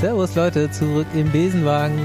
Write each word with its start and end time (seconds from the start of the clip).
Servus 0.00 0.34
Leute, 0.34 0.70
zurück 0.70 1.06
im 1.14 1.30
Besenwagen. 1.32 1.96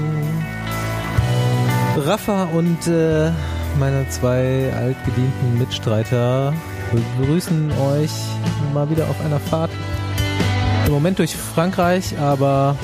Rafa 1.98 2.44
und 2.44 2.86
äh, 2.86 3.30
meine 3.78 4.08
zwei 4.08 4.72
altgedienten 4.74 5.58
Mitstreiter 5.58 6.54
begrüßen 6.90 7.70
euch 7.70 8.10
mal 8.72 8.88
wieder 8.88 9.10
auf 9.10 9.22
einer 9.22 9.38
Fahrt. 9.38 9.70
Im 10.86 10.92
Moment 10.92 11.18
durch 11.18 11.36
Frankreich, 11.36 12.18
aber 12.18 12.76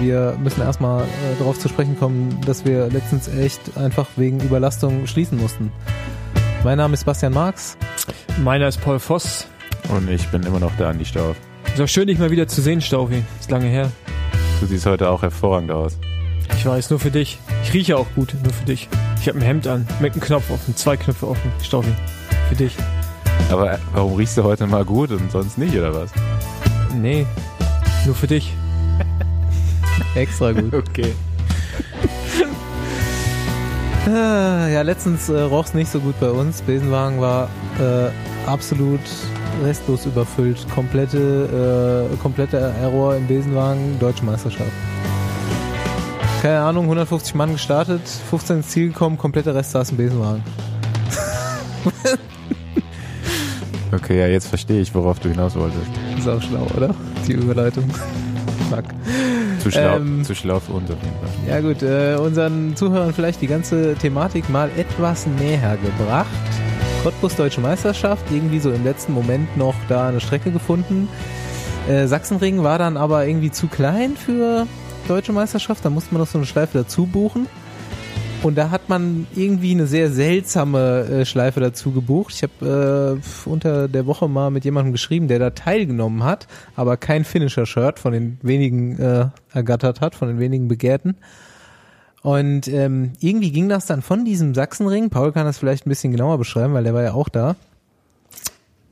wir 0.00 0.36
müssen 0.42 0.62
erstmal 0.62 1.04
äh, 1.04 1.38
darauf 1.38 1.60
zu 1.60 1.68
sprechen 1.68 1.96
kommen, 1.96 2.40
dass 2.44 2.64
wir 2.64 2.88
letztens 2.88 3.28
echt 3.28 3.76
einfach 3.76 4.08
wegen 4.16 4.40
Überlastung 4.40 5.06
schließen 5.06 5.38
mussten. 5.38 5.70
Mein 6.64 6.78
Name 6.78 6.94
ist 6.94 7.04
Bastian 7.04 7.34
Marx. 7.34 7.76
Meiner 8.42 8.66
ist 8.66 8.80
Paul 8.80 8.98
Voss. 8.98 9.46
Und 9.90 10.10
ich 10.10 10.26
bin 10.28 10.42
immer 10.42 10.58
noch 10.58 10.74
der 10.76 10.88
Andi 10.88 11.04
Stauf. 11.04 11.36
Ist 11.72 11.80
auch 11.80 11.86
schön, 11.86 12.08
dich 12.08 12.18
mal 12.18 12.32
wieder 12.32 12.48
zu 12.48 12.60
sehen, 12.60 12.80
Staufi. 12.80 13.22
Ist 13.38 13.52
lange 13.52 13.66
her. 13.66 13.92
Du 14.60 14.66
siehst 14.66 14.86
heute 14.86 15.08
auch 15.10 15.22
hervorragend 15.22 15.70
aus. 15.70 15.98
Ich 16.56 16.66
weiß, 16.66 16.90
nur 16.90 16.98
für 16.98 17.10
dich. 17.10 17.38
Ich 17.62 17.72
rieche 17.74 17.96
auch 17.96 18.06
gut, 18.14 18.34
nur 18.42 18.52
für 18.52 18.64
dich. 18.64 18.88
Ich 19.20 19.28
habe 19.28 19.38
ein 19.38 19.42
Hemd 19.42 19.66
an, 19.66 19.86
mit 20.00 20.12
einem 20.12 20.20
Knopf 20.20 20.50
offen, 20.50 20.74
zwei 20.76 20.96
Knöpfe 20.96 21.28
offen, 21.28 21.52
Staufi. 21.62 21.92
Für 22.48 22.56
dich. 22.56 22.74
Aber 23.50 23.78
warum 23.92 24.14
riechst 24.16 24.36
du 24.36 24.42
heute 24.44 24.66
mal 24.66 24.84
gut 24.84 25.10
und 25.10 25.30
sonst 25.30 25.58
nicht, 25.58 25.76
oder 25.76 25.94
was? 25.94 26.10
Nee, 26.94 27.26
nur 28.04 28.14
für 28.14 28.26
dich. 28.26 28.52
Extra 30.14 30.52
gut. 30.52 30.74
Okay. 30.74 31.12
Ah, 34.06 34.68
Ja, 34.68 34.80
letztens 34.80 35.28
äh, 35.28 35.38
roch 35.38 35.66
es 35.66 35.74
nicht 35.74 35.90
so 35.92 36.00
gut 36.00 36.18
bei 36.18 36.30
uns. 36.30 36.62
Besenwagen 36.62 37.20
war 37.20 37.50
äh, 37.78 38.08
absolut 38.48 39.00
restlos 39.64 40.06
überfüllt. 40.06 40.66
Komplette, 40.74 42.08
äh, 42.12 42.16
kompletter 42.16 42.58
Error 42.80 43.16
im 43.16 43.26
Besenwagen, 43.26 43.98
Deutsche 43.98 44.24
Meisterschaft. 44.24 44.70
Keine 46.42 46.60
Ahnung, 46.60 46.84
150 46.84 47.34
Mann 47.34 47.52
gestartet, 47.52 48.02
15 48.30 48.56
ins 48.58 48.68
Ziel 48.68 48.88
gekommen, 48.88 49.18
kompletter 49.18 49.54
Rest 49.54 49.72
saß 49.72 49.90
im 49.90 49.96
Besenwagen. 49.96 50.42
Okay, 53.90 54.18
ja, 54.18 54.26
jetzt 54.26 54.48
verstehe 54.48 54.80
ich, 54.82 54.94
worauf 54.94 55.18
du 55.18 55.30
hinaus 55.30 55.56
wolltest. 55.56 55.86
Ist 56.18 56.28
auch 56.28 56.42
schlau, 56.42 56.66
oder? 56.76 56.94
Die 57.26 57.32
Überleitung. 57.32 57.84
Fuck. 58.70 58.84
Zu 59.60 59.70
schlau, 59.70 59.96
Ähm. 59.96 60.24
zu 60.24 60.34
schlau 60.34 60.60
für 60.60 60.72
uns 60.72 60.90
auf 60.90 60.98
jeden 61.02 61.16
Fall. 61.16 61.48
Ja 61.48 61.60
gut, 61.60 61.82
äh, 61.82 62.16
unseren 62.16 62.76
Zuhörern 62.76 63.14
vielleicht 63.14 63.40
die 63.40 63.46
ganze 63.46 63.94
Thematik 63.94 64.50
mal 64.50 64.70
etwas 64.76 65.26
näher 65.26 65.78
gebracht. 65.78 66.26
Cottbus 67.02 67.36
Deutsche 67.36 67.60
Meisterschaft, 67.60 68.24
irgendwie 68.30 68.58
so 68.58 68.72
im 68.72 68.82
letzten 68.82 69.12
Moment 69.12 69.56
noch 69.56 69.74
da 69.88 70.08
eine 70.08 70.20
Strecke 70.20 70.50
gefunden. 70.50 71.08
Äh, 71.88 72.06
Sachsenring 72.06 72.64
war 72.64 72.78
dann 72.78 72.96
aber 72.96 73.24
irgendwie 73.26 73.52
zu 73.52 73.68
klein 73.68 74.16
für 74.16 74.66
Deutsche 75.06 75.32
Meisterschaft, 75.32 75.84
da 75.84 75.90
musste 75.90 76.12
man 76.12 76.22
noch 76.22 76.28
so 76.28 76.38
eine 76.38 76.46
Schleife 76.46 76.78
dazu 76.78 77.06
buchen. 77.06 77.46
Und 78.42 78.56
da 78.56 78.70
hat 78.70 78.88
man 78.88 79.26
irgendwie 79.34 79.72
eine 79.72 79.86
sehr 79.86 80.10
seltsame 80.10 81.00
äh, 81.04 81.24
Schleife 81.24 81.60
dazu 81.60 81.92
gebucht. 81.92 82.34
Ich 82.34 82.42
habe 82.42 83.20
äh, 83.20 83.48
unter 83.48 83.88
der 83.88 84.06
Woche 84.06 84.28
mal 84.28 84.50
mit 84.50 84.64
jemandem 84.64 84.92
geschrieben, 84.92 85.28
der 85.28 85.38
da 85.38 85.50
teilgenommen 85.50 86.24
hat, 86.24 86.46
aber 86.76 86.96
kein 86.96 87.24
Finisher-Shirt 87.24 87.98
von 87.98 88.12
den 88.12 88.38
wenigen 88.42 88.98
äh, 88.98 89.26
ergattert 89.52 90.00
hat, 90.00 90.14
von 90.14 90.28
den 90.28 90.38
wenigen 90.38 90.68
Begehrten. 90.68 91.16
Und 92.22 92.68
ähm, 92.68 93.12
irgendwie 93.20 93.52
ging 93.52 93.68
das 93.68 93.86
dann 93.86 94.02
von 94.02 94.24
diesem 94.24 94.54
Sachsenring, 94.54 95.10
Paul 95.10 95.32
kann 95.32 95.46
das 95.46 95.58
vielleicht 95.58 95.86
ein 95.86 95.90
bisschen 95.90 96.12
genauer 96.12 96.38
beschreiben, 96.38 96.74
weil 96.74 96.84
der 96.84 96.94
war 96.94 97.02
ja 97.02 97.12
auch 97.12 97.28
da, 97.28 97.56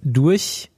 durch 0.02 0.70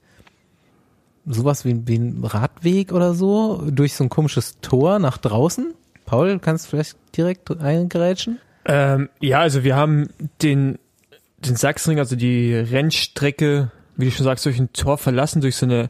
sowas 1.25 1.63
wie, 1.63 1.87
wie 1.87 1.97
ein 1.97 2.23
Radweg 2.23 2.91
oder 2.91 3.13
so, 3.13 3.63
durch 3.69 3.93
so 3.93 4.03
ein 4.03 4.09
komisches 4.09 4.59
Tor 4.61 4.99
nach 4.99 5.17
draußen. 5.17 5.73
Paul, 6.05 6.39
kannst 6.39 6.65
du 6.65 6.69
vielleicht 6.71 6.97
direkt 7.15 7.51
eingerätschen? 7.61 8.39
Ähm, 8.65 9.09
ja, 9.19 9.39
also 9.39 9.63
wir 9.63 9.75
haben 9.75 10.09
den, 10.41 10.79
den 11.37 11.55
Sachsenring, 11.55 11.99
also 11.99 12.15
die 12.15 12.55
Rennstrecke, 12.55 13.71
wie 13.95 14.05
du 14.05 14.11
schon 14.11 14.23
sagst, 14.23 14.45
durch 14.45 14.59
ein 14.59 14.73
Tor 14.73 14.97
verlassen, 14.97 15.41
durch 15.41 15.55
so 15.55 15.67
eine, 15.67 15.89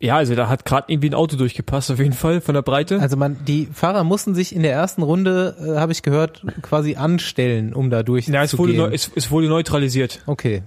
ja, 0.00 0.16
also 0.16 0.34
da 0.34 0.48
hat 0.48 0.64
gerade 0.64 0.84
irgendwie 0.92 1.10
ein 1.10 1.14
Auto 1.14 1.36
durchgepasst, 1.36 1.90
auf 1.90 1.98
jeden 1.98 2.12
Fall, 2.12 2.40
von 2.40 2.54
der 2.54 2.62
Breite. 2.62 3.00
Also 3.00 3.16
man, 3.16 3.44
die 3.46 3.66
Fahrer 3.72 4.04
mussten 4.04 4.34
sich 4.34 4.54
in 4.54 4.62
der 4.62 4.72
ersten 4.72 5.02
Runde, 5.02 5.56
äh, 5.60 5.78
habe 5.78 5.92
ich 5.92 6.02
gehört, 6.02 6.44
quasi 6.62 6.94
anstellen, 6.96 7.74
um 7.74 7.90
da 7.90 7.98
ja, 7.98 8.02
es 8.02 8.06
wurde, 8.06 8.74
durchzugehen. 8.74 8.76
neu, 8.76 8.88
es, 8.94 9.10
es 9.14 9.30
wurde 9.30 9.48
neutralisiert, 9.48 10.22
okay. 10.26 10.62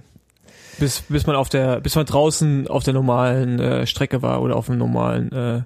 bis, 0.78 1.02
bis 1.08 1.26
man 1.26 1.36
auf 1.36 1.48
der, 1.48 1.80
bis 1.80 1.94
man 1.94 2.04
draußen 2.04 2.68
auf 2.68 2.84
der 2.84 2.92
normalen 2.94 3.58
äh, 3.58 3.86
Strecke 3.86 4.20
war 4.20 4.42
oder 4.42 4.56
auf 4.56 4.66
dem 4.66 4.76
normalen, 4.78 5.32
äh, 5.32 5.62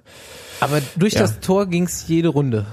Aber 0.61 0.81
durch 0.95 1.13
Ja. 1.13 1.21
das 1.21 1.39
Tor 1.41 1.65
ging's 1.67 2.07
jede 2.07 2.29
Runde. 2.29 2.65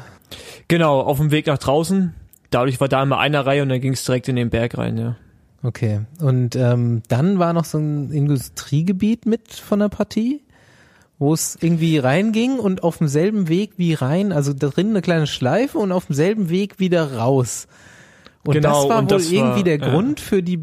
genau, 0.69 1.00
auf 1.00 1.19
dem 1.19 1.31
Weg 1.32 1.47
nach 1.49 1.59
draußen. 1.59 2.15
Dadurch 2.50 2.81
war 2.81 2.87
da 2.88 3.03
immer 3.03 3.19
einer 3.19 3.44
Reihe 3.44 3.62
und 3.62 3.69
dann 3.69 3.81
ging 3.81 3.94
es 3.94 4.05
direkt 4.05 4.28
in 4.28 4.37
den 4.37 4.49
Berg 4.50 4.78
rein, 4.78 4.97
ja. 4.97 5.16
Okay. 5.65 6.03
Und 6.21 6.55
ähm, 6.56 7.03
dann 7.09 7.38
war 7.41 7.53
noch 7.53 7.65
so 7.65 7.78
ein 7.78 8.12
Industriegebiet 8.12 9.26
mit 9.26 9.53
von 9.55 9.81
der 9.81 9.88
Partie, 9.88 10.41
wo 11.19 11.32
es 11.32 11.56
irgendwie 11.60 11.98
reinging 11.98 12.58
und 12.58 12.82
auf 12.82 12.98
demselben 12.98 13.48
Weg 13.48 13.72
wie 13.76 13.94
rein, 13.94 14.32
also 14.32 14.52
da 14.52 14.69
drin 14.69 14.91
eine 14.91 15.00
kleine 15.02 15.26
Schleife 15.26 15.78
und 15.78 15.92
auf 15.92 16.06
demselben 16.06 16.50
Weg 16.50 16.78
wieder 16.80 17.14
raus. 17.16 17.66
Und 18.44 18.54
Genau, 18.54 18.80
das 18.82 18.88
war 18.91 18.98
und 18.98 19.04
wohl 19.10 19.19
das 19.19 19.30
irgendwie 19.32 19.56
war- 19.58 19.62
der 19.64 19.78
ja. 19.78 19.88
Grund 19.91 20.20
für 20.20 20.42
die 20.42 20.60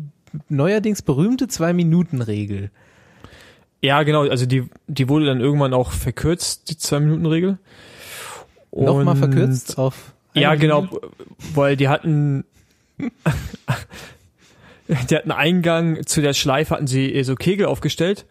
neuerdings 0.49 1.01
berühmte 1.01 1.47
Zwei-Minuten-Regel. 1.47 2.69
Ja, 3.81 4.03
genau, 4.03 4.27
also 4.29 4.45
die, 4.45 4.69
die 4.87 5.09
wurde 5.09 5.25
dann 5.25 5.39
irgendwann 5.41 5.73
auch 5.73 5.91
verkürzt, 5.91 6.69
die 6.69 6.77
Zwei-Minuten-Regel. 6.77 7.57
Nochmal 8.71 9.15
verkürzt 9.15 9.77
auf. 9.77 10.13
Ja, 10.33 10.55
genau, 10.55 10.81
Minute? 10.83 11.09
weil 11.55 11.75
die 11.75 11.89
hatten, 11.89 12.45
die 15.09 15.15
hatten 15.15 15.31
Eingang 15.31 16.05
zu 16.05 16.21
der 16.21 16.33
Schleife, 16.33 16.75
hatten 16.75 16.87
sie 16.87 17.11
eh 17.13 17.23
so 17.23 17.35
Kegel 17.35 17.65
aufgestellt. 17.65 18.25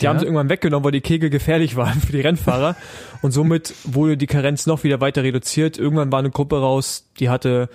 Die 0.00 0.04
Ja. 0.04 0.10
haben 0.10 0.18
sie 0.18 0.24
irgendwann 0.26 0.48
weggenommen, 0.48 0.84
weil 0.84 0.92
die 0.92 1.00
Kegel 1.00 1.30
gefährlich 1.30 1.76
waren 1.76 2.00
für 2.00 2.12
die 2.12 2.20
Rennfahrer. 2.20 2.76
Und 3.22 3.32
somit 3.32 3.74
wurde 3.84 4.16
die 4.16 4.26
Karenz 4.26 4.66
noch 4.66 4.84
wieder 4.84 5.00
weiter 5.00 5.22
reduziert. 5.22 5.78
Irgendwann 5.78 6.10
war 6.12 6.18
eine 6.20 6.30
Gruppe 6.30 6.60
raus, 6.60 7.08
die 7.18 7.28
hatte 7.28 7.68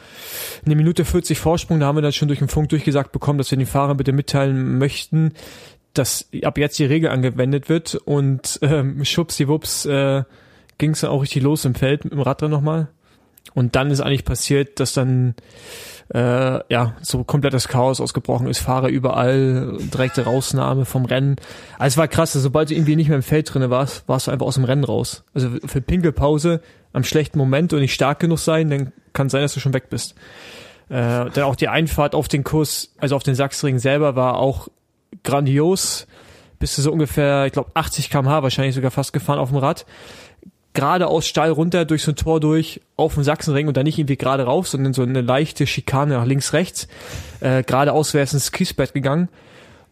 eine 0.66 0.76
Minute 0.76 1.06
40 1.06 1.40
Vorsprung. 1.40 1.80
Da 1.80 1.88
haben 1.88 1.98
wir 1.98 2.02
dann 2.02 2.14
schon 2.14 2.28
durch 2.28 2.40
den 2.40 2.48
Funk 2.48 2.70
durchgesagt 2.70 3.12
bekommen, 3.12 3.38
dass 3.38 3.52
wir 3.52 3.58
den 3.58 3.68
Fahrern 3.68 3.98
bitte 3.98 4.12
mitteilen 4.14 4.78
möchten, 4.78 5.34
dass 5.94 6.28
ab 6.44 6.58
jetzt 6.58 6.80
die 6.80 6.86
Regel 6.86 7.10
angewendet 7.10 7.70
wird. 7.70 7.96
Und 7.96 8.60
ähm, 8.62 9.04
schwuppsdiwupps 9.06 9.86
äh, 9.86 10.24
ging 10.78 10.92
es 10.92 11.02
dann 11.02 11.12
auch 11.12 11.22
richtig 11.22 11.44
los 11.44 11.66
im 11.66 11.76
Feld 11.76 12.04
mit 12.04 12.14
dem 12.14 12.22
Radrennen 12.22 12.52
nochmal. 12.52 12.88
Und 13.54 13.76
dann 13.76 13.92
ist 13.92 14.02
eigentlich 14.02 14.26
passiert, 14.26 14.80
dass 14.80 14.94
dann 14.94 15.36
äh, 16.14 16.20
ja 16.74 16.96
so 17.02 17.24
komplettes 17.24 17.68
Chaos 17.68 18.02
ausgebrochen 18.02 18.48
ist, 18.48 18.60
Fahrer 18.60 18.90
überall, 18.90 19.78
direkte 19.94 20.24
Rausnahme 20.24 20.86
vom 20.86 21.06
Rennen. 21.06 21.36
Also 21.78 21.94
es 21.94 21.98
war 21.98 22.08
krass, 22.08 22.36
also 22.36 22.44
sobald 22.44 22.70
du 22.70 22.74
irgendwie 22.74 22.96
nicht 22.96 23.10
mehr 23.10 23.18
im 23.18 23.24
Feld 23.24 23.54
drinne 23.54 23.70
warst, 23.70 24.08
warst 24.08 24.28
du 24.28 24.32
einfach 24.32 24.46
aus 24.46 24.56
dem 24.56 24.64
Rennen 24.64 24.84
raus. 24.84 25.24
Also 25.34 25.50
für 25.66 25.82
Pinkelpause 25.82 26.62
am 26.94 27.04
schlechten 27.04 27.38
Moment 27.38 27.74
und 27.74 27.80
nicht 27.80 27.94
stark 27.94 28.20
genug 28.20 28.40
sein, 28.40 28.70
dann 28.70 28.92
kann 29.14 29.30
sein, 29.30 29.42
dass 29.42 29.54
du 29.54 29.60
schon 29.60 29.74
weg 29.74 29.90
bist. 29.90 30.16
Äh, 30.90 31.30
dann 31.30 31.44
auch 31.44 31.56
die 31.56 31.68
Einfahrt 31.68 32.16
auf 32.16 32.28
den 32.28 32.44
Kurs, 32.44 32.94
also 32.98 33.16
auf 33.16 33.24
den 33.24 33.36
Sachsring 33.36 33.78
selber 33.78 34.16
war 34.16 34.38
auch 34.38 34.68
grandios. 35.24 36.08
Bist 36.60 36.78
du 36.78 36.82
so 36.82 36.92
ungefähr, 36.92 37.46
ich 37.46 37.54
glaube 37.54 37.72
80 37.74 38.10
km/h 38.10 38.42
wahrscheinlich 38.42 38.76
sogar 38.76 38.92
fast 38.92 39.14
gefahren 39.14 39.40
auf 39.40 39.50
dem 39.50 39.58
Rad 39.58 39.86
geradeaus 40.74 41.28
steil 41.28 41.52
runter 41.52 41.86
durch 41.86 42.04
so 42.04 42.12
ein 42.12 42.16
Tor 42.16 42.40
durch 42.40 42.82
auf 42.96 43.14
den 43.14 43.24
Sachsenring 43.24 43.68
und 43.68 43.78
dann 43.78 43.84
nicht 43.84 44.00
irgendwie 44.00 44.18
gerade 44.18 44.44
rauf, 44.44 44.68
sondern 44.68 44.94
so 44.94 45.04
eine 45.04 45.22
leichte 45.22 45.68
Schikane 45.68 46.16
nach 46.16 46.26
links 46.26 46.54
rechts. 46.54 46.88
Äh, 47.40 47.64
geradeaus 47.64 48.14
wäre 48.14 48.24
es 48.24 48.34
ins 48.34 48.52
Kiesbett 48.52 48.94
gegangen. 48.94 49.30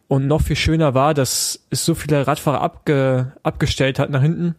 Und 0.07 0.27
noch 0.27 0.41
viel 0.41 0.57
schöner 0.57 0.93
war, 0.93 1.13
dass 1.13 1.61
es 1.69 1.85
so 1.85 1.95
viele 1.95 2.27
Radfahrer 2.27 2.59
abge, 2.61 3.31
abgestellt 3.43 3.97
hat 3.97 4.09
nach 4.09 4.21
hinten, 4.21 4.55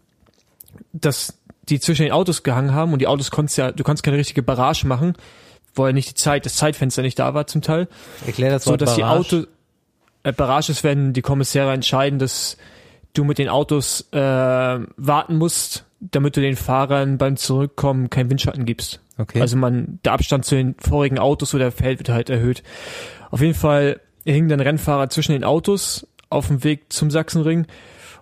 dass 0.93 1.35
die 1.69 1.79
zwischen 1.79 2.05
den 2.05 2.13
Autos 2.13 2.43
gehangen 2.43 2.73
haben 2.73 2.93
und 2.93 3.01
die 3.01 3.07
Autos 3.07 3.31
konntest 3.31 3.59
ja, 3.59 3.71
du 3.71 3.85
kannst 3.85 4.03
keine 4.03 4.17
richtige 4.17 4.43
Barrage 4.43 4.87
machen, 4.87 5.15
weil 5.75 5.93
nicht 5.93 6.11
die 6.11 6.15
Zeit, 6.15 6.47
das 6.47 6.57
Zeitfenster 6.57 7.03
nicht 7.03 7.19
da 7.19 7.35
war 7.35 7.47
zum 7.47 7.63
Teil 7.63 7.89
Erklär 8.27 8.51
das 8.51 8.65
so 8.65 8.77
dass 8.77 8.95
die 8.95 9.03
Barrage. 9.03 9.19
Auto 9.19 9.47
äh, 10.23 10.33
Barrage 10.33 10.73
ist, 10.73 10.85
wenn 10.85 11.13
die 11.13 11.23
Kommissäre 11.23 11.73
entscheiden, 11.73 12.19
dass 12.19 12.57
du 13.15 13.25
mit 13.25 13.39
den 13.39 13.49
Autos 13.49 14.09
äh, 14.13 14.17
warten 14.19 15.37
musst, 15.37 15.85
damit 16.11 16.37
du 16.37 16.41
den 16.41 16.57
Fahrern 16.57 17.17
beim 17.17 17.37
Zurückkommen 17.37 18.11
keinen 18.11 18.31
Windschatten 18.31 18.65
gibst. 18.65 19.01
Okay. 19.19 19.41
Also 19.41 19.57
man, 19.57 20.01
der 20.05 20.13
Abstand 20.13 20.45
zu 20.45 20.57
den 20.57 20.75
vorigen 20.79 21.19
Autos 21.19 21.55
oder 21.55 21.71
Feld 21.71 21.99
wird 21.99 22.09
halt 22.09 22.29
erhöht. 22.29 22.63
Auf 23.31 23.41
jeden 23.41 23.55
Fall 23.55 24.01
hing 24.25 24.49
dann 24.49 24.61
Rennfahrer 24.61 25.09
zwischen 25.09 25.33
den 25.33 25.45
Autos 25.45 26.07
auf 26.29 26.49
dem 26.49 26.65
Weg 26.65 26.93
zum 26.93 27.11
Sachsenring 27.11 27.67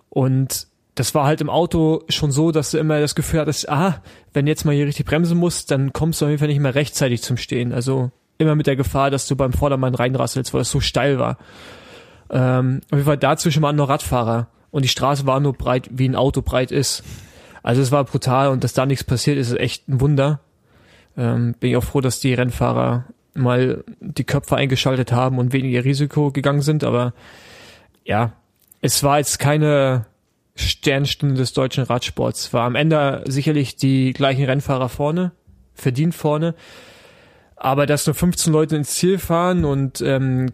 und 0.09 0.67
das 0.95 1.15
war 1.15 1.25
halt 1.25 1.41
im 1.41 1.49
Auto 1.49 2.03
schon 2.09 2.31
so, 2.31 2.51
dass 2.51 2.71
du 2.71 2.77
immer 2.77 2.99
das 2.99 3.15
Gefühl 3.15 3.39
hattest, 3.39 3.69
ah, 3.69 4.01
wenn 4.33 4.45
jetzt 4.45 4.65
mal 4.65 4.75
hier 4.75 4.85
richtig 4.85 5.05
bremsen 5.05 5.37
musst, 5.37 5.71
dann 5.71 5.93
kommst 5.93 6.19
du 6.19 6.25
auf 6.25 6.29
jeden 6.29 6.39
Fall 6.39 6.49
nicht 6.49 6.59
mehr 6.59 6.75
rechtzeitig 6.75 7.21
zum 7.21 7.37
Stehen. 7.37 7.71
Also 7.71 8.11
immer 8.37 8.55
mit 8.55 8.67
der 8.67 8.75
Gefahr, 8.75 9.09
dass 9.09 9.27
du 9.27 9.35
beim 9.35 9.53
Vordermann 9.53 9.95
reinrasselst, 9.95 10.53
weil 10.53 10.61
es 10.61 10.71
so 10.71 10.81
steil 10.81 11.17
war. 11.17 11.37
Ähm, 12.29 12.81
auf 12.85 12.97
jeden 12.97 13.05
Fall 13.05 13.17
dazwischen 13.17 13.63
waren 13.63 13.77
noch 13.77 13.89
Radfahrer 13.89 14.47
und 14.69 14.83
die 14.83 14.89
Straße 14.89 15.25
war 15.25 15.39
nur 15.39 15.53
breit, 15.53 15.87
wie 15.91 16.07
ein 16.07 16.15
Auto 16.15 16.41
breit 16.41 16.71
ist. 16.71 17.03
Also 17.63 17.81
es 17.81 17.91
war 17.91 18.03
brutal 18.03 18.49
und 18.49 18.63
dass 18.63 18.73
da 18.73 18.85
nichts 18.85 19.03
passiert, 19.03 19.37
ist 19.37 19.53
echt 19.57 19.87
ein 19.87 20.01
Wunder. 20.01 20.39
Ähm, 21.17 21.55
bin 21.59 21.71
ich 21.71 21.77
auch 21.77 21.83
froh, 21.83 22.01
dass 22.01 22.19
die 22.19 22.33
Rennfahrer 22.33 23.05
mal 23.33 23.83
die 23.99 24.23
Köpfe 24.23 24.55
eingeschaltet 24.55 25.11
haben 25.11 25.37
und 25.37 25.53
weniger 25.53 25.83
Risiko 25.83 26.31
gegangen 26.31 26.61
sind, 26.61 26.83
aber 26.83 27.13
ja, 28.03 28.33
es 28.81 29.03
war 29.03 29.19
jetzt 29.19 29.39
keine 29.39 30.05
Sternstunde 30.55 31.35
des 31.35 31.53
deutschen 31.53 31.83
Radsports. 31.83 32.53
War 32.53 32.65
am 32.65 32.75
Ende 32.75 33.23
sicherlich 33.27 33.75
die 33.75 34.13
gleichen 34.13 34.45
Rennfahrer 34.45 34.89
vorne, 34.89 35.31
verdient 35.73 36.15
vorne, 36.15 36.55
aber 37.55 37.85
dass 37.85 38.05
nur 38.05 38.15
15 38.15 38.51
Leute 38.51 38.75
ins 38.75 38.95
Ziel 38.95 39.17
fahren 39.17 39.65
und 39.65 40.01
ähm, 40.01 40.51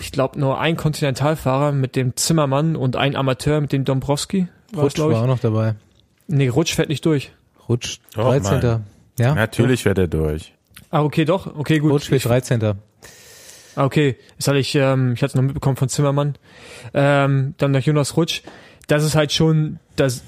ich 0.00 0.12
glaube 0.12 0.38
nur 0.38 0.60
ein 0.60 0.76
Kontinentalfahrer 0.76 1.72
mit 1.72 1.96
dem 1.96 2.16
Zimmermann 2.16 2.76
und 2.76 2.96
ein 2.96 3.16
Amateur 3.16 3.60
mit 3.60 3.72
dem 3.72 3.84
Dombrowski. 3.84 4.48
Rutsch 4.76 4.98
war 4.98 5.22
auch 5.22 5.26
noch 5.26 5.40
dabei. 5.40 5.74
Nee, 6.28 6.48
Rutsch 6.48 6.74
fährt 6.74 6.88
nicht 6.88 7.04
durch. 7.04 7.32
Rutsch, 7.68 7.98
Doch, 8.14 8.28
13. 8.28 8.60
Mann. 8.62 8.84
Ja? 9.18 9.34
Natürlich 9.34 9.84
wäre 9.84 9.94
der 9.94 10.06
durch. 10.06 10.54
Ah, 10.90 11.02
okay, 11.02 11.24
doch. 11.24 11.58
Okay, 11.58 11.80
gut. 11.80 11.90
Rutsch 11.92 12.10
wird 12.10 12.22
Ich- 12.22 12.28
13. 12.28 12.62
Ah, 13.74 13.84
okay. 13.84 14.16
Das 14.36 14.48
hatte 14.48 14.58
ich, 14.58 14.74
ähm, 14.74 15.12
ich 15.14 15.22
hatte 15.22 15.30
es 15.32 15.34
noch 15.34 15.42
mitbekommen 15.42 15.76
von 15.76 15.88
Zimmermann. 15.88 16.36
Ähm, 16.94 17.54
dann 17.58 17.72
noch 17.72 17.80
Jonas 17.80 18.16
Rutsch. 18.16 18.42
Das 18.86 19.04
ist 19.04 19.14
halt 19.14 19.32
schon, 19.32 19.78
das, 19.96 20.22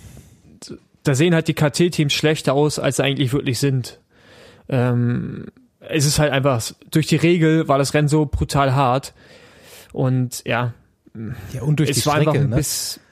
da 1.03 1.15
sehen 1.15 1.35
halt 1.35 1.49
die 1.49 1.55
KT-Teams 1.55 2.13
schlechter 2.13 2.53
aus, 2.55 2.79
als 2.79 2.97
sie 2.97 3.05
eigentlich 3.05 3.33
wirklich 3.33 3.59
sind. 3.59 3.99
Ähm, 4.69 5.47
es 5.81 6.05
ist 6.05 6.19
halt 6.19 6.33
einfach, 6.33 6.63
durch 6.91 7.07
die 7.07 7.17
Regel 7.17 7.69
war 7.69 7.79
das 7.79 7.95
Rennen 7.95 8.09
so 8.09 8.27
brutal 8.27 8.75
hart. 8.75 9.15
Und 9.93 10.43
ja, 10.47 10.75
Ja, 11.53 11.63
und 11.63 11.81
durch 11.81 11.91
es 11.91 12.01
die 12.01 12.07
war 12.07 12.15
einfach 12.17 12.33
Strecke, 12.33 12.45
ein 12.47 12.51
ne? 12.51 12.57
bisschen. 12.57 13.03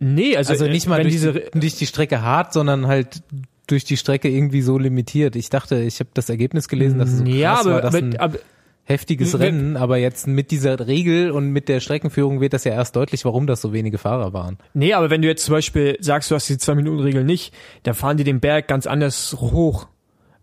Nee, 0.00 0.36
also, 0.36 0.52
Also 0.52 0.64
äh, 0.64 0.70
nicht 0.70 0.86
mal 0.88 1.02
durch, 1.02 1.12
diese, 1.14 1.32
die, 1.34 1.60
durch 1.60 1.76
die 1.76 1.86
Strecke 1.86 2.22
hart, 2.22 2.52
sondern 2.52 2.86
halt 2.86 3.22
durch 3.66 3.84
die 3.84 3.96
Strecke 3.96 4.28
irgendwie 4.28 4.62
so 4.62 4.78
limitiert. 4.78 5.36
Ich 5.36 5.50
dachte, 5.50 5.80
ich 5.80 6.00
habe 6.00 6.10
das 6.14 6.28
Ergebnis 6.28 6.66
gelesen, 6.68 6.98
dass 6.98 7.10
es 7.10 7.18
so 7.18 7.24
krass 7.24 7.34
ja, 7.34 7.54
aber, 7.60 7.70
war, 7.74 7.80
dass 7.82 7.94
aber, 7.94 8.04
ein 8.04 8.16
aber 8.18 8.38
heftiges 8.84 9.34
wir- 9.34 9.40
Rennen, 9.40 9.76
aber 9.76 9.98
jetzt 9.98 10.26
mit 10.26 10.50
dieser 10.50 10.86
Regel 10.88 11.30
und 11.30 11.50
mit 11.50 11.68
der 11.68 11.78
Streckenführung 11.80 12.40
wird 12.40 12.52
das 12.54 12.64
ja 12.64 12.72
erst 12.72 12.96
deutlich, 12.96 13.24
warum 13.24 13.46
das 13.46 13.60
so 13.60 13.72
wenige 13.72 13.98
Fahrer 13.98 14.32
waren. 14.32 14.58
Nee, 14.74 14.94
aber 14.94 15.10
wenn 15.10 15.22
du 15.22 15.28
jetzt 15.28 15.44
zum 15.44 15.52
Beispiel 15.52 15.96
sagst, 16.00 16.30
du 16.30 16.34
hast 16.34 16.48
die 16.48 16.58
Zwei-Minuten-Regel 16.58 17.22
nicht, 17.22 17.54
dann 17.84 17.94
fahren 17.94 18.16
die 18.16 18.24
den 18.24 18.40
Berg 18.40 18.66
ganz 18.66 18.86
anders 18.88 19.36
hoch. 19.38 19.86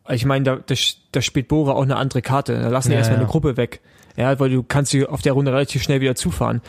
Ich 0.09 0.24
meine, 0.24 0.44
da, 0.45 0.56
da, 0.65 0.75
da 1.12 1.21
spielt 1.21 1.50
Bora 1.50 1.74
auch 1.74 1.81
eine 1.81 1.98
andere 1.98 2.21
Karte. 2.21 2.54
Da 2.57 2.69
lassen 2.69 2.89
die 2.89 2.94
Ja, 2.94 3.00
erstmal 3.00 3.18
ja. 3.18 3.24
eine 3.24 3.30
Gruppe 3.30 3.57
weg. 3.57 3.81
Ja, 4.18 4.40
weil 4.40 4.50
du 4.50 4.64
kannst 4.64 4.92
sie 4.92 5.06
auf 5.06 5.22
der 5.22 5.34
Runde 5.34 5.54
relativ 5.54 5.84
schnell 5.84 6.02
wieder 6.02 6.16
zufahren. 6.16 6.62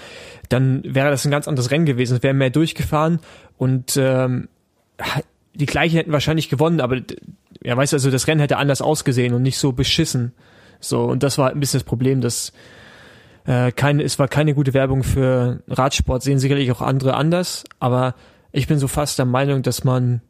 Dann 0.51 0.83
wäre 0.85 1.11
das 1.11 1.25
ein 1.25 1.31
ganz 1.31 1.49
anderes 1.49 1.71
Rennen 1.71 1.87
gewesen. 1.87 2.19
Es 2.19 2.23
wären 2.23 2.37
mehr 2.37 2.51
durchgefahren 2.51 3.21
und 3.57 3.97
ähm, 3.97 4.49
die 5.55 5.67
gleichen 5.67 5.97
hätten 5.97 6.13
wahrscheinlich 6.13 6.51
gewonnen, 6.51 6.81
aber 6.81 6.99
ja, 7.63 7.77
weißt 7.77 7.93
du, 7.93 7.97
also 7.97 8.11
das 8.11 8.29
Rennen 8.29 8.41
hätte 8.41 8.59
anders 8.59 8.83
ausgesehen 8.83 9.35
und 9.35 9.43
nicht 9.43 9.59
so 9.59 9.73
beschissen. 9.73 10.33
So, 10.79 11.05
und 11.05 11.23
das 11.23 11.39
war 11.39 11.47
halt 11.47 11.57
ein 11.57 11.61
bisschen 11.61 11.81
das 11.81 11.85
Problem, 11.85 12.21
dass 12.21 12.53
äh, 13.47 13.73
keine, 13.73 14.03
es 14.03 14.19
war 14.19 14.29
keine 14.29 14.55
gute 14.55 14.75
Werbung 14.75 15.03
für 15.03 15.63
Radsport, 15.69 16.23
sehen 16.23 16.39
sicherlich 16.39 16.71
auch 16.71 16.83
andere 16.83 17.15
anders, 17.15 17.65
aber 17.81 18.15
ich 18.53 18.67
bin 18.67 18.79
so 18.79 18.89
fast 18.89 19.19
der 19.19 19.27
Meinung, 19.27 19.63
dass 19.63 19.85
man 19.85 20.21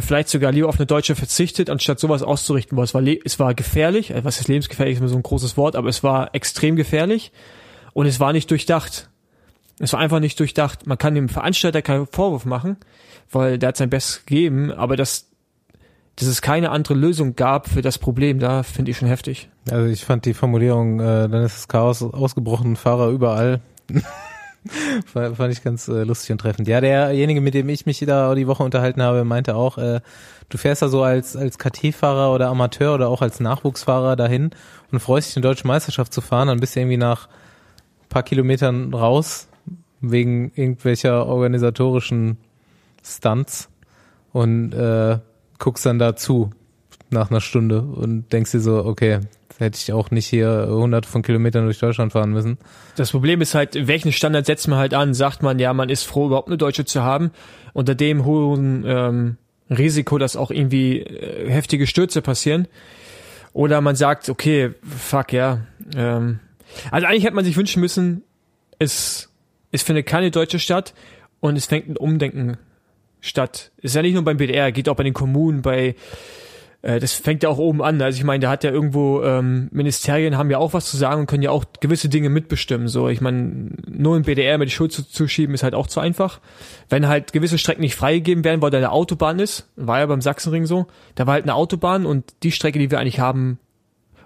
vielleicht 0.00 0.28
sogar 0.28 0.52
lieber 0.52 0.68
auf 0.68 0.78
eine 0.78 0.86
Deutsche 0.86 1.14
verzichtet, 1.14 1.68
anstatt 1.68 2.00
sowas 2.00 2.22
auszurichten, 2.22 2.76
weil 2.78 2.84
es 2.84 2.94
war, 2.94 3.02
es 3.02 3.38
war 3.38 3.54
gefährlich, 3.54 4.10
äh, 4.10 4.24
was 4.24 4.40
ist 4.40 4.48
lebensgefährlich, 4.48 4.94
ist 4.94 5.00
immer 5.00 5.08
so 5.08 5.16
ein 5.16 5.22
großes 5.22 5.56
Wort, 5.56 5.76
aber 5.76 5.88
es 5.88 6.02
war 6.02 6.34
extrem 6.34 6.76
gefährlich 6.76 7.32
und 7.92 8.06
es 8.06 8.18
war 8.18 8.32
nicht 8.32 8.50
durchdacht. 8.50 9.10
Es 9.78 9.92
war 9.92 10.00
einfach 10.00 10.20
nicht 10.20 10.38
durchdacht. 10.38 10.86
Man 10.86 10.98
kann 10.98 11.14
dem 11.14 11.28
Veranstalter 11.28 11.82
keinen 11.82 12.06
Vorwurf 12.06 12.44
machen, 12.44 12.76
weil 13.30 13.58
der 13.58 13.68
hat 13.68 13.76
sein 13.76 13.90
Bestes 13.90 14.24
gegeben, 14.24 14.70
aber 14.70 14.96
dass, 14.96 15.28
dass 16.16 16.28
es 16.28 16.40
keine 16.40 16.70
andere 16.70 16.94
Lösung 16.94 17.36
gab 17.36 17.68
für 17.68 17.82
das 17.82 17.98
Problem, 17.98 18.38
da 18.38 18.62
finde 18.62 18.92
ich 18.92 18.98
schon 18.98 19.08
heftig. 19.08 19.48
Also 19.70 19.86
ich 19.86 20.04
fand 20.04 20.24
die 20.24 20.34
Formulierung, 20.34 21.00
äh, 21.00 21.28
dann 21.28 21.44
ist 21.44 21.56
das 21.56 21.68
Chaos 21.68 22.02
ausgebrochen, 22.02 22.76
Fahrer 22.76 23.08
überall. 23.08 23.60
Fand 25.12 25.52
ich 25.52 25.62
ganz 25.62 25.88
äh, 25.88 26.04
lustig 26.04 26.30
und 26.32 26.38
treffend. 26.38 26.68
Ja, 26.68 26.80
derjenige, 26.80 27.40
mit 27.40 27.54
dem 27.54 27.68
ich 27.68 27.84
mich 27.86 27.98
da 27.98 28.34
die 28.34 28.46
Woche 28.46 28.62
unterhalten 28.62 29.02
habe, 29.02 29.24
meinte 29.24 29.56
auch, 29.56 29.76
äh, 29.76 30.00
du 30.48 30.58
fährst 30.58 30.82
da 30.82 30.88
so 30.88 31.02
als, 31.02 31.36
als 31.36 31.58
KT-Fahrer 31.58 32.32
oder 32.32 32.48
Amateur 32.48 32.94
oder 32.94 33.08
auch 33.08 33.22
als 33.22 33.40
Nachwuchsfahrer 33.40 34.14
dahin 34.14 34.50
und 34.92 35.00
freust 35.00 35.28
dich, 35.28 35.36
eine 35.36 35.42
deutsche 35.42 35.66
Meisterschaft 35.66 36.14
zu 36.14 36.20
fahren, 36.20 36.48
dann 36.48 36.60
bist 36.60 36.76
du 36.76 36.80
irgendwie 36.80 36.96
nach 36.96 37.26
ein 37.26 38.08
paar 38.08 38.22
Kilometern 38.22 38.94
raus, 38.94 39.48
wegen 40.00 40.52
irgendwelcher 40.54 41.26
organisatorischen 41.26 42.36
Stunts 43.04 43.68
und 44.32 44.72
äh, 44.74 45.18
guckst 45.58 45.86
dann 45.86 45.98
da 45.98 46.14
zu 46.14 46.50
nach 47.10 47.30
einer 47.30 47.40
Stunde 47.40 47.82
und 47.82 48.32
denkst 48.32 48.52
dir 48.52 48.60
so, 48.60 48.84
okay, 48.84 49.20
hätte 49.58 49.78
ich 49.80 49.92
auch 49.92 50.10
nicht 50.10 50.26
hier 50.26 50.66
hunderte 50.68 51.08
von 51.08 51.22
Kilometern 51.22 51.64
durch 51.64 51.78
Deutschland 51.78 52.12
fahren 52.12 52.30
müssen. 52.30 52.58
Das 52.96 53.10
Problem 53.10 53.40
ist 53.40 53.54
halt, 53.54 53.86
welchen 53.86 54.12
Standard 54.12 54.46
setzt 54.46 54.68
man 54.68 54.78
halt 54.78 54.94
an? 54.94 55.14
Sagt 55.14 55.42
man, 55.42 55.58
ja, 55.58 55.72
man 55.72 55.88
ist 55.88 56.04
froh, 56.04 56.26
überhaupt 56.26 56.48
eine 56.48 56.58
Deutsche 56.58 56.84
zu 56.84 57.02
haben, 57.02 57.30
unter 57.72 57.94
dem 57.94 58.24
hohen 58.24 58.84
ähm, 58.86 59.36
Risiko, 59.70 60.18
dass 60.18 60.36
auch 60.36 60.50
irgendwie 60.50 61.00
äh, 61.00 61.50
heftige 61.50 61.86
Stürze 61.86 62.22
passieren. 62.22 62.68
Oder 63.52 63.80
man 63.80 63.96
sagt, 63.96 64.28
okay, 64.28 64.72
fuck, 64.82 65.32
ja. 65.32 65.60
Ähm, 65.94 66.40
also 66.90 67.06
eigentlich 67.06 67.24
hätte 67.24 67.34
man 67.34 67.44
sich 67.44 67.56
wünschen 67.56 67.80
müssen, 67.80 68.22
es, 68.78 69.30
es 69.70 69.82
findet 69.82 70.06
keine 70.06 70.30
deutsche 70.30 70.58
statt 70.58 70.94
und 71.40 71.56
es 71.56 71.66
fängt 71.66 71.88
ein 71.88 71.96
Umdenken 71.96 72.56
statt. 73.20 73.70
Ist 73.78 73.94
ja 73.94 74.02
nicht 74.02 74.14
nur 74.14 74.24
beim 74.24 74.38
BDR, 74.38 74.72
geht 74.72 74.88
auch 74.88 74.96
bei 74.96 75.04
den 75.04 75.12
Kommunen, 75.12 75.62
bei 75.62 75.94
äh, 76.82 76.98
das 76.98 77.14
fängt 77.14 77.42
ja 77.42 77.48
auch 77.48 77.58
oben 77.58 77.82
an. 77.82 78.02
Also 78.02 78.18
ich 78.18 78.24
meine, 78.24 78.40
da 78.40 78.50
hat 78.50 78.64
ja 78.64 78.70
irgendwo 78.70 79.22
ähm, 79.22 79.68
Ministerien 79.72 80.36
haben 80.36 80.50
ja 80.50 80.58
auch 80.58 80.74
was 80.74 80.90
zu 80.90 80.96
sagen 80.96 81.22
und 81.22 81.26
können 81.26 81.42
ja 81.42 81.50
auch 81.50 81.64
gewisse 81.80 82.08
Dinge 82.08 82.28
mitbestimmen. 82.28 82.88
So, 82.88 83.08
ich 83.08 83.20
meine, 83.20 83.70
nur 83.88 84.16
im 84.16 84.22
BDR 84.22 84.58
mit 84.58 84.68
die 84.68 84.74
Schuld 84.74 84.92
zu, 84.92 85.28
schieben 85.28 85.54
ist 85.54 85.62
halt 85.62 85.74
auch 85.74 85.86
zu 85.86 86.00
einfach. 86.00 86.40
Wenn 86.88 87.08
halt 87.08 87.32
gewisse 87.32 87.58
Strecken 87.58 87.82
nicht 87.82 87.94
freigegeben 87.94 88.44
werden, 88.44 88.60
weil 88.60 88.70
da 88.70 88.78
eine 88.78 88.92
Autobahn 88.92 89.38
ist, 89.38 89.70
war 89.76 90.00
ja 90.00 90.06
beim 90.06 90.20
Sachsenring 90.20 90.66
so, 90.66 90.86
da 91.14 91.26
war 91.26 91.34
halt 91.34 91.44
eine 91.44 91.54
Autobahn 91.54 92.04
und 92.04 92.34
die 92.42 92.52
Strecke, 92.52 92.78
die 92.78 92.90
wir 92.90 92.98
eigentlich 92.98 93.20
haben 93.20 93.58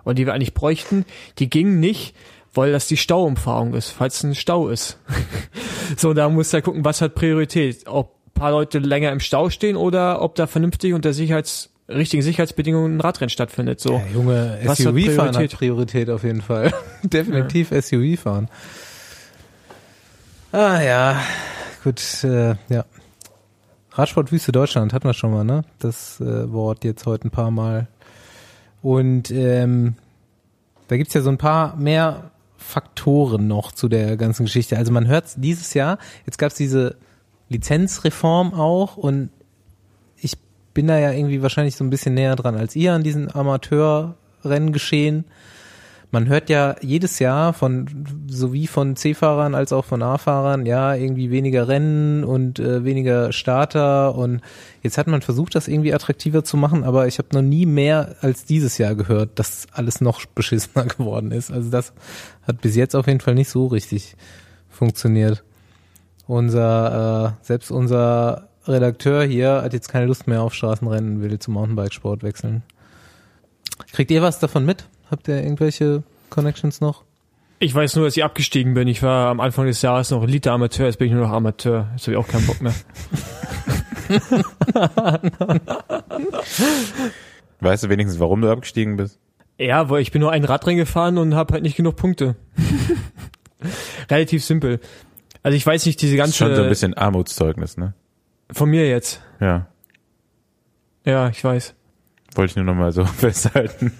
und 0.05 0.19
die 0.19 0.26
wir 0.26 0.32
eigentlich 0.32 0.55
bräuchten, 0.55 1.05
die 1.38 1.50
ging 1.50 1.79
nicht, 1.79 2.17
weil 2.55 2.73
das 2.73 2.87
die 2.87 2.97
Stauumfahrung 2.97 3.75
ist, 3.75 3.91
falls 3.91 4.23
ein 4.23 4.35
Stau 4.35 4.69
ist. 4.69 4.99
so, 5.97 6.14
da 6.14 6.29
muss 6.31 6.52
ja 6.52 6.62
gucken, 6.62 6.85
was 6.87 7.02
hat 7.02 7.14
Priorität. 7.14 7.87
Ob 7.87 8.14
ein 8.29 8.32
paar 8.32 8.50
Leute 8.50 8.78
länger 8.78 9.12
im 9.12 9.21
Stau 9.21 9.50
stehen 9.50 9.76
oder 9.76 10.23
ob 10.23 10.37
da 10.37 10.47
vernünftig 10.47 10.95
unter 10.95 11.12
Sicherheits, 11.12 11.75
richtigen 11.88 12.23
Sicherheitsbedingungen 12.23 12.97
ein 12.97 13.00
Radrennen 13.00 13.31
stattfindet. 13.31 13.81
So. 13.81 13.95
Ja, 13.95 14.02
Junge, 14.12 14.59
SUV-Fahren 14.64 15.37
hat 15.37 15.52
Priorität? 15.52 16.11
Auf 16.11 16.25
jeden 16.25 16.43
Fall. 16.43 16.73
Definitiv 17.02 17.71
SUV-Fahren. 17.71 18.49
Ah 20.52 20.81
ja, 20.81 21.21
gut, 21.85 22.25
äh, 22.25 22.55
ja. 22.69 22.85
Radsportwüste 23.93 24.52
Deutschland 24.52 24.93
hatten 24.93 25.09
wir 25.09 25.14
schon 25.14 25.33
mal, 25.33 25.45
ne? 25.45 25.64
Das 25.78 26.21
äh, 26.21 26.52
Wort 26.52 26.85
jetzt 26.85 27.07
heute 27.07 27.28
ein 27.28 27.31
paar 27.31 27.50
Mal. 27.50 27.88
Und 28.83 29.31
ähm, 29.31 29.97
da 30.88 30.97
gibt's 30.97 31.14
ja 31.14 31.23
so 31.23 31.31
ein 31.31 31.38
paar 31.38 31.76
mehr 31.76 32.31
Faktoren 32.57 33.49
noch 33.49 33.73
zu 33.73 33.88
der 33.88 34.16
ganzen 34.16 34.45
Geschichte. 34.45 34.76
Also 34.76 34.93
man 34.93 35.07
hört 35.07 35.33
dieses 35.37 35.75
Jahr, 35.75 35.99
jetzt 36.25 36.38
gab's 36.38 36.55
diese 36.57 36.97
Lizenzreform 37.49 38.55
auch 38.55 38.97
und 38.97 39.31
bin 40.76 40.88
da 40.88 40.99
ja 40.99 41.11
irgendwie 41.11 41.40
wahrscheinlich 41.40 41.75
so 41.75 41.85
ein 41.85 41.88
bisschen 41.90 42.12
näher 42.12 42.37
dran 42.37 42.54
als 42.54 42.76
ihr 42.76 42.92
an 42.92 43.02
diesen 43.02 43.35
Amateurrenngeschehen. 43.35 45.25
Man 46.11 46.28
hört 46.28 46.50
ja 46.50 46.76
jedes 46.83 47.18
Jahr 47.18 47.54
von 47.54 47.87
sowie 48.28 48.66
von 48.66 48.95
C-Fahrern 48.95 49.54
als 49.54 49.73
auch 49.73 49.87
von 49.87 50.02
A-Fahrern, 50.02 50.66
ja, 50.66 50.95
irgendwie 50.95 51.30
weniger 51.30 51.66
Rennen 51.66 52.25
und 52.25 52.59
äh, 52.59 52.85
weniger 52.85 53.33
Starter 53.33 54.16
und 54.16 54.42
jetzt 54.83 54.99
hat 54.99 55.06
man 55.06 55.23
versucht, 55.23 55.54
das 55.54 55.66
irgendwie 55.66 55.95
attraktiver 55.95 56.45
zu 56.45 56.59
machen, 56.59 56.85
aber 56.85 57.06
ich 57.06 57.16
habe 57.16 57.28
noch 57.33 57.42
nie 57.42 57.64
mehr 57.64 58.16
als 58.21 58.45
dieses 58.45 58.76
Jahr 58.76 58.95
gehört, 58.95 59.38
dass 59.38 59.66
alles 59.73 60.02
noch 60.02 60.26
beschissener 60.26 60.85
geworden 60.99 61.33
ist. 61.33 61.50
Also 61.50 61.71
das 61.71 61.95
hat 62.47 62.61
bis 62.61 62.76
jetzt 62.76 62.95
auf 62.95 63.06
jeden 63.06 63.21
Fall 63.21 63.35
nicht 63.35 63.49
so 63.49 63.66
richtig 63.66 64.14
funktioniert. 64.68 65.42
Unser, 66.26 67.35
äh, 67.40 67.45
selbst 67.47 67.71
unser 67.71 68.49
Redakteur 68.68 69.25
hier 69.25 69.62
hat 69.62 69.73
jetzt 69.73 69.88
keine 69.88 70.06
Lust 70.06 70.26
mehr 70.26 70.42
auf 70.42 70.54
Straßenrennen, 70.54 71.23
will 71.23 71.38
zum 71.38 71.54
Mountainbikesport 71.54 72.23
wechseln. 72.23 72.62
Kriegt 73.92 74.11
ihr 74.11 74.23
was 74.23 74.38
davon 74.38 74.64
mit? 74.64 74.85
Habt 75.11 75.28
ihr 75.28 75.42
irgendwelche 75.42 76.02
Connections 76.30 76.80
noch? 76.80 77.04
Ich 77.58 77.75
weiß 77.75 77.96
nur, 77.96 78.04
dass 78.04 78.16
ich 78.16 78.25
abgestiegen 78.25 78.75
bin. 78.75 78.87
Ich 78.87 79.02
war 79.02 79.30
am 79.30 79.40
Anfang 79.40 79.66
des 79.66 79.80
Jahres 79.80 80.11
noch 80.11 80.23
Elite-Amateur, 80.23 80.87
jetzt 80.87 80.99
bin 80.99 81.08
ich 81.08 81.14
nur 81.14 81.23
noch 81.23 81.32
Amateur. 81.32 81.88
Jetzt 81.92 82.06
habe 82.06 82.12
ich 82.12 82.18
auch 82.18 82.28
keinen 82.28 82.46
Bock 82.46 82.61
mehr. 82.61 82.75
Weißt 87.61 87.85
du 87.85 87.88
wenigstens, 87.88 88.20
warum 88.20 88.42
du 88.42 88.50
abgestiegen 88.50 88.96
bist? 88.96 89.18
Ja, 89.58 89.88
weil 89.88 90.02
ich 90.02 90.12
bin 90.12 90.20
nur 90.20 90.32
ein 90.32 90.44
Radrennen 90.44 90.78
gefahren 90.78 91.16
und 91.16 91.35
habe 91.35 91.54
halt 91.54 91.62
nicht 91.62 91.76
genug 91.76 91.96
Punkte. 91.96 92.37
Relativ 94.11 94.44
simpel. 94.44 94.80
Also 95.42 95.56
ich 95.56 95.66
weiß 95.66 95.87
nicht, 95.87 96.02
diese 96.02 96.16
Das 96.16 96.25
ganze... 96.25 96.30
ist 96.32 96.37
schon 96.38 96.56
so 96.56 96.62
ein 96.62 96.68
bisschen 96.68 96.94
Armutszeugnis, 96.94 97.78
ne? 97.78 97.94
Von 98.53 98.71
mir 98.71 98.88
jetzt. 98.88 99.21
Ja, 99.41 99.67
Ja, 101.05 101.29
ich 101.29 101.43
weiß. 101.43 101.75
wollte 102.35 102.50
ich 102.50 102.57
nur 102.57 102.65
noch 102.65 102.75
mal 102.75 102.93
so 102.93 103.05
festhalten. 103.05 103.93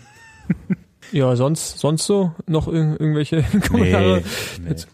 Ja, 1.13 1.37
sonst, 1.37 1.79
sonst 1.79 2.05
so 2.07 2.33
noch 2.47 2.67
irg 2.69 3.01
irgendwelche 3.01 3.43
Kommentare? 3.69 4.23
nee. 4.63 4.69
Jetzt- 4.71 4.89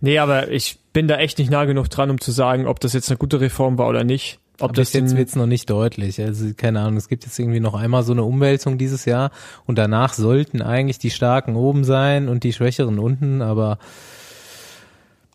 Nee, 0.00 0.18
aber 0.18 0.50
ich 0.50 0.78
bin 0.92 1.06
da 1.06 1.16
echt 1.16 1.38
nicht 1.38 1.50
nah 1.50 1.64
genug 1.66 1.88
dran, 1.90 2.10
um 2.10 2.20
zu 2.20 2.32
sagen, 2.32 2.66
ob 2.66 2.80
das 2.80 2.92
jetzt 2.94 3.10
eine 3.10 3.18
gute 3.18 3.40
Reform 3.40 3.76
war 3.78 3.88
oder 3.88 4.04
nicht. 4.04 4.40
Ob 4.56 4.70
Aber 4.70 4.72
das 4.72 4.92
jetzt 4.94 5.16
wird's 5.16 5.36
noch 5.36 5.46
nicht 5.46 5.68
deutlich. 5.70 6.20
Also 6.20 6.52
keine 6.56 6.80
Ahnung, 6.80 6.96
es 6.96 7.08
gibt 7.08 7.24
jetzt 7.24 7.38
irgendwie 7.38 7.60
noch 7.60 7.74
einmal 7.74 8.02
so 8.02 8.12
eine 8.12 8.24
Umwälzung 8.24 8.78
dieses 8.78 9.04
Jahr 9.04 9.30
und 9.66 9.76
danach 9.76 10.14
sollten 10.14 10.62
eigentlich 10.62 10.98
die 10.98 11.10
Starken 11.10 11.54
oben 11.56 11.84
sein 11.84 12.28
und 12.28 12.42
die 12.42 12.52
Schwächeren 12.52 12.98
unten, 12.98 13.42
aber 13.42 13.78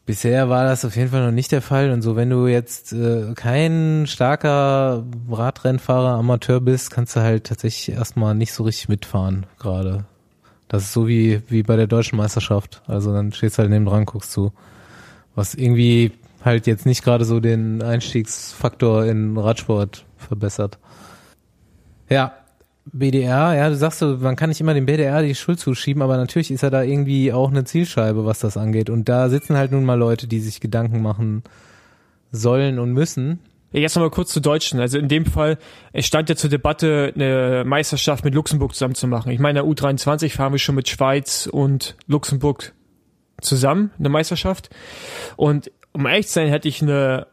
bisher 0.08 0.50
war 0.50 0.64
das 0.64 0.86
auf 0.86 0.96
jeden 0.96 1.12
Fall 1.12 1.24
noch 1.24 1.32
nicht 1.32 1.52
der 1.52 1.62
Fall. 1.62 1.92
Und 1.92 2.02
so, 2.02 2.16
wenn 2.16 2.32
du 2.32 2.48
jetzt 2.48 2.94
äh, 2.94 3.34
kein 3.36 4.06
starker 4.08 5.04
Radrennfahrer, 5.30 6.18
Amateur 6.18 6.60
bist, 6.60 6.90
kannst 6.90 7.16
du 7.16 7.20
halt 7.20 7.44
tatsächlich 7.44 7.96
erstmal 7.96 8.34
nicht 8.34 8.54
so 8.54 8.64
richtig 8.64 8.90
mitfahren 8.90 9.46
gerade. 9.60 10.06
Das 10.70 10.84
ist 10.84 10.94
so 10.94 11.08
wie, 11.08 11.42
wie 11.50 11.62
bei 11.62 11.76
der 11.76 11.88
deutschen 11.88 12.18
Meisterschaft. 12.18 12.82
Also 12.88 13.14
dann 13.14 13.32
stehst 13.32 13.58
du 13.58 13.62
halt 13.62 13.70
neben 13.70 13.86
dran, 13.86 14.06
guckst 14.06 14.32
zu. 14.32 14.52
Was 15.36 15.54
irgendwie 15.54 16.14
halt 16.44 16.66
jetzt 16.66 16.86
nicht 16.86 17.04
gerade 17.04 17.26
so 17.26 17.40
den 17.40 17.84
Einstiegsfaktor 17.84 19.06
in 19.06 19.38
Radsport 19.38 20.06
verbessert. 20.18 20.80
Ja, 22.10 22.34
BDR, 22.94 23.56
ja, 23.56 23.70
du 23.70 23.76
sagst 23.76 24.00
so, 24.00 24.18
man 24.18 24.36
kann 24.36 24.50
nicht 24.50 24.62
immer 24.62 24.74
dem 24.74 24.86
BDR 24.86 25.22
die 25.22 25.36
Schuld 25.36 25.60
zuschieben, 25.60 26.02
aber 26.02 26.18
natürlich 26.18 26.52
ist 26.52 26.64
er 26.64 26.70
da 26.70 26.84
irgendwie 26.84 27.34
auch 27.34 27.50
eine 27.50 27.64
Zielscheibe, 27.64 28.26
was 28.26 28.40
das 28.40 28.58
angeht. 28.58 28.90
Und 28.90 29.10
da 29.10 29.30
sitzen 29.30 29.58
halt 29.58 29.72
nun 29.72 29.84
mal 29.84 29.96
Leute, 29.96 30.28
die 30.28 30.40
sich 30.40 30.60
Gedanken 30.60 31.02
machen 31.02 31.44
sollen 32.32 32.80
und 32.80 32.94
müssen. 32.94 33.40
Jetzt 33.72 33.96
nochmal 33.96 34.12
kurz 34.12 34.32
zu 34.32 34.40
Deutschen. 34.40 34.80
Also 34.80 34.98
in 34.98 35.08
dem 35.08 35.26
Fall, 35.26 35.58
es 35.92 36.06
stand 36.06 36.30
ja 36.30 36.36
zur 36.36 36.50
Debatte, 36.50 37.12
eine 37.14 37.64
Meisterschaft 37.66 38.24
mit 38.24 38.34
Luxemburg 38.34 38.74
zusammen 38.74 38.96
zu 38.96 39.08
machen. 39.08 39.32
Ich 39.32 39.40
meine, 39.40 39.60
in 39.60 39.66
der 39.66 39.76
U23 39.76 40.30
fahren 40.32 40.54
wir 40.54 40.60
schon 40.60 40.76
mit 40.76 40.88
Schweiz 40.88 41.48
und 41.52 41.96
Luxemburg 42.08 42.74
zusammen, 43.42 43.92
eine 44.00 44.10
Meisterschaft. 44.10 44.70
Und 45.36 45.72
um 45.92 46.06
ehrlich 46.06 46.28
zu 46.28 46.34
sein, 46.34 46.48
hätte 46.48 46.68
ich 46.68 46.82
eine 46.82 47.28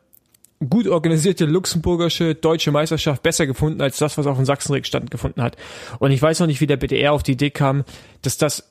gut 0.68 0.86
organisierte 0.86 1.44
luxemburgische 1.46 2.34
deutsche 2.34 2.70
Meisterschaft 2.70 3.22
besser 3.22 3.46
gefunden 3.46 3.80
als 3.80 3.98
das, 3.98 4.16
was 4.16 4.26
auf 4.26 4.36
dem 4.36 4.46
Sachsenring 4.46 4.84
stattgefunden 4.84 5.42
hat. 5.42 5.56
Und 5.98 6.10
ich 6.10 6.22
weiß 6.22 6.40
noch 6.40 6.46
nicht, 6.46 6.60
wie 6.60 6.66
der 6.66 6.76
BDR 6.76 7.12
auf 7.12 7.22
die 7.22 7.32
Idee 7.32 7.50
kam, 7.50 7.84
dass 8.22 8.38
das 8.38 8.70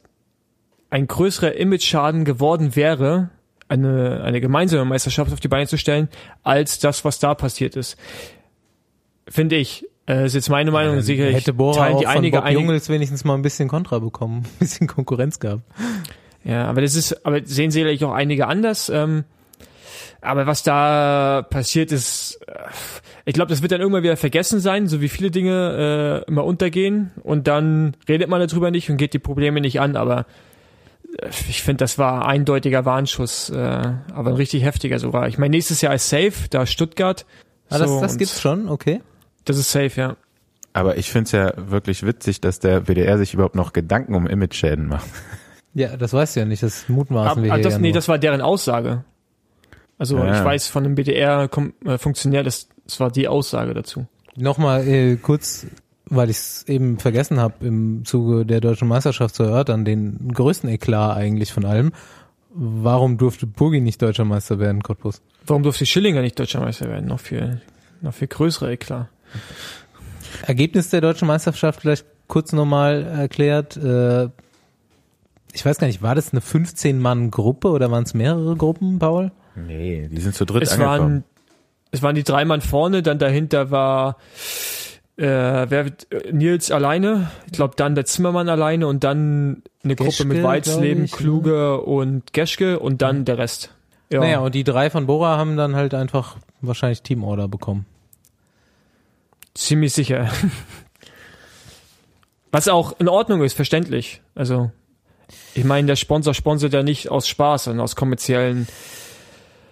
ein 0.90 1.08
größerer 1.08 1.56
Image-Schaden 1.56 2.24
geworden 2.26 2.76
wäre, 2.76 3.30
eine, 3.68 4.22
eine 4.24 4.42
gemeinsame 4.42 4.86
Meisterschaft 4.86 5.34
auf 5.34 5.40
die 5.40 5.48
Beine 5.48 5.68
zu 5.68 5.78
stellen, 5.78 6.10
als 6.44 6.80
das, 6.80 7.04
was 7.06 7.20
da 7.20 7.34
passiert 7.34 7.76
ist. 7.76 7.98
Finde 9.28 9.56
ich. 9.56 9.86
Äh, 10.08 10.26
ist 10.26 10.36
jetzt 10.36 10.50
meine 10.50 10.70
Meinung. 10.70 11.02
sicherlich 11.02 11.38
Hätte 11.38 11.54
Bora 11.54 11.78
teilen 11.78 11.96
auch 11.96 12.00
die 12.00 12.06
von 12.06 12.16
einige, 12.16 12.38
Bob 12.38 12.46
einige 12.46 12.62
Jungels 12.62 12.90
wenigstens 12.90 13.24
mal 13.24 13.36
ein 13.36 13.42
bisschen 13.42 13.70
Kontra 13.70 14.00
bekommen, 14.00 14.40
ein 14.46 14.60
bisschen 14.60 14.88
Konkurrenz 14.88 15.40
gehabt. 15.40 15.64
Ja, 16.44 16.66
aber 16.66 16.82
das 16.82 16.96
ist, 16.96 17.26
aber 17.26 17.40
sehen 17.46 17.72
sicherlich 17.72 18.04
auch 18.04 18.12
einige 18.12 18.48
anders. 18.48 18.90
Ähm, 18.90 19.24
aber 20.24 20.48
was 20.48 20.64
da 20.64 21.46
passiert 21.50 21.92
ist, 21.92 22.40
äh, 22.48 22.54
ich 23.26 23.34
glaube, 23.34 23.50
das 23.50 23.62
wird 23.62 23.72
dann 23.72 23.82
irgendwann 23.82 24.04
wieder 24.04 24.18
vergessen 24.18 24.60
sein, 24.60 24.88
so 24.88 25.02
wie 25.02 25.10
viele 25.10 25.32
Dinge 25.32 26.24
äh, 26.26 26.30
immer 26.30 26.44
untergehen 26.44 27.12
und 27.24 27.48
dann 27.48 27.96
redet 28.08 28.30
man 28.30 28.46
darüber 28.46 28.72
nicht 28.72 28.90
und 28.90 28.98
geht 28.98 29.14
die 29.14 29.20
Probleme 29.20 29.62
nicht 29.62 29.80
an, 29.80 29.96
aber 29.96 30.26
äh, 31.20 31.30
ich 31.50 31.64
finde, 31.64 31.84
das 31.84 31.98
war 31.98 32.26
eindeutiger 32.26 32.86
Warnschuss, 32.86 33.50
äh, 33.50 33.56
aber 33.56 34.30
ein 34.32 34.36
richtig 34.36 34.64
heftiger 34.64 35.00
sogar. 35.00 35.28
Ich 35.28 35.38
meine, 35.38 35.52
nächstes 35.52 35.82
Jahr 35.82 35.94
ist 35.94 36.10
safe, 36.10 36.34
da 36.50 36.64
ist 36.64 36.72
Stuttgart. 36.72 37.26
Ah, 37.70 37.78
das, 37.78 37.90
So, 37.90 38.02
das 38.02 38.12
und 38.14 38.18
gibt's 38.18 38.42
schon, 38.42 38.70
okay. 38.70 39.02
Das 39.46 39.58
ist 39.58 39.72
safe, 39.72 39.92
ja. 40.00 40.16
Aber 40.74 40.98
ich 40.98 41.12
finde 41.12 41.26
es 41.26 41.32
ja 41.32 41.54
wirklich 41.70 42.06
witzig, 42.06 42.42
dass 42.42 42.60
der 42.60 42.88
WDR 42.88 43.18
sich 43.18 43.34
überhaupt 43.34 43.56
noch 43.56 43.74
Gedanken 43.74 44.16
um 44.16 44.26
Image-Schäden 44.26 44.88
macht. 44.88 45.06
Ja, 45.76 45.98
das 45.98 46.14
weißt 46.14 46.36
du 46.36 46.42
ja 46.42 46.46
nicht, 46.46 46.62
das 46.62 46.88
mutmaßen 46.88 47.32
Aber, 47.32 47.44
wir 47.44 47.52
aber 47.52 47.58
hier 47.58 47.64
das, 47.64 47.74
ja 47.74 47.80
nee, 47.80 47.90
nur. 47.90 47.96
das 47.96 48.08
war 48.08 48.20
deren 48.20 48.42
Aussage. 48.42 49.04
Also 50.04 50.18
Ja. 50.18 50.38
ich 50.38 50.44
weiß 50.44 50.68
von 50.68 50.84
einem 50.84 50.96
BDR-Funktionär, 50.96 52.44
das, 52.44 52.68
das 52.86 53.00
war 53.00 53.10
die 53.10 53.30
Aussage 53.30 53.74
dazu. 53.74 54.06
Nochmal 54.36 54.86
äh, 54.86 55.16
kurz, 55.16 55.66
weil 56.08 56.30
ich 56.30 56.36
es 56.36 56.64
eben 56.68 57.00
vergessen 57.00 57.40
habe, 57.40 57.66
im 57.66 58.04
Zuge 58.04 58.46
der 58.46 58.60
deutschen 58.60 58.90
Meisterschaft 58.90 59.34
zu 59.34 59.44
erörtern, 59.44 59.86
den 59.86 60.34
größten 60.34 60.70
Eklat 60.70 61.16
eigentlich 61.16 61.54
von 61.54 61.64
allem. 61.64 61.94
Warum 62.54 63.18
durfte 63.18 63.48
Burgi 63.48 63.80
nicht 63.80 64.02
deutscher 64.02 64.26
Meister 64.26 64.60
werden, 64.60 64.84
Cottbus? 64.84 65.22
Warum 65.48 65.64
durfte 65.64 65.86
Schillinger 65.86 66.22
nicht 66.22 66.38
deutscher 66.38 66.60
Meister 66.60 66.90
werden? 66.90 67.06
Noch 67.08 67.22
viel, 67.22 67.62
noch 68.02 68.14
viel 68.14 68.28
größere 68.28 68.74
Eklat. 68.74 69.08
Ergebnis 70.46 70.90
der 70.90 71.00
deutschen 71.00 71.30
Meisterschaft 71.30 71.80
vielleicht 71.80 72.06
kurz 72.28 72.52
nochmal 72.52 73.04
erklärt. 73.04 73.78
Äh, 73.78 74.26
ich 75.54 75.66
weiß 75.66 75.78
gar 75.78 75.88
nicht, 75.88 76.02
war 76.02 76.14
das 76.14 76.34
eine 76.34 76.42
15-Mann-Gruppe 76.42 77.70
oder 77.70 77.90
waren 77.90 78.04
es 78.04 78.14
mehrere 78.14 78.58
Gruppen, 78.58 79.00
Paul? 79.00 79.32
Nee, 79.56 80.10
die 80.12 80.22
sind 80.22 80.36
zu 80.36 80.46
dritt 80.46 80.64
Es 80.64 80.74
angekommen. 80.74 81.00
waren, 81.00 81.24
es 81.92 82.02
waren 82.02 82.16
die 82.16 82.24
drei 82.24 82.46
Mann 82.46 82.62
vorne, 82.62 83.04
dann 83.04 83.20
dahinter 83.20 83.72
war 83.72 84.18
äh, 85.16 85.70
wer, 85.70 85.92
Nils 86.32 86.72
alleine, 86.72 87.30
ich 87.46 87.54
glaube 87.54 87.76
dann 87.76 87.96
der 87.96 88.06
Zimmermann 88.06 88.50
alleine 88.50 88.88
und 88.88 89.04
dann 89.04 89.62
eine 89.84 89.96
Gruppe 89.96 90.10
Geschke, 90.10 90.26
mit 90.26 90.44
Weizleben, 90.44 91.04
ich, 91.04 91.12
ne? 91.12 91.18
Kluge 91.18 91.82
und 91.82 92.34
Geschke 92.34 92.80
und 92.80 93.02
dann 93.02 93.26
der 93.26 93.38
Rest. 93.38 93.72
Ja. 94.12 94.22
Naja, 94.22 94.40
und 94.40 94.56
die 94.56 94.64
drei 94.64 94.90
von 94.90 95.06
Bora 95.06 95.38
haben 95.38 95.58
dann 95.58 95.76
halt 95.76 95.94
einfach 95.94 96.38
wahrscheinlich 96.62 97.04
Teamorder 97.04 97.48
bekommen. 97.48 97.86
Ziemlich 99.54 99.94
sicher. 99.94 100.30
Was 102.52 102.68
auch 102.68 103.00
in 103.00 103.08
Ordnung 103.08 103.44
ist, 103.44 103.54
verständlich. 103.54 104.22
Also, 104.36 104.72
ich 105.56 105.64
meine, 105.64 105.88
der 105.88 105.96
Sponsor 105.96 106.34
sponsert 106.34 106.74
ja 106.74 106.84
nicht 106.84 107.10
aus 107.10 107.28
Spaß, 107.28 107.66
sondern 107.66 107.84
aus 107.84 107.96
kommerziellen, 107.96 108.68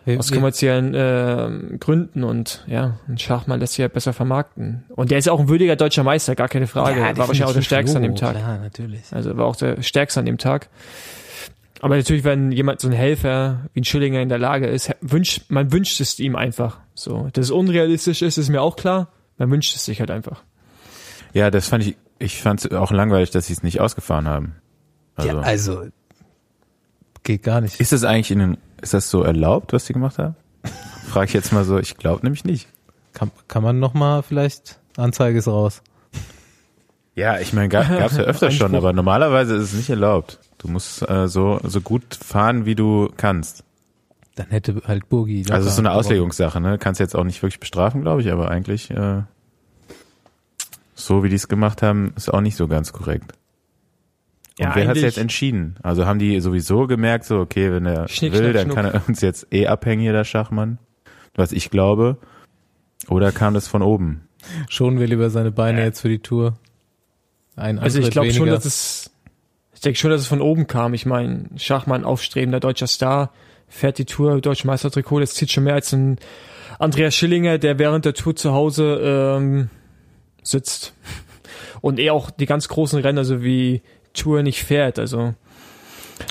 Wir, 0.04 0.18
aus 0.18 0.32
kommerziellen 0.32 0.96
äh, 0.96 1.78
Gründen 1.78 2.24
und 2.24 2.64
ja, 2.68 2.98
ein 3.08 3.20
Schachmann 3.20 3.60
lässt 3.60 3.74
sich 3.74 3.84
ja 3.84 3.88
besser 3.88 4.14
vermarkten. 4.14 4.84
Und 4.90 5.12
der 5.12 5.20
ist 5.20 5.26
ja 5.26 5.34
auch 5.34 5.40
ein 5.40 5.48
würdiger 5.48 5.76
deutscher 5.76 6.04
Meister, 6.04 6.36
gar 6.36 6.48
keine 6.48 6.66
Frage. 6.66 7.00
Ja, 7.00 7.10
war 7.10 7.28
wahrscheinlich 7.28 7.44
auch 7.44 7.54
der 7.54 7.62
Stärkste 7.62 7.98
an 7.98 8.04
dem 8.04 8.16
Tag. 8.16 8.36
Klar, 8.36 8.58
natürlich. 8.58 9.04
Also 9.12 9.38
war 9.38 9.46
auch 9.46 9.56
der 9.56 9.82
Stärkste 9.84 10.20
an 10.20 10.26
dem 10.26 10.40
Tag. 10.40 10.70
Aber 11.82 11.98
natürlich, 11.98 12.24
wenn 12.24 12.52
jemand 12.52 12.80
so 12.80 12.88
ein 12.88 12.94
Helfer 12.94 13.70
wie 13.74 13.82
ein 13.82 13.84
Schillinger 13.84 14.22
in 14.22 14.30
der 14.30 14.38
Lage 14.38 14.68
ist, 14.68 14.92
wünscht, 15.02 15.46
man 15.50 15.72
wünscht 15.72 16.00
es 16.00 16.20
ihm 16.20 16.36
einfach. 16.36 16.80
So, 16.94 17.30
dass 17.34 17.46
es 17.46 17.52
unrealistisch 17.52 18.22
ist, 18.22 18.38
ist 18.38 18.50
mir 18.50 18.62
auch 18.62 18.76
klar. 18.76 19.10
Man 19.38 19.50
wünscht 19.50 19.76
es 19.76 19.86
sich 19.86 20.00
halt 20.00 20.12
einfach. 20.12 20.44
Ja, 21.34 21.50
das 21.50 21.68
fand 21.68 21.86
ich, 21.86 21.98
ich 22.20 22.40
fand 22.40 22.64
es 22.64 22.72
auch 22.72 22.92
langweilig, 22.92 23.32
dass 23.32 23.48
sie 23.48 23.54
es 23.54 23.64
nicht 23.64 23.82
ausgefahren 23.82 24.28
haben. 24.28 24.56
Also, 25.16 25.30
ja, 25.30 25.40
also 25.40 25.86
geht 27.24 27.44
gar 27.44 27.62
nicht. 27.62 27.80
ist 27.80 27.92
das 27.92 28.04
eigentlich 28.04 28.32
in 28.32 28.40
den, 28.40 28.58
ist 28.82 28.94
das 28.94 29.10
so 29.10 29.24
erlaubt, 29.24 29.74
was 29.74 29.86
sie 29.86 29.94
gemacht 29.94 30.18
haben? 30.18 30.36
Frage 31.08 31.28
ich 31.28 31.34
jetzt 31.34 31.52
mal 31.52 31.64
so, 31.64 31.78
ich 31.78 31.98
glaube 31.98 32.24
nämlich 32.24 32.46
nicht. 32.46 32.68
Kann, 33.14 33.32
kann 33.48 33.64
man 33.64 33.80
noch 33.80 33.94
mal 33.94 34.24
vielleicht 34.24 34.80
Anzeige 34.98 35.40
ist 35.40 35.48
raus. 35.48 35.82
Ja, 37.16 37.40
ich 37.40 37.52
meine, 37.54 37.68
gab 37.70 37.90
es 37.90 38.18
ja 38.18 38.24
öfter 38.24 38.52
schon, 38.52 38.74
aber 38.74 38.94
normalerweise 38.94 39.56
ist 39.56 39.64
es 39.64 39.74
nicht 39.74 39.90
erlaubt. 39.90 40.40
Du 40.58 40.70
musst 40.70 41.08
äh, 41.10 41.28
so, 41.28 41.60
so 41.64 41.82
gut 41.82 42.16
fahren, 42.16 42.66
wie 42.66 42.76
du 42.76 43.10
kannst. 43.18 43.64
Dann 44.36 44.48
hätte 44.48 44.82
halt 44.88 45.10
Burgi. 45.10 45.46
Also 45.50 45.66
es 45.66 45.74
ist 45.74 45.76
so 45.76 45.82
eine. 45.82 45.92
Auslegungssache, 45.92 46.62
ne? 46.62 46.78
Kannst 46.78 47.02
jetzt 47.02 47.16
auch 47.16 47.26
nicht 47.26 47.42
wirklich 47.44 47.60
bestrafen, 47.60 48.02
glaube 48.02 48.22
ich, 48.22 48.32
aber 48.32 48.50
eigentlich 48.50 48.92
äh, 48.92 49.24
so 50.96 51.24
wie 51.24 51.30
die 51.30 51.36
es 51.36 51.48
gemacht 51.48 51.82
haben, 51.82 52.14
ist 52.16 52.34
auch 52.34 52.42
nicht 52.42 52.56
so 52.56 52.68
ganz 52.68 52.94
korrekt. 52.94 53.34
Und 54.62 54.68
Ja, 54.68 54.76
wer 54.76 54.88
hat 54.88 54.96
es 54.96 55.02
jetzt 55.02 55.18
entschieden? 55.18 55.76
Also 55.82 56.06
haben 56.06 56.20
die 56.20 56.40
sowieso 56.40 56.86
gemerkt, 56.86 57.26
so 57.26 57.40
okay, 57.40 57.72
wenn 57.72 57.88
er 57.88 58.08
Schnick, 58.08 58.34
will, 58.34 58.42
schnack, 58.42 58.54
dann 58.54 58.66
schnuck. 58.66 58.76
kann 58.76 58.86
er 58.86 59.02
uns 59.08 59.22
jetzt 59.22 59.48
eh 59.52 59.66
abhängen, 59.66 60.04
hier 60.04 60.14
der 60.14 60.24
Schachmann. 60.24 60.78
Was 61.34 61.52
ich 61.52 61.72
glaube. 61.72 62.18
Oder 63.08 63.32
kam 63.32 63.56
das 63.56 63.68
von 63.68 63.82
oben? 63.82 64.28
Schon 64.70 65.00
will 65.00 65.12
über 65.12 65.32
seine 65.32 65.52
Beine 65.52 65.84
jetzt 65.84 66.02
für 66.02 66.10
die 66.10 66.20
Tour. 66.20 66.60
Ein 67.56 67.80
Also 67.80 68.00
ich 68.00 68.12
glaube 68.12 68.32
schon, 68.32 68.50
dass 68.50 68.66
es, 68.66 69.10
ich 69.74 69.82
denke 69.82 69.98
schon, 69.98 70.12
dass 70.12 70.22
es 70.22 70.28
von 70.28 70.42
oben 70.42 70.68
kam. 70.68 70.94
Ich 70.94 71.08
meine, 71.08 71.50
Schachmann, 71.58 72.04
aufstrebender 72.04 72.60
deutscher 72.60 72.86
Star, 72.88 73.32
fährt 73.68 73.98
die 73.98 74.06
Tour, 74.06 74.40
deutsche 74.42 74.68
Meistertrikot, 74.68 75.22
das 75.22 75.34
zieht 75.34 75.50
schon 75.50 75.64
mehr 75.64 75.74
als 75.74 75.92
ein 75.92 76.20
Andreas 76.78 77.16
Schillinger, 77.16 77.58
der 77.58 77.80
während 77.80 78.06
der 78.06 78.14
Tour 78.14 78.36
zu 78.36 78.52
Hause 78.54 79.00
ähm, 79.04 79.70
sitzt. 80.44 80.94
Und 81.82 82.00
er 82.00 82.14
auch 82.14 82.30
die 82.30 82.46
ganz 82.46 82.68
großen 82.68 83.02
Rennen, 83.02 83.18
also 83.18 83.42
wie 83.44 83.82
Tour 84.14 84.44
nicht 84.44 84.64
fährt. 84.64 85.00
Also, 85.00 85.34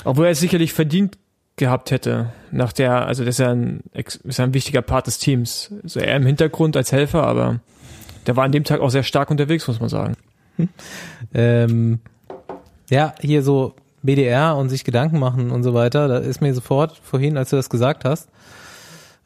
obwohl 0.05 0.27
er 0.27 0.33
es 0.33 0.41
sicherlich 0.41 0.73
verdient 0.73 1.19
gehabt 1.57 1.91
hätte, 1.91 2.33
nach 2.51 2.73
der, 2.73 3.07
also 3.07 3.25
das 3.25 3.35
ist 3.35 3.39
ja 3.39 3.51
ein, 3.51 3.83
ist 3.93 4.39
ja 4.39 4.45
ein 4.45 4.55
wichtiger 4.55 4.83
Part 4.83 5.07
des 5.07 5.19
Teams. 5.19 5.73
Also 5.83 6.01
er 6.01 6.17
im 6.17 6.27
Hintergrund 6.27 6.77
als 6.77 6.93
Helfer, 6.93 7.25
aber 7.25 7.61
der 8.27 8.37
war 8.37 8.45
an 8.45 8.53
dem 8.53 8.65
Tag 8.65 8.81
auch 8.81 8.91
sehr 8.91 9.03
stark 9.03 9.31
unterwegs, 9.31 9.67
muss 9.69 9.81
man 9.81 9.89
sagen. 9.89 10.17
Ähm, 11.35 12.01
ja, 12.91 13.15
hier 13.21 13.43
so 13.43 13.75
BDR 14.03 14.57
und 14.57 14.69
sich 14.69 14.85
Gedanken 14.85 15.19
machen 15.19 15.51
und 15.51 15.63
so 15.63 15.75
weiter, 15.75 16.09
da 16.09 16.19
ist 16.19 16.41
mir 16.41 16.55
sofort 16.55 16.99
vorhin, 17.03 17.37
als 17.37 17.51
du 17.51 17.57
das 17.57 17.71
gesagt 17.71 18.05
hast, 18.05 18.29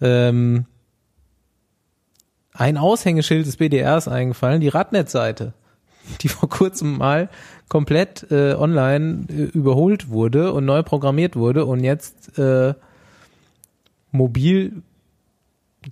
ähm, 0.01 0.67
ein 2.53 2.77
Aushängeschild 2.77 3.47
des 3.47 3.57
BDRs 3.57 4.09
eingefallen, 4.09 4.61
die 4.61 4.69
Radnet-Seite, 4.69 5.55
die 6.21 6.29
vor 6.29 6.49
kurzem 6.49 6.99
mal 6.99 7.29
komplett 7.75 8.31
äh, 8.31 8.55
online 8.55 9.27
äh, 9.29 9.33
überholt 9.47 10.09
wurde 10.09 10.53
und 10.53 10.65
neu 10.65 10.85
programmiert 10.85 11.35
wurde 11.35 11.65
und 11.65 11.83
jetzt 11.83 12.39
äh, 12.39 12.75
mobil 14.13 14.85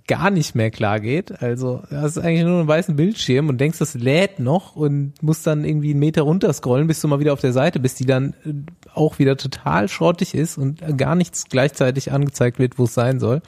gar 0.07 0.29
nicht 0.29 0.55
mehr 0.55 0.71
klar 0.71 1.01
geht. 1.01 1.41
Also 1.41 1.83
hast 1.91 2.17
eigentlich 2.19 2.45
nur 2.45 2.59
einen 2.59 2.69
weißen 2.69 2.95
Bildschirm 2.95 3.49
und 3.49 3.59
denkst, 3.59 3.79
das 3.79 3.95
lädt 3.95 4.39
noch 4.39 4.77
und 4.77 5.21
musst 5.21 5.45
dann 5.45 5.65
irgendwie 5.65 5.89
einen 5.89 5.99
Meter 5.99 6.21
runterscrollen, 6.21 6.87
bis 6.87 7.01
du 7.01 7.09
mal 7.09 7.19
wieder 7.19 7.33
auf 7.33 7.41
der 7.41 7.51
Seite 7.51 7.81
bist, 7.81 7.99
die 7.99 8.05
dann 8.05 8.33
äh, 8.45 8.53
auch 8.93 9.19
wieder 9.19 9.35
total 9.35 9.89
schrottig 9.89 10.35
ist 10.35 10.57
und 10.57 10.97
gar 10.97 11.15
nichts 11.15 11.49
gleichzeitig 11.49 12.13
angezeigt 12.13 12.59
wird, 12.59 12.79
wo 12.79 12.85
es 12.85 12.93
sein 12.93 13.19
soll. 13.19 13.41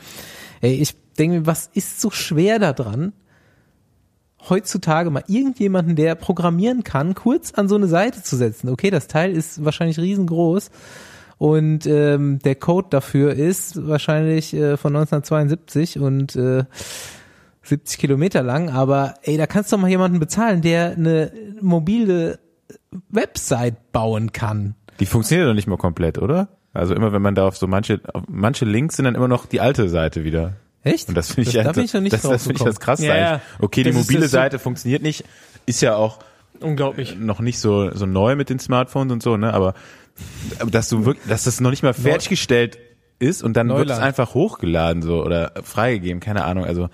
Ey, 0.60 0.74
ich 0.74 0.94
denke 1.18 1.40
mir, 1.40 1.46
was 1.46 1.70
ist 1.74 2.02
so 2.02 2.12
schwer 2.12 2.60
daran, 2.60 3.14
heutzutage 4.50 5.10
mal 5.10 5.24
irgendjemanden, 5.28 5.96
der 5.96 6.16
programmieren 6.16 6.84
kann, 6.84 7.16
kurz 7.16 7.54
an 7.54 7.68
so 7.68 7.76
eine 7.76 7.88
Seite 7.88 8.24
zu 8.24 8.36
setzen. 8.36 8.70
Okay, 8.70 8.90
das 8.90 9.08
Teil 9.08 9.32
ist 9.32 9.64
wahrscheinlich 9.64 10.00
riesengroß 10.00 10.72
und 11.38 11.86
ähm, 11.86 12.40
der 12.40 12.56
Code 12.56 12.88
dafür 12.90 13.34
ist 13.34 13.88
wahrscheinlich 13.88 14.54
äh, 14.54 14.78
von 14.78 14.96
1972 14.96 16.00
und 16.00 16.36
äh, 16.36 16.64
70 17.64 17.98
Kilometer 17.98 18.44
lang, 18.44 18.70
aber 18.70 19.16
ey, 19.24 19.38
da 19.38 19.48
kannst 19.48 19.72
du 19.72 19.76
doch 19.76 19.82
mal 19.82 19.90
jemanden 19.90 20.20
bezahlen, 20.20 20.62
der 20.62 20.92
eine 20.92 21.32
mobile 21.62 22.40
Website 23.10 23.92
bauen 23.92 24.32
kann. 24.32 24.76
Die 25.00 25.06
funktioniert 25.06 25.50
doch 25.50 25.54
nicht 25.54 25.68
mal 25.68 25.78
komplett, 25.78 26.20
oder? 26.20 26.48
Also 26.74 26.94
immer 26.94 27.12
wenn 27.12 27.22
man 27.22 27.36
da 27.36 27.48
auf 27.48 27.58
so 27.58 27.68
manche, 27.68 28.02
auf 28.14 28.24
manche 28.28 28.66
Links 28.66 28.98
sind 28.98 29.06
dann 29.06 29.16
immer 29.16 29.28
noch 29.28 29.46
die 29.46 29.62
alte 29.62 29.90
Seite 29.90 30.24
wieder. 30.24 30.54
Echt? 30.86 31.10
Und 31.10 31.16
das 31.16 31.28
finde 31.34 31.42
ich, 31.50 31.54
Das- 31.56 31.64
da 31.64 31.66
halt- 31.66 31.76
bin 31.76 31.84
ich 31.86 31.94
noch 31.94 32.00
nicht 32.02 32.14
das, 32.14 32.22
das 32.22 32.44
finde 32.44 32.60
ich 32.60 32.64
das 32.64 32.80
krasse. 32.80 33.06
Ja, 33.06 33.18
ja. 33.18 33.42
Okay, 33.60 33.84
die 33.84 33.90
Das 33.92 34.00
ist 34.00 34.08
mobile 34.08 34.22
das 34.22 34.32
so- 34.32 34.38
Seite 34.38 34.60
funktioniert 34.60 35.02
nicht, 35.04 35.26
ist 35.66 35.82
ja 35.82 35.96
auch 35.98 36.20
Unglaublich. 36.62 37.18
noch 37.20 37.42
nicht 37.42 37.60
so 37.60 37.92
so 37.92 38.06
neu 38.06 38.36
mit 38.38 38.50
den 38.50 38.60
Smartphones 38.60 39.12
und 39.12 39.22
so, 39.24 39.36
ne? 39.36 39.54
Aber 39.54 39.74
dass 40.72 40.88
du 40.88 41.06
wirklich, 41.06 41.28
dass 41.28 41.44
das 41.44 41.60
noch 41.60 41.72
nicht 41.72 41.84
mal 41.84 41.94
fertiggestellt 41.94 42.78
ist 43.20 43.44
und 43.44 43.58
dann 43.58 43.70
wird 43.70 43.90
es 43.90 43.98
einfach 44.00 44.34
hochgeladen 44.34 45.02
so 45.02 45.22
oder 45.24 45.52
freigegeben, 45.64 46.20
keine 46.22 46.46
Ahnung. 46.46 46.66
Also 46.66 46.90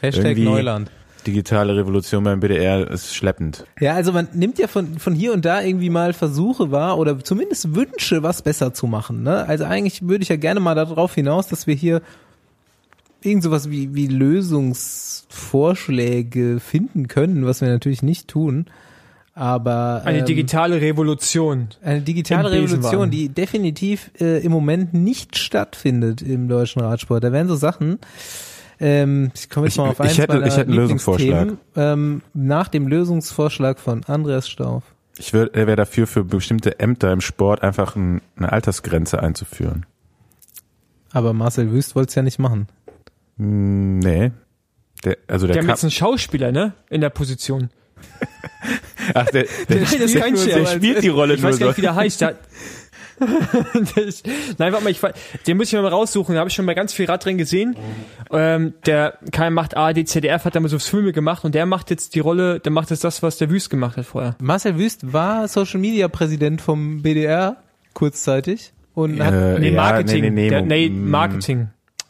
Hashtag 0.00 0.38
Neuland. 0.38 0.90
digitale 1.26 1.74
Revolution 1.76 2.22
beim 2.24 2.40
BDR 2.40 2.88
ist 2.90 3.14
schleppend. 3.14 3.64
Ja, 3.80 3.94
also 3.94 4.12
man 4.12 4.28
nimmt 4.34 4.58
ja 4.58 4.68
von, 4.68 4.98
von 4.98 5.14
hier 5.14 5.32
und 5.32 5.44
da 5.44 5.60
irgendwie 5.62 5.90
mal 5.90 6.12
Versuche 6.12 6.70
wahr 6.70 6.98
oder 6.98 7.18
zumindest 7.24 7.74
Wünsche, 7.74 8.22
was 8.22 8.42
besser 8.42 8.72
zu 8.72 8.86
machen. 8.86 9.22
Ne? 9.22 9.44
Also 9.48 9.64
eigentlich 9.64 10.06
würde 10.06 10.22
ich 10.22 10.28
ja 10.28 10.36
gerne 10.36 10.60
mal 10.60 10.74
darauf 10.74 11.14
hinaus, 11.14 11.48
dass 11.48 11.66
wir 11.66 11.74
hier 11.74 12.00
irgend 13.26 13.42
sowas 13.42 13.70
wie, 13.70 13.94
wie 13.94 14.06
Lösungsvorschläge 14.06 16.60
finden 16.60 17.08
können, 17.08 17.44
was 17.46 17.60
wir 17.60 17.68
natürlich 17.68 18.02
nicht 18.02 18.28
tun. 18.28 18.66
Aber 19.34 20.00
Eine 20.06 20.20
ähm, 20.20 20.24
digitale 20.24 20.80
Revolution. 20.80 21.68
eine 21.82 22.00
digitale. 22.00 22.50
Revolution, 22.50 23.10
die 23.10 23.28
definitiv 23.28 24.10
äh, 24.18 24.42
im 24.42 24.50
Moment 24.50 24.94
nicht 24.94 25.36
stattfindet 25.36 26.22
im 26.22 26.48
deutschen 26.48 26.80
Radsport. 26.80 27.22
Da 27.22 27.32
wären 27.32 27.46
so 27.46 27.54
Sachen, 27.56 27.98
ähm, 28.80 29.30
ich 29.34 29.50
komme 29.50 29.66
jetzt 29.66 29.74
Ich- 29.74 29.78
mal 29.78 29.90
auf 29.90 30.00
ich 30.00 30.06
eins 30.06 30.16
hätte- 30.18 30.32
meiner 30.34 30.46
ich 30.46 30.56
hätte 30.56 30.70
einen 30.70 30.80
Lieblingsthemen, 30.80 31.58
Ähm, 31.76 32.22
nach 32.32 32.68
dem 32.68 32.88
Lösungsvorschlag 32.88 33.78
von 33.78 34.04
Andreas 34.04 34.48
Stauf. 34.48 34.84
Ich 35.18 35.32
wäre 35.34 35.50
wär 35.52 35.76
dafür, 35.76 36.06
für 36.06 36.24
bestimmte 36.24 36.80
Ämter 36.80 37.12
im 37.12 37.20
Sport 37.20 37.62
einfach 37.62 37.94
ein, 37.96 38.22
eine 38.36 38.52
Altersgrenze 38.52 39.22
einzuführen. 39.22 39.84
Aber 41.12 41.32
Marcel 41.34 41.70
Wüst 41.72 41.94
wollte 41.94 42.08
es 42.10 42.14
ja 42.14 42.22
nicht 42.22 42.38
machen. 42.38 42.68
Hm, 43.38 43.98
Nee. 44.00 44.32
Der, 45.04 45.16
also 45.28 45.46
der, 45.46 45.54
Wir 45.56 45.62
haben 45.62 45.68
jetzt 45.68 45.84
einen 45.84 45.90
Schauspieler, 45.90 46.52
ne? 46.52 46.72
In 46.90 47.00
der 47.00 47.10
Position. 47.10 47.70
Ach, 49.14 49.26
der, 49.26 49.44
der, 49.68 49.80
ist 49.82 50.16
kein 50.16 50.34
der, 50.34 50.44
der 50.46 50.66
spielt 50.66 51.02
die 51.02 51.08
Rolle 51.08 51.34
Ich 51.34 51.42
nur 51.42 51.50
weiß 51.52 51.58
gar 51.58 51.66
so. 51.66 51.70
nicht, 51.70 51.76
wie 51.78 51.82
der 51.82 51.94
heißt. 51.94 52.20
Der, 52.22 52.36
Das- 53.18 54.22
Nein, 54.58 54.72
warte 54.72 54.84
mal, 54.84 54.90
ich, 54.90 55.00
den 55.46 55.56
muss 55.56 55.68
ich 55.68 55.72
mir 55.72 55.80
mal 55.82 55.88
raussuchen. 55.88 56.34
Da 56.34 56.40
habe 56.40 56.48
ich 56.50 56.54
schon 56.54 56.64
mal 56.66 56.74
ganz 56.74 56.92
viel 56.92 57.06
Radrennen 57.06 57.38
gesehen. 57.38 57.74
Ähm, 58.30 58.74
der 58.84 59.18
Kai 59.32 59.48
macht 59.50 59.76
ARD, 59.76 60.06
ZDF, 60.06 60.44
hat 60.44 60.54
damals 60.54 60.72
so 60.72 60.78
Filme 60.78 61.12
gemacht 61.12 61.44
und 61.44 61.54
der 61.54 61.64
macht 61.66 61.88
jetzt 61.90 62.14
die 62.14 62.20
Rolle, 62.20 62.60
der 62.60 62.72
macht 62.72 62.90
jetzt 62.90 63.04
das, 63.04 63.22
was 63.22 63.38
der 63.38 63.48
Wüst 63.50 63.70
gemacht 63.70 63.96
hat 63.96 64.04
vorher. 64.04 64.36
Marcel 64.40 64.76
Wüst 64.78 65.12
war 65.14 65.48
Social 65.48 65.80
Media 65.80 66.08
Präsident 66.08 66.60
vom 66.60 67.00
BDR 67.02 67.56
kurzzeitig 67.94 68.72
und 68.94 69.22
hat 69.22 69.32
Äh, 69.32 69.58
Nee, 69.60 69.70
ja, 69.70 69.76
Marketing. 69.76 70.22
nee, 70.22 70.30
nee, 70.30 70.48
der, 70.50 70.62
nee, 70.62 70.88
mm, 70.90 71.10
Marketing. 71.10 71.68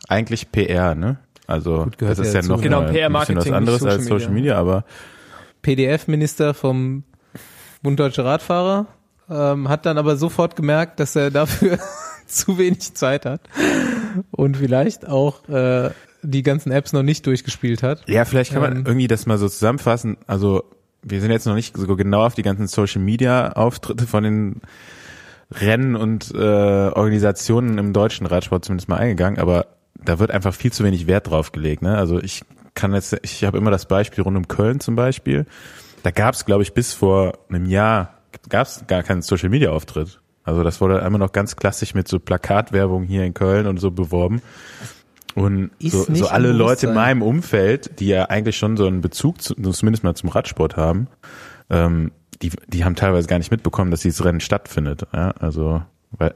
Eigentlich 0.09 0.53
PR, 0.53 0.95
ne? 0.95 1.19
Also 1.47 1.89
gehört 1.97 2.19
das 2.19 2.27
ist 2.27 2.35
ja 2.35 2.41
ja 2.41 2.41
dazu. 2.41 2.53
noch 2.53 2.63
Genau, 2.63 2.83
PR 2.83 3.07
ein 3.07 3.13
bisschen 3.13 3.13
was 3.13 3.13
Marketing, 3.29 3.55
anderes 3.55 3.81
nicht 3.83 3.91
als 3.91 4.05
Social 4.05 4.21
Social 4.21 4.33
Media, 4.33 4.59
aber 4.59 4.85
PDF-Minister 5.63 6.55
vom 6.55 7.05
Bund 7.83 7.99
Deutsche 7.99 8.25
Radfahrer, 8.25 8.87
ähm, 9.31 9.69
hat 9.69 9.87
dann 9.87 9.99
aber 9.99 10.17
sofort 10.17 10.57
gemerkt, 10.57 11.01
dass 11.01 11.17
er 11.17 11.31
dafür 11.31 11.79
zu 12.27 12.59
wenig 12.59 12.95
Zeit 12.95 13.25
hat 13.27 13.41
und 14.31 14.57
vielleicht 14.57 15.07
auch 15.07 15.49
äh, 15.49 15.91
die 16.23 16.43
ganzen 16.43 16.73
Apps 16.73 16.93
noch 16.93 17.03
nicht 17.03 17.27
durchgespielt 17.27 17.83
hat. 17.83 18.09
ja, 18.09 18.25
vielleicht 18.25 18.53
kann 18.53 18.63
man 18.63 18.73
Ähm. 18.79 18.85
irgendwie 18.87 19.07
das 19.07 19.27
mal 19.27 19.39
so 19.39 19.49
zusammenfassen. 19.49 20.17
Also 20.27 20.65
wir 21.03 21.21
sind 21.21 21.31
jetzt 21.31 21.47
noch 21.47 21.55
nicht 21.55 21.77
so 21.77 21.97
genau 21.97 22.25
auf 22.25 22.35
die 22.35 22.43
ganzen 22.43 22.67
Social 22.67 23.01
Media 23.01 23.53
Auftritte 23.53 24.07
von 24.07 24.25
den 24.25 24.61
Rennen 25.53 25.95
und 25.95 26.33
äh, 26.35 26.39
Organisationen 26.39 27.79
im 27.79 27.93
deutschen 27.93 28.27
Radsport 28.27 28.65
zumindest 28.65 28.89
mal 28.89 28.97
eingegangen, 28.97 29.39
aber 29.39 29.67
da 30.05 30.19
wird 30.19 30.31
einfach 30.31 30.55
viel 30.55 30.73
zu 30.73 30.85
wenig 30.85 31.07
Wert 31.07 31.31
drauf 31.31 31.53
gelegt. 31.53 31.83
Ne? 31.83 31.97
Also 31.97 32.21
ich 32.21 32.43
kann 32.75 32.95
jetzt, 32.95 33.17
ich 33.23 33.45
habe 33.45 33.59
immer 33.59 33.71
das 33.71 33.87
Beispiel 33.87 34.23
rund 34.23 34.37
um 34.37 34.49
Köln 34.49 34.81
zum 34.81 34.97
Beispiel. 34.97 35.47
Da 36.03 36.11
gab 36.11 36.35
es, 36.35 36.45
glaube 36.45 36.63
ich, 36.63 36.75
bis 36.75 36.93
vor 36.93 37.39
einem 37.49 37.67
Jahr 37.67 38.15
gab 38.49 38.67
es 38.67 38.85
gar 38.87 39.03
keinen 39.03 39.23
Social 39.23 39.49
Media 39.49 39.71
Auftritt. 39.71 40.21
Also 40.45 40.63
das 40.63 40.81
wurde 40.81 40.99
immer 40.99 41.19
noch 41.19 41.33
ganz 41.33 41.57
klassisch 41.57 41.95
mit 41.95 42.07
so 42.07 42.21
Plakatwerbung 42.21 43.03
hier 43.03 43.25
in 43.25 43.35
Köln 43.35 43.67
und 43.67 43.79
so 43.79 43.91
beworben. 43.91 44.43
Und 45.35 45.71
Ist 45.79 45.93
so, 45.93 46.15
so 46.15 46.29
alle 46.29 46.53
Leute 46.53 46.87
in 46.87 46.95
meinem 46.95 47.23
Umfeld, 47.23 47.99
die 48.01 48.07
ja 48.07 48.27
eigentlich 48.27 48.57
schon 48.57 48.77
so 48.77 48.87
einen 48.87 49.01
Bezug 49.01 49.43
zu, 49.43 49.55
zumindest 49.55 50.05
mal 50.05 50.15
zum 50.15 50.31
Radsport 50.31 50.77
haben, 50.77 51.09
ähm, 51.69 52.13
die, 52.41 52.53
die 52.69 52.85
haben 52.85 52.95
teilweise 52.95 53.27
gar 53.27 53.39
nicht 53.39 53.51
mitbekommen, 53.51 53.91
dass 53.91 54.01
dieses 54.01 54.25
Rennen 54.25 54.41
stattfindet. 54.41 55.07
Ja? 55.13 55.31
Also 55.33 55.83
weil 56.13 56.35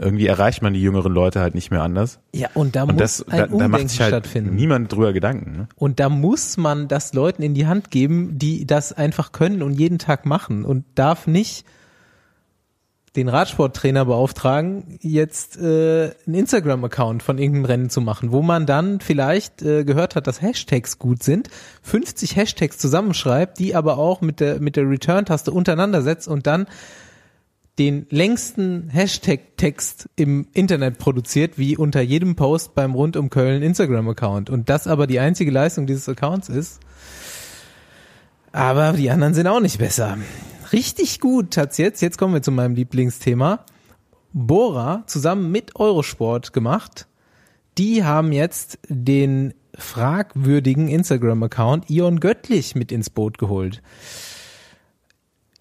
irgendwie 0.00 0.26
erreicht 0.26 0.62
man 0.62 0.72
die 0.74 0.80
jüngeren 0.82 1.12
Leute 1.12 1.40
halt 1.40 1.54
nicht 1.54 1.70
mehr 1.70 1.82
anders. 1.82 2.20
Ja, 2.34 2.48
und 2.54 2.76
da 2.76 2.82
Und 2.82 2.92
muss 2.92 2.98
das, 2.98 3.28
ein 3.28 3.38
da, 3.38 3.46
da 3.46 3.46
macht 3.46 3.62
Umdenken 3.64 3.88
sich 3.88 4.00
halt 4.00 4.10
stattfinden. 4.10 4.54
niemand 4.54 4.92
drüber 4.92 5.12
Gedanken. 5.12 5.52
Ne? 5.56 5.68
Und 5.76 6.00
da 6.00 6.08
muss 6.08 6.56
man 6.56 6.88
das 6.88 7.12
Leuten 7.14 7.42
in 7.42 7.54
die 7.54 7.66
Hand 7.66 7.90
geben, 7.90 8.38
die 8.38 8.66
das 8.66 8.92
einfach 8.92 9.32
können 9.32 9.62
und 9.62 9.72
jeden 9.74 9.98
Tag 9.98 10.26
machen 10.26 10.64
und 10.64 10.84
darf 10.94 11.26
nicht 11.26 11.64
den 13.16 13.28
Radsporttrainer 13.28 14.04
beauftragen, 14.04 14.98
jetzt 15.00 15.56
äh, 15.56 16.12
einen 16.26 16.34
Instagram-Account 16.34 17.24
von 17.24 17.38
irgendeinem 17.38 17.64
Rennen 17.64 17.90
zu 17.90 18.00
machen, 18.00 18.30
wo 18.30 18.40
man 18.40 18.66
dann 18.66 19.00
vielleicht 19.00 19.62
äh, 19.62 19.82
gehört 19.84 20.14
hat, 20.14 20.28
dass 20.28 20.40
Hashtags 20.40 21.00
gut 21.00 21.24
sind, 21.24 21.48
50 21.82 22.36
Hashtags 22.36 22.78
zusammenschreibt, 22.78 23.58
die 23.58 23.74
aber 23.74 23.98
auch 23.98 24.20
mit 24.20 24.38
der 24.38 24.60
mit 24.60 24.76
der 24.76 24.88
Return-Taste 24.88 25.50
untereinander 25.50 26.02
setzt 26.02 26.28
und 26.28 26.46
dann 26.46 26.66
den 27.80 28.06
längsten 28.10 28.90
Hashtag-Text 28.90 30.10
im 30.14 30.48
Internet 30.52 30.98
produziert, 30.98 31.56
wie 31.56 31.78
unter 31.78 32.02
jedem 32.02 32.36
Post 32.36 32.74
beim 32.74 32.94
Rund 32.94 33.16
um 33.16 33.30
Köln 33.30 33.62
Instagram-Account. 33.62 34.50
Und 34.50 34.68
das 34.68 34.86
aber 34.86 35.06
die 35.06 35.18
einzige 35.18 35.50
Leistung 35.50 35.86
dieses 35.86 36.06
Accounts 36.06 36.50
ist. 36.50 36.80
Aber 38.52 38.92
die 38.92 39.10
anderen 39.10 39.32
sind 39.32 39.46
auch 39.46 39.60
nicht 39.60 39.78
besser. 39.78 40.18
Richtig 40.74 41.20
gut 41.20 41.56
hat's 41.56 41.78
jetzt. 41.78 42.02
Jetzt 42.02 42.18
kommen 42.18 42.34
wir 42.34 42.42
zu 42.42 42.52
meinem 42.52 42.74
Lieblingsthema. 42.74 43.64
Bora 44.34 45.02
zusammen 45.06 45.50
mit 45.50 45.76
Eurosport 45.76 46.52
gemacht. 46.52 47.06
Die 47.78 48.04
haben 48.04 48.32
jetzt 48.32 48.78
den 48.88 49.54
fragwürdigen 49.74 50.88
Instagram-Account 50.88 51.88
Ion 51.88 52.20
Göttlich 52.20 52.74
mit 52.74 52.92
ins 52.92 53.08
Boot 53.08 53.38
geholt. 53.38 53.80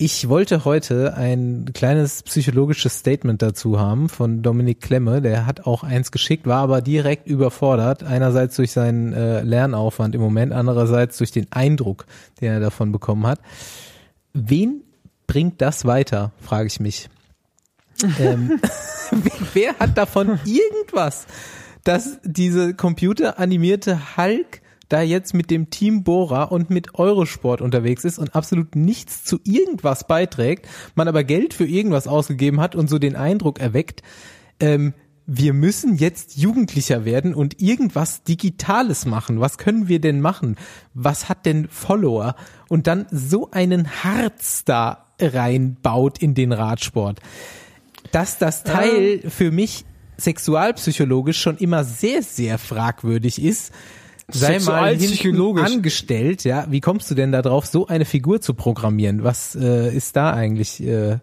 Ich 0.02 0.30
wollte 0.30 0.64
heute 0.64 1.18
ein 1.18 1.72
kleines 1.74 2.24
psychologisches 2.24 3.00
Statement 3.00 3.42
dazu 3.42 3.82
haben 3.82 4.08
von 4.08 4.42
Dominik 4.42 4.80
Klemme. 4.80 5.22
Der 5.22 5.46
hat 5.46 5.68
auch 5.68 5.84
eins 5.84 6.14
geschickt, 6.14 6.48
war 6.48 6.62
aber 6.62 6.82
direkt 6.82 7.28
überfordert. 7.28 8.04
Einerseits 8.04 8.56
durch 8.56 8.72
seinen 8.72 9.12
äh, 9.12 9.42
Lernaufwand 9.42 10.16
im 10.16 10.22
Moment, 10.22 10.54
andererseits 10.54 11.18
durch 11.18 11.32
den 11.32 11.52
Eindruck, 11.52 12.06
den 12.40 12.50
er 12.50 12.62
davon 12.62 12.94
bekommen 12.94 13.28
hat. 13.28 13.42
Wen 14.32 14.84
bringt 15.28 15.60
das 15.60 15.84
weiter, 15.84 16.32
frage 16.40 16.68
ich 16.68 16.80
mich. 16.80 17.10
ähm, 18.22 18.58
wer 19.54 19.78
hat 19.80 19.98
davon 19.98 20.40
irgendwas, 20.46 21.28
dass 21.84 22.20
diese 22.24 22.74
computeranimierte 22.74 24.16
Hulk 24.16 24.62
da 24.90 25.02
jetzt 25.02 25.34
mit 25.34 25.52
dem 25.52 25.70
Team 25.70 26.04
Bora 26.04 26.44
und 26.44 26.70
mit 26.70 26.96
Eurosport 26.96 27.62
unterwegs 27.62 28.04
ist 28.04 28.20
und 28.20 28.36
absolut 28.36 28.76
nichts 28.76 29.24
zu 29.24 29.40
irgendwas 29.44 30.08
beiträgt, 30.08 30.68
man 30.96 31.08
aber 31.08 31.24
Geld 31.24 31.54
für 31.54 31.66
irgendwas 31.66 32.08
ausgegeben 32.08 32.60
hat 32.60 32.76
und 32.76 32.90
so 32.90 33.00
den 33.00 33.16
Eindruck 33.16 33.60
erweckt, 33.60 34.04
ähm, 34.60 34.94
wir 35.32 35.54
müssen 35.54 35.96
jetzt 35.96 36.38
Jugendlicher 36.38 37.06
werden 37.06 37.36
und 37.36 37.62
irgendwas 37.62 38.24
Digitales 38.24 39.06
machen. 39.06 39.40
Was 39.40 39.60
können 39.60 39.88
wir 39.88 40.02
denn 40.02 40.22
machen? 40.22 40.56
Was 40.96 41.30
hat 41.30 41.46
denn 41.46 41.68
Follower? 41.70 42.36
Und 42.68 42.88
dann 42.88 43.06
so 43.12 43.52
einen 43.52 44.04
Harz 44.04 44.66
da 44.66 45.06
reinbaut 45.22 46.18
in 46.18 46.34
den 46.34 46.52
Radsport. 46.52 47.20
Dass 48.12 48.40
das 48.40 48.64
Teil 48.64 49.22
für 49.30 49.52
mich 49.52 49.86
sexualpsychologisch 50.18 51.40
schon 51.40 51.58
immer 51.58 51.84
sehr, 51.84 52.24
sehr 52.24 52.58
fragwürdig 52.58 53.40
ist, 53.40 53.72
sei 54.32 54.60
mal 54.60 54.96
hinten 54.96 55.58
angestellt, 55.60 56.44
ja. 56.44 56.66
Wie 56.70 56.82
kommst 56.82 57.10
du 57.12 57.16
denn 57.16 57.32
da 57.32 57.42
drauf, 57.42 57.66
so 57.66 57.88
eine 57.88 58.06
Figur 58.06 58.42
zu 58.42 58.54
programmieren? 58.54 59.24
Was 59.24 59.56
äh, 59.56 59.96
ist 59.96 60.16
da 60.16 60.32
eigentlich, 60.34 60.82
äh, 60.84 61.20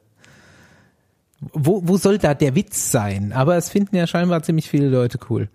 wo, 1.53 1.83
wo 1.85 1.97
soll 1.97 2.19
da 2.19 2.35
der 2.35 2.55
Witz 2.55 2.91
sein? 2.91 3.33
Aber 3.33 3.57
es 3.57 3.69
finden 3.71 3.97
ja 3.97 4.07
scheinbar 4.07 4.43
ziemlich 4.43 4.69
viele 4.71 4.89
Leute 4.89 5.19
cool. 5.31 5.49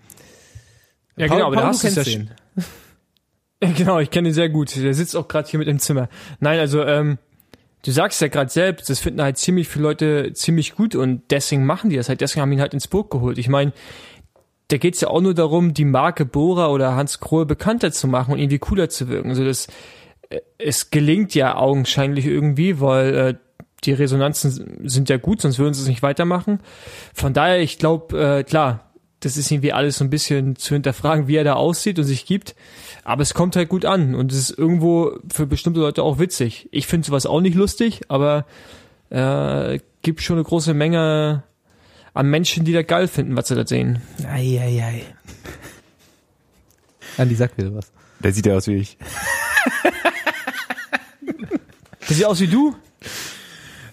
Ja, 1.16 1.28
Paul- 1.28 1.38
genau, 1.38 1.48
aber 1.48 1.56
Paul, 1.56 1.56
da 1.56 1.62
du 1.62 1.68
hast 1.68 1.84
du 1.84 1.88
es 1.88 1.96
ja 1.96 2.04
den. 2.04 2.32
Genau, 3.78 4.00
ich 4.00 4.10
kenne 4.10 4.30
ihn 4.30 4.34
sehr 4.34 4.50
gut. 4.50 4.76
Der 4.76 4.96
sitzt 4.96 5.16
auch 5.16 5.28
gerade 5.28 5.48
hier 5.48 5.60
mit 5.60 5.68
im 5.68 5.78
Zimmer. 5.78 6.10
Nein, 6.40 6.58
also 6.60 6.84
ähm, 6.84 7.20
du 7.86 7.92
sagst 7.92 8.20
ja 8.20 8.28
gerade 8.28 8.50
selbst, 8.50 8.90
das 8.90 9.00
finden 9.00 9.22
halt 9.22 9.38
ziemlich 9.38 9.68
viele 9.68 9.84
Leute 9.84 10.34
ziemlich 10.34 10.74
gut 10.76 10.96
und 10.96 11.22
deswegen 11.30 11.64
machen 11.64 11.92
die 11.92 11.96
das 11.96 12.10
halt. 12.10 12.22
Deswegen 12.22 12.42
haben 12.42 12.52
ihn 12.52 12.60
halt 12.60 12.74
ins 12.74 12.88
Boot 12.88 13.12
geholt. 13.12 13.38
Ich 13.38 13.48
meine, 13.50 13.72
da 14.72 14.78
geht's 14.78 15.02
ja 15.02 15.10
auch 15.10 15.22
nur 15.22 15.34
darum, 15.34 15.74
die 15.74 15.86
Marke 15.86 16.26
Bora 16.26 16.70
oder 16.70 16.96
Hans 16.96 17.20
Krohe 17.20 17.46
bekannter 17.46 17.92
zu 17.92 18.08
machen 18.08 18.34
und 18.34 18.40
irgendwie 18.40 18.60
cooler 18.60 18.90
zu 18.90 19.10
wirken. 19.10 19.30
Also 19.30 19.44
das, 19.44 19.68
äh, 20.30 20.40
es 20.58 20.92
gelingt 20.92 21.36
ja 21.36 21.58
augenscheinlich 21.58 22.26
irgendwie, 22.26 22.80
weil 22.80 23.16
äh, 23.16 23.34
die 23.84 23.94
Resonanzen 23.94 24.88
sind 24.88 25.10
ja 25.10 25.18
gut, 25.18 25.42
sonst 25.42 25.60
würden 25.60 25.74
sie 25.74 25.82
es 25.82 25.88
nicht 25.88 26.04
weitermachen. 26.04 26.60
Von 27.14 27.34
daher, 27.34 27.60
ich 27.60 27.80
glaube, 27.80 28.18
äh, 28.18 28.44
klar, 28.44 28.92
das 29.20 29.38
ist 29.38 29.52
irgendwie 29.52 29.74
alles 29.74 29.98
so 29.98 30.04
ein 30.04 30.10
bisschen 30.10 30.56
zu 30.56 30.74
hinterfragen, 30.74 31.28
wie 31.28 31.36
er 31.36 31.44
da 31.44 31.54
aussieht 31.54 32.00
und 32.00 32.06
sich 32.06 32.26
gibt. 32.26 32.56
Aber 33.04 33.24
es 33.24 33.34
kommt 33.34 33.56
halt 33.56 33.70
gut 33.70 33.86
an 33.86 34.16
und 34.16 34.32
es 34.32 34.38
ist 34.50 34.58
irgendwo 34.58 35.18
für 35.32 35.48
bestimmte 35.48 35.80
Leute 35.80 36.04
auch 36.04 36.18
witzig. 36.18 36.70
Ich 36.72 36.88
finde 36.88 37.08
sowas 37.08 37.26
auch 37.26 37.42
nicht 37.42 37.56
lustig, 37.56 38.02
aber 38.08 38.46
äh, 39.10 39.80
gibt 40.02 40.22
schon 40.22 40.38
eine 40.38 40.46
große 40.46 40.74
Menge 40.74 41.44
an 42.14 42.30
Menschen, 42.30 42.66
die 42.66 42.74
das 42.74 42.88
geil 42.88 43.08
finden, 43.08 43.36
was 43.36 43.48
sie 43.48 43.56
da 43.56 43.66
sehen. 43.66 44.02
Eieiei. 44.28 45.04
Andi, 47.18 47.36
sag 47.36 47.58
wieder 47.58 47.74
was. 47.74 47.92
Der 48.20 48.34
sieht 48.34 48.46
ja 48.46 48.56
aus 48.56 48.68
wie 48.68 48.76
ich. 48.76 48.98
Der 52.10 52.16
sieht 52.16 52.26
aus 52.26 52.42
wie 52.42 52.48
du? 52.48 52.76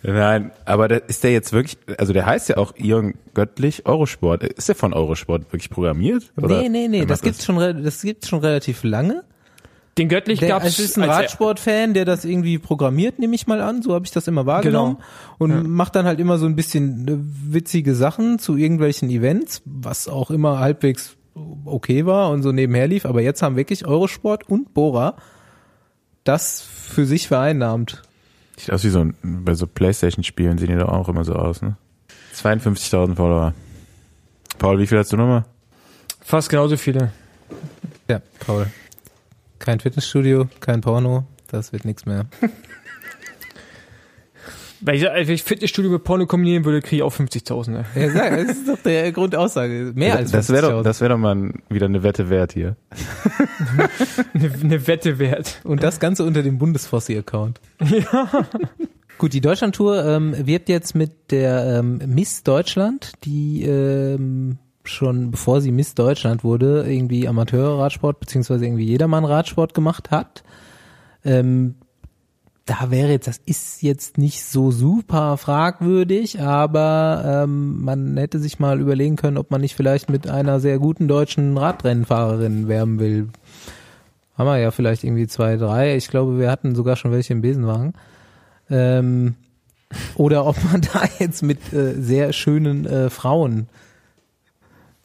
Nein, 0.03 0.53
aber 0.65 0.89
der, 0.89 1.09
ist 1.09 1.25
der 1.25 1.33
jetzt 1.33 1.53
wirklich, 1.53 1.79
also 1.99 2.13
der 2.13 2.27
heißt 2.27 2.49
ja 2.49 2.57
auch 2.57 2.75
Jürgen 2.77 3.15
Göttlich 3.35 3.87
Eurosport. 3.87 4.43
Ist 4.45 4.69
der 4.69 4.75
von 4.75 4.93
Eurosport 4.93 5.53
wirklich 5.53 5.71
programmiert? 5.71 6.33
Oder 6.37 6.63
nee, 6.63 6.69
nee, 6.69 6.89
nee, 6.89 7.07
das 7.07 7.21
gibt's 7.21 7.45
schon, 7.45 7.57
das 7.85 8.03
gibt's 8.03 8.29
schon 8.29 8.41
relativ 8.41 8.85
lange. 8.85 9.25
Den 9.99 10.09
göttlich 10.09 10.39
Der, 10.39 10.49
gab's. 10.49 10.67
es 10.67 10.79
ist 10.79 10.97
ein 10.97 11.05
Radsport-Fan, 11.09 11.93
der 11.93 12.05
das 12.05 12.25
irgendwie 12.25 12.59
programmiert, 12.59 13.19
nehme 13.19 13.35
ich 13.35 13.47
mal 13.47 13.61
an. 13.61 13.83
So 13.83 13.95
habe 13.95 14.07
ich 14.07 14.13
das 14.13 14.29
immer 14.29 14.47
wahrgenommen. 14.47 14.99
Genau. 15.39 15.57
Und 15.57 15.69
macht 15.69 15.97
dann 15.97 16.07
halt 16.07 16.21
immer 16.21 16.39
so 16.39 16.47
ein 16.47 16.55
bisschen 16.55 17.09
äh, 17.09 17.53
witzige 17.53 17.95
Sachen 17.95 18.39
zu 18.39 18.57
irgendwelchen 18.57 19.11
Events, 19.11 19.61
was 19.65 20.09
auch 20.09 20.31
immer 20.31 20.61
halbwegs 20.61 21.17
okay 21.65 22.07
war 22.07 22.31
und 22.31 22.43
so 22.43 22.53
nebenher 22.53 22.87
lief. 22.87 23.05
Aber 23.07 23.21
jetzt 23.23 23.43
haben 23.43 23.57
wirklich 23.57 23.87
Eurosport 23.87 24.49
und 24.49 24.73
Bora 24.73 25.17
das 26.25 26.61
für 26.61 27.07
sich 27.07 27.29
vereinnahmt. 27.29 28.03
Sieht 28.57 28.73
aus 28.73 28.85
wie 28.85 28.91
so 28.91 29.01
ein, 29.01 29.15
bei 29.23 29.55
so 29.55 29.67
Playstation-Spielen 29.67 30.59
sehen 30.59 30.69
die 30.69 30.77
doch 30.77 30.89
auch 30.89 31.09
immer 31.09 31.25
so 31.25 31.35
aus, 31.35 31.63
ne? 31.63 31.77
52.000 32.35 33.17
Follower. 33.17 33.55
Paul, 34.59 34.79
wie 34.79 34.87
viel 34.87 34.99
hast 34.99 35.13
du 35.13 35.17
nochmal? 35.17 35.45
Fast 36.21 36.51
genauso 36.51 36.77
viele. 36.77 37.13
Ja, 38.09 38.21
Paul. 38.41 38.67
Kein 39.59 39.81
Fitnessstudio, 39.81 40.49
kein 40.61 40.81
Porno, 40.81 41.27
das 41.49 41.73
wird 41.73 41.85
nichts 41.85 42.07
mehr. 42.07 42.27
Weil 44.81 44.95
ich, 44.95 45.03
wenn 45.03 45.29
ich 45.29 45.43
Fitnessstudio 45.43 45.91
mit 45.91 46.05
Porno 46.05 46.27
kombinieren 46.27 46.65
würde, 46.65 46.81
kriege 46.81 46.97
ich 46.97 47.03
auch 47.03 47.13
50.000. 47.13 47.71
Ne? 47.71 47.85
Ja, 47.95 48.11
sag, 48.11 48.37
das 48.37 48.59
ist 48.59 48.69
doch 48.69 48.79
der 48.79 49.11
Grundaussage. 49.13 49.93
Mehr 49.95 50.17
als 50.17 50.31
das 50.31 50.51
wäre 50.51 50.63
doch, 50.63 50.81
50.000. 50.81 50.83
das 50.83 51.01
wäre 51.01 51.11
doch 51.11 51.19
mal 51.19 51.53
wieder 51.69 51.87
eine 51.87 52.03
Wette 52.03 52.31
wert 52.31 52.53
hier. 52.53 52.77
Eine, 54.35 54.53
eine 54.63 54.87
Wette 54.87 55.19
wert. 55.19 55.61
Und 55.65 55.83
das 55.83 55.99
Ganze 55.99 56.25
unter 56.25 56.43
dem 56.43 56.59
Bundesfossi-Account. 56.59 57.61
Ja. 57.89 58.47
Gut, 59.17 59.33
die 59.33 59.41
Deutschlandtour 59.41 60.05
ähm, 60.05 60.47
wirbt 60.47 60.69
jetzt 60.69 60.95
mit 60.95 61.33
der 61.33 61.79
ähm, 61.81 62.01
Miss 62.07 62.45
Deutschland, 62.45 63.13
die 63.25 63.65
ähm, 63.65 64.59
schon 64.89 65.31
bevor 65.31 65.61
sie 65.61 65.73
Miss 65.73 65.95
Deutschland 65.95 66.45
wurde, 66.45 66.85
irgendwie 66.89 67.29
Amateurradsport 67.29 68.21
beziehungsweise 68.21 68.67
irgendwie 68.67 68.85
jedermann 68.87 69.25
Radsport 69.25 69.75
gemacht 69.75 70.11
hat. 70.11 70.43
Ähm, 71.25 71.75
da 72.69 72.91
wäre 72.91 73.11
jetzt, 73.11 73.27
das 73.27 73.41
ist 73.47 73.83
jetzt 73.83 74.19
nicht 74.19 74.45
so 74.45 74.71
super 74.71 75.39
fragwürdig, 75.39 76.41
aber 76.41 77.45
ähm, 77.45 77.83
man 77.83 78.17
hätte 78.19 78.39
sich 78.39 78.59
mal 78.59 78.79
überlegen 78.79 79.17
können, 79.17 79.39
ob 79.39 79.51
man 79.51 79.63
nicht 79.63 79.75
vielleicht 79.75 80.11
mit 80.11 80.29
einer 80.29 80.61
sehr 80.61 80.79
guten 80.79 81.09
deutschen 81.09 81.57
Radrennenfahrerin 81.57 82.69
werben 82.69 82.99
will. 83.01 83.29
Haben 84.37 84.47
wir 84.47 84.59
ja 84.59 84.71
vielleicht 84.71 85.03
irgendwie 85.03 85.27
zwei, 85.27 85.57
drei. 85.57 85.97
Ich 85.97 86.09
glaube, 86.09 86.39
wir 86.39 86.51
hatten 86.51 86.75
sogar 86.75 86.97
schon 86.97 87.11
welche 87.11 87.33
im 87.33 87.41
Besenwagen. 87.41 87.95
Ähm, 88.69 89.35
oder 90.17 90.45
ob 90.47 90.57
man 90.71 90.81
da 90.93 91.05
jetzt 91.19 91.43
mit 91.43 91.73
äh, 91.73 91.95
sehr 91.95 92.35
schönen 92.35 92.85
äh, 92.85 93.09
Frauen 93.09 93.69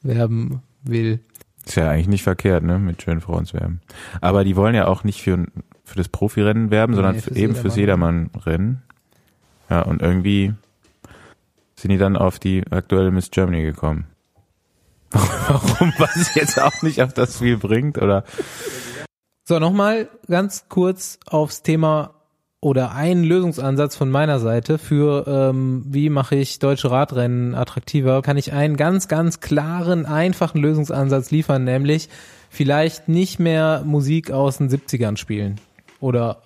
werben 0.04 0.62
will. 0.84 1.20
Ist 1.66 1.76
ja 1.76 1.90
eigentlich 1.90 2.08
nicht 2.08 2.24
verkehrt, 2.24 2.64
ne, 2.64 2.78
mit 2.78 3.02
schönen 3.02 3.22
Frauen 3.22 3.46
zu 3.46 3.56
werben. 3.56 3.82
Aber 4.22 4.44
die 4.44 4.56
wollen 4.56 4.76
ja 4.76 4.88
auch 4.88 5.04
nicht 5.04 5.22
für, 5.22 5.46
für 5.86 5.96
das 5.96 6.10
Profirennen 6.10 6.72
werben, 6.72 6.94
sondern 6.94 7.16
Nee, 7.16 7.22
fürs 7.22 7.38
eben 7.38 7.56
fürs 7.56 7.76
Jedermann-Rennen. 7.76 8.84
Ja, 9.70 9.82
und 9.82 10.02
irgendwie 10.02 10.54
sind 11.76 11.92
die 11.92 11.98
dann 11.98 12.18
auf 12.18 12.40
die 12.40 12.64
aktuelle 12.70 13.12
Miss 13.12 13.32
Germany 13.32 13.64
gekommen. 13.64 14.06
Warum, 15.12 15.94
was 15.98 16.36
jetzt 16.36 16.60
auch 16.62 16.82
nicht 16.82 17.02
auf 17.02 17.14
das 17.14 17.38
viel 17.38 17.58
bringt, 17.58 17.98
oder? 17.98 18.24
So, 19.46 19.60
nochmal 19.60 20.10
ganz 20.28 20.66
kurz 20.70 21.20
aufs 21.26 21.64
Thema 21.64 22.14
oder 22.64 22.94
einen 22.94 23.26
Lösungsansatz 23.26 23.98
von 23.98 24.10
meiner 24.10 24.40
Seite 24.40 24.78
für 24.78 25.28
ähm, 25.28 25.84
wie 25.86 26.10
mache 26.10 26.36
ich 26.36 26.60
deutsche 26.60 26.90
Radrennen 26.90 27.56
attraktiver, 27.56 28.22
kann 28.22 28.38
ich 28.38 28.54
einen 28.54 28.78
ganz, 28.78 29.10
ganz 29.10 29.42
klaren, 29.42 30.06
einfachen 30.06 30.62
Lösungsansatz 30.62 31.30
liefern, 31.30 31.66
nämlich 31.66 32.08
vielleicht 32.50 33.10
nicht 33.10 33.38
mehr 33.38 33.84
Musik 33.86 34.32
aus 34.32 34.60
den 34.60 34.70
70ern 34.70 35.18
spielen. 35.18 35.60
Oder 36.00 36.38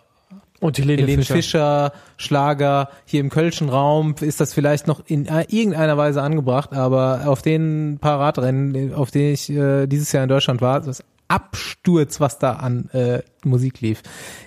Und 0.59 0.79
Helene, 0.79 1.03
Helene 1.03 1.21
Fischer. 1.21 1.35
Fischer. 1.35 1.91
Schlager, 2.17 2.89
hier 3.05 3.19
im 3.19 3.29
Kölschen 3.29 3.69
Raum 3.69 4.15
ist 4.19 4.41
das 4.41 4.55
vielleicht 4.55 4.87
noch 4.87 5.03
in 5.05 5.27
äh, 5.27 5.45
irgendeiner 5.49 5.97
Weise 5.97 6.23
angebracht, 6.23 6.73
aber 6.73 7.27
auf 7.27 7.43
den 7.43 7.99
paar 8.01 8.19
Radrennen, 8.19 8.91
auf 8.95 9.11
denen 9.11 9.33
ich 9.33 9.51
äh, 9.51 9.85
dieses 9.85 10.11
Jahr 10.13 10.23
in 10.23 10.29
Deutschland 10.29 10.61
war, 10.61 10.81
das 10.81 11.03
Absturz, 11.27 12.19
was 12.19 12.39
da 12.39 12.53
an 12.53 12.89
äh, 12.89 13.21
Musik 13.43 13.81
lief. 13.81 14.01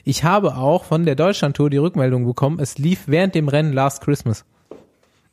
Ich 0.05 0.25
habe 0.25 0.57
auch 0.57 0.85
von 0.85 1.05
der 1.05 1.15
Deutschlandtour 1.15 1.71
die 1.71 1.77
Rückmeldung 1.77 2.25
bekommen, 2.25 2.59
es 2.59 2.79
lief 2.79 3.05
während 3.07 3.35
dem 3.35 3.49
Rennen 3.49 3.73
Last 3.73 4.03
Christmas. 4.03 4.45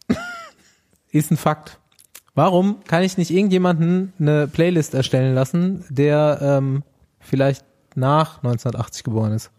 ist 1.11 1.31
ein 1.31 1.37
Fakt. 1.37 1.79
Warum 2.35 2.83
kann 2.83 3.03
ich 3.03 3.17
nicht 3.17 3.31
irgendjemanden 3.31 4.13
eine 4.19 4.47
Playlist 4.47 4.93
erstellen 4.93 5.33
lassen, 5.33 5.85
der 5.89 6.39
ähm, 6.41 6.83
vielleicht 7.19 7.65
nach 7.95 8.37
1980 8.37 9.03
geboren 9.03 9.31
ist? 9.31 9.51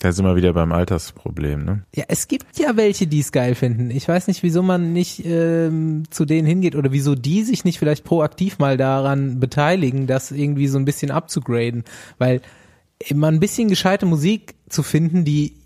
Da 0.00 0.12
sind 0.12 0.24
wir 0.24 0.34
wieder 0.34 0.54
beim 0.54 0.72
Altersproblem, 0.72 1.64
ne? 1.64 1.82
Ja, 1.94 2.04
es 2.08 2.26
gibt 2.26 2.58
ja 2.58 2.76
welche, 2.76 3.06
die 3.06 3.20
es 3.20 3.32
geil 3.32 3.54
finden. 3.54 3.90
Ich 3.90 4.08
weiß 4.08 4.28
nicht, 4.28 4.42
wieso 4.42 4.62
man 4.62 4.94
nicht 4.94 5.22
ähm, 5.26 6.04
zu 6.08 6.24
denen 6.24 6.46
hingeht 6.46 6.74
oder 6.74 6.90
wieso 6.90 7.14
die 7.14 7.42
sich 7.42 7.64
nicht 7.64 7.78
vielleicht 7.78 8.04
proaktiv 8.04 8.58
mal 8.58 8.78
daran 8.78 9.40
beteiligen, 9.40 10.06
das 10.06 10.32
irgendwie 10.32 10.68
so 10.68 10.78
ein 10.78 10.86
bisschen 10.86 11.10
abzugraden. 11.10 11.84
Weil 12.16 12.40
immer 12.98 13.28
ein 13.28 13.40
bisschen 13.40 13.68
gescheite 13.68 14.06
Musik 14.06 14.54
zu 14.70 14.82
finden, 14.82 15.26
die 15.26 15.56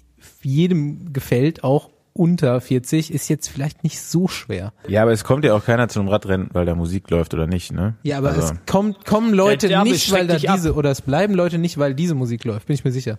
jedem 0.42 1.12
gefällt, 1.12 1.62
auch 1.62 1.90
unter 2.12 2.60
40, 2.60 3.12
ist 3.12 3.28
jetzt 3.28 3.48
vielleicht 3.48 3.84
nicht 3.84 4.00
so 4.00 4.26
schwer. 4.26 4.72
Ja, 4.88 5.02
aber 5.02 5.12
es 5.12 5.24
kommt 5.24 5.44
ja 5.44 5.54
auch 5.54 5.64
keiner 5.64 5.88
zu 5.88 6.00
einem 6.00 6.08
Radrennen, 6.08 6.48
weil 6.52 6.66
da 6.66 6.74
Musik 6.74 7.10
läuft 7.10 7.34
oder 7.34 7.46
nicht, 7.46 7.72
ne? 7.72 7.94
Ja, 8.02 8.18
aber 8.18 8.30
Also, 8.30 8.40
es 8.42 8.54
kommt, 8.66 9.04
kommen 9.04 9.32
Leute 9.32 9.68
Derbe 9.68 9.90
nicht, 9.90 10.10
weil 10.12 10.26
da 10.26 10.34
dich 10.34 10.48
ab. 10.48 10.56
diese, 10.56 10.74
oder 10.74 10.90
es 10.90 11.02
bleiben 11.02 11.34
Leute 11.34 11.58
nicht, 11.58 11.78
weil 11.78 11.94
diese 11.94 12.14
Musik 12.14 12.44
läuft, 12.44 12.66
bin 12.66 12.74
ich 12.74 12.84
mir 12.84 12.92
sicher. 12.92 13.18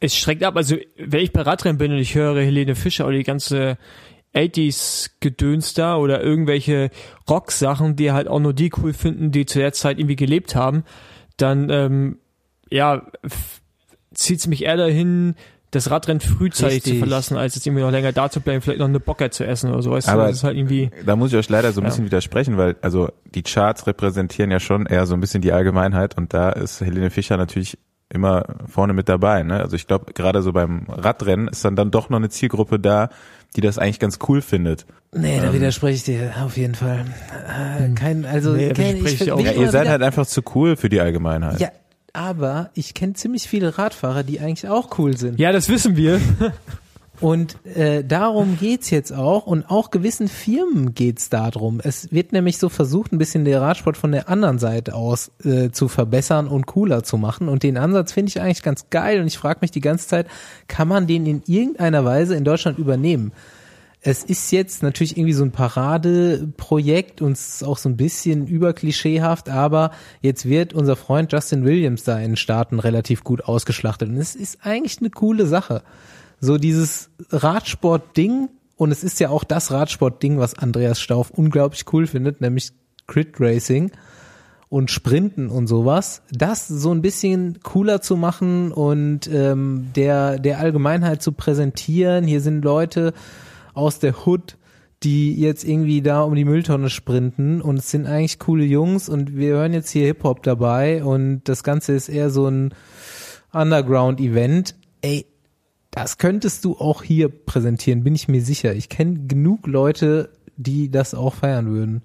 Es 0.00 0.16
schreckt 0.16 0.42
ab. 0.42 0.56
Also, 0.56 0.76
wenn 0.96 1.20
ich 1.20 1.32
bei 1.32 1.42
Radrennen 1.42 1.78
bin 1.78 1.92
und 1.92 1.98
ich 1.98 2.14
höre 2.14 2.40
Helene 2.40 2.74
Fischer 2.74 3.06
oder 3.06 3.16
die 3.18 3.22
ganze 3.22 3.76
80s 4.34 5.10
Gedöns 5.20 5.74
da 5.74 5.96
oder 5.96 6.22
irgendwelche 6.22 6.90
Rock-Sachen, 7.28 7.96
die 7.96 8.12
halt 8.12 8.28
auch 8.28 8.40
nur 8.40 8.54
die 8.54 8.70
cool 8.78 8.92
finden, 8.92 9.30
die 9.30 9.44
zu 9.46 9.58
der 9.58 9.72
Zeit 9.72 9.98
irgendwie 9.98 10.16
gelebt 10.16 10.54
haben, 10.54 10.84
dann, 11.36 11.68
ähm, 11.70 12.18
ja, 12.70 13.02
zieht's 14.14 14.46
mich 14.46 14.64
eher 14.64 14.76
dahin, 14.76 15.34
das 15.72 15.90
Radrennen 15.90 16.20
frühzeitig 16.20 16.76
Richtig. 16.76 16.92
zu 16.94 16.98
verlassen, 16.98 17.36
als 17.36 17.54
jetzt 17.54 17.66
irgendwie 17.66 17.82
noch 17.84 17.92
länger 17.92 18.12
da 18.12 18.28
zu 18.28 18.40
bleiben, 18.40 18.60
vielleicht 18.60 18.80
noch 18.80 18.88
eine 18.88 18.98
Bocker 19.00 19.30
zu 19.30 19.44
essen 19.46 19.70
oder 19.70 19.82
so. 19.82 19.92
Weißt 19.92 20.08
Aber 20.08 20.22
du, 20.22 20.28
das 20.28 20.38
ist 20.38 20.44
halt 20.44 20.56
irgendwie. 20.56 20.90
Da 21.06 21.14
muss 21.14 21.30
ich 21.32 21.38
euch 21.38 21.48
leider 21.48 21.72
so 21.72 21.80
ein 21.80 21.84
Ja. 21.84 21.90
bisschen 21.90 22.06
widersprechen, 22.06 22.56
weil 22.56 22.76
also 22.80 23.10
die 23.34 23.42
Charts 23.42 23.86
repräsentieren 23.86 24.50
ja 24.50 24.58
schon 24.58 24.86
eher 24.86 25.06
so 25.06 25.14
ein 25.14 25.20
bisschen 25.20 25.42
die 25.42 25.52
Allgemeinheit 25.52 26.16
und 26.16 26.34
da 26.34 26.50
ist 26.50 26.80
Helene 26.80 27.10
Fischer 27.10 27.36
natürlich 27.36 27.78
immer 28.12 28.44
vorne 28.66 28.92
mit 28.92 29.08
dabei. 29.08 29.42
Ne? 29.42 29.60
Also 29.60 29.76
ich 29.76 29.86
glaube, 29.86 30.12
gerade 30.12 30.42
so 30.42 30.52
beim 30.52 30.86
Radrennen 30.88 31.48
ist 31.48 31.64
dann 31.64 31.76
dann 31.76 31.90
doch 31.90 32.10
noch 32.10 32.18
eine 32.18 32.28
Zielgruppe 32.28 32.78
da, 32.80 33.08
die 33.56 33.60
das 33.60 33.78
eigentlich 33.78 33.98
ganz 34.00 34.18
cool 34.28 34.42
findet. 34.42 34.86
Nee, 35.12 35.36
Ähm. 35.38 35.42
da 35.42 35.52
widerspreche 35.52 35.94
ich 35.96 36.04
dir 36.04 36.32
auf 36.44 36.56
jeden 36.56 36.74
Fall. 36.74 37.04
Äh, 37.80 37.88
kein, 37.94 38.24
also 38.24 38.52
Nee, 38.52 38.72
kein, 38.72 38.96
widerspreche 38.96 39.24
ich 39.24 39.32
auch. 39.32 39.40
Ja, 39.40 39.52
ihr 39.52 39.70
seid 39.70 39.82
wieder- 39.82 39.90
halt 39.92 40.02
einfach 40.02 40.26
zu 40.26 40.42
cool 40.54 40.76
für 40.76 40.88
die 40.88 41.00
Allgemeinheit. 41.00 41.60
Ja, 41.60 41.68
aber 42.12 42.70
ich 42.74 42.94
kenne 42.94 43.12
ziemlich 43.14 43.48
viele 43.48 43.78
Radfahrer, 43.78 44.22
die 44.24 44.40
eigentlich 44.40 44.68
auch 44.68 44.98
cool 44.98 45.16
sind. 45.16 45.38
Ja, 45.38 45.52
das 45.52 45.68
wissen 45.68 45.96
wir. 45.96 46.20
Und 47.20 47.56
äh, 47.66 48.02
darum 48.02 48.56
geht's 48.58 48.88
jetzt 48.88 49.12
auch 49.12 49.46
und 49.46 49.70
auch 49.70 49.90
gewissen 49.90 50.26
Firmen 50.26 50.94
geht's 50.94 51.28
darum. 51.28 51.80
Es 51.82 52.10
wird 52.10 52.32
nämlich 52.32 52.56
so 52.56 52.70
versucht, 52.70 53.12
ein 53.12 53.18
bisschen 53.18 53.44
den 53.44 53.58
Radsport 53.58 53.98
von 53.98 54.12
der 54.12 54.30
anderen 54.30 54.58
Seite 54.58 54.94
aus 54.94 55.30
äh, 55.44 55.70
zu 55.70 55.88
verbessern 55.88 56.48
und 56.48 56.66
cooler 56.66 57.02
zu 57.02 57.18
machen. 57.18 57.48
Und 57.48 57.62
den 57.62 57.76
Ansatz 57.76 58.12
finde 58.12 58.30
ich 58.30 58.40
eigentlich 58.40 58.62
ganz 58.62 58.88
geil 58.88 59.20
und 59.20 59.26
ich 59.26 59.36
frage 59.36 59.58
mich 59.60 59.70
die 59.70 59.82
ganze 59.82 60.08
Zeit, 60.08 60.28
kann 60.66 60.88
man 60.88 61.06
den 61.06 61.26
in 61.26 61.42
irgendeiner 61.46 62.06
Weise 62.06 62.36
in 62.36 62.44
Deutschland 62.44 62.78
übernehmen? 62.78 63.32
Es 64.02 64.24
ist 64.24 64.50
jetzt 64.50 64.82
natürlich 64.82 65.18
irgendwie 65.18 65.34
so 65.34 65.44
ein 65.44 65.50
Paradeprojekt 65.50 67.20
und 67.20 67.32
es 67.32 67.56
ist 67.56 67.64
auch 67.64 67.76
so 67.76 67.90
ein 67.90 67.98
bisschen 67.98 68.46
überklischeehaft, 68.46 69.50
aber 69.50 69.90
jetzt 70.22 70.48
wird 70.48 70.72
unser 70.72 70.96
Freund 70.96 71.30
Justin 71.30 71.66
Williams 71.66 72.04
da 72.04 72.16
in 72.18 72.30
den 72.30 72.36
Staaten 72.36 72.78
relativ 72.78 73.24
gut 73.24 73.44
ausgeschlachtet 73.44 74.08
und 74.08 74.16
es 74.16 74.34
ist 74.34 74.60
eigentlich 74.62 75.00
eine 75.00 75.10
coole 75.10 75.46
Sache. 75.46 75.82
So 76.40 76.56
dieses 76.56 77.10
Radsport-Ding 77.30 78.48
und 78.76 78.92
es 78.92 79.04
ist 79.04 79.20
ja 79.20 79.28
auch 79.28 79.44
das 79.44 79.70
Radsport-Ding, 79.72 80.38
was 80.38 80.54
Andreas 80.54 81.00
Stauf 81.00 81.30
unglaublich 81.30 81.84
cool 81.92 82.06
findet, 82.06 82.40
nämlich 82.40 82.72
Crit 83.06 83.38
Racing 83.38 83.90
und 84.70 84.90
Sprinten 84.90 85.50
und 85.50 85.66
sowas, 85.66 86.22
das 86.30 86.66
so 86.66 86.90
ein 86.90 87.02
bisschen 87.02 87.58
cooler 87.62 88.00
zu 88.00 88.16
machen 88.16 88.72
und 88.72 89.28
ähm, 89.30 89.90
der, 89.94 90.38
der 90.38 90.60
Allgemeinheit 90.60 91.22
zu 91.22 91.32
präsentieren. 91.32 92.24
Hier 92.24 92.40
sind 92.40 92.64
Leute 92.64 93.12
aus 93.74 93.98
der 93.98 94.26
Hood, 94.26 94.56
die 95.02 95.38
jetzt 95.38 95.64
irgendwie 95.64 96.00
da 96.00 96.22
um 96.22 96.34
die 96.34 96.44
Mülltonne 96.46 96.88
sprinten 96.88 97.60
und 97.60 97.80
es 97.80 97.90
sind 97.90 98.06
eigentlich 98.06 98.38
coole 98.38 98.64
Jungs 98.64 99.08
und 99.08 99.36
wir 99.36 99.54
hören 99.54 99.74
jetzt 99.74 99.90
hier 99.90 100.06
Hip-Hop 100.06 100.42
dabei 100.42 101.04
und 101.04 101.42
das 101.44 101.64
Ganze 101.64 101.92
ist 101.92 102.08
eher 102.08 102.30
so 102.30 102.46
ein 102.46 102.72
Underground-Event. 103.52 104.76
Ey, 105.02 105.26
das 105.90 106.18
könntest 106.18 106.64
du 106.64 106.76
auch 106.76 107.02
hier 107.02 107.28
präsentieren, 107.28 108.04
bin 108.04 108.14
ich 108.14 108.28
mir 108.28 108.42
sicher. 108.42 108.74
Ich 108.74 108.88
kenne 108.88 109.26
genug 109.26 109.66
Leute, 109.66 110.30
die 110.56 110.90
das 110.90 111.14
auch 111.14 111.34
feiern 111.34 111.68
würden. 111.68 112.02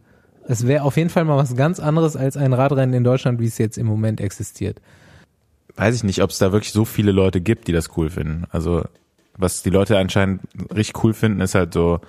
Es 0.48 0.68
wäre 0.68 0.84
auf 0.84 0.98
jeden 0.98 1.10
Fall 1.10 1.26
mal 1.26 1.38
was 1.38 1.56
ganz 1.56 1.80
anderes 1.80 2.16
als 2.16 2.38
ein 2.38 2.54
Radrennen 2.54 2.94
in 2.94 3.04
Deutschland, 3.04 3.40
wie 3.40 3.48
es 3.48 3.58
jetzt 3.58 3.78
im 3.78 3.86
Moment 3.86 4.22
existiert. 4.22 4.82
Weiß 5.76 5.96
ich 5.96 6.04
nicht, 6.04 6.22
ob 6.22 6.30
es 6.30 6.38
da 6.38 6.52
wirklich 6.52 6.72
so 6.72 6.86
viele 6.86 7.12
Leute 7.12 7.42
gibt, 7.42 7.68
die 7.68 7.74
das 7.74 7.98
cool 7.98 8.10
finden. 8.10 8.46
Also 8.52 8.84
was 9.38 9.64
die 9.64 9.70
Leute 9.70 9.98
anscheinend 9.98 10.42
richtig 10.74 11.04
cool 11.04 11.14
finden, 11.14 11.42
ist 11.42 11.56
halt 11.56 11.74
so 11.74 12.00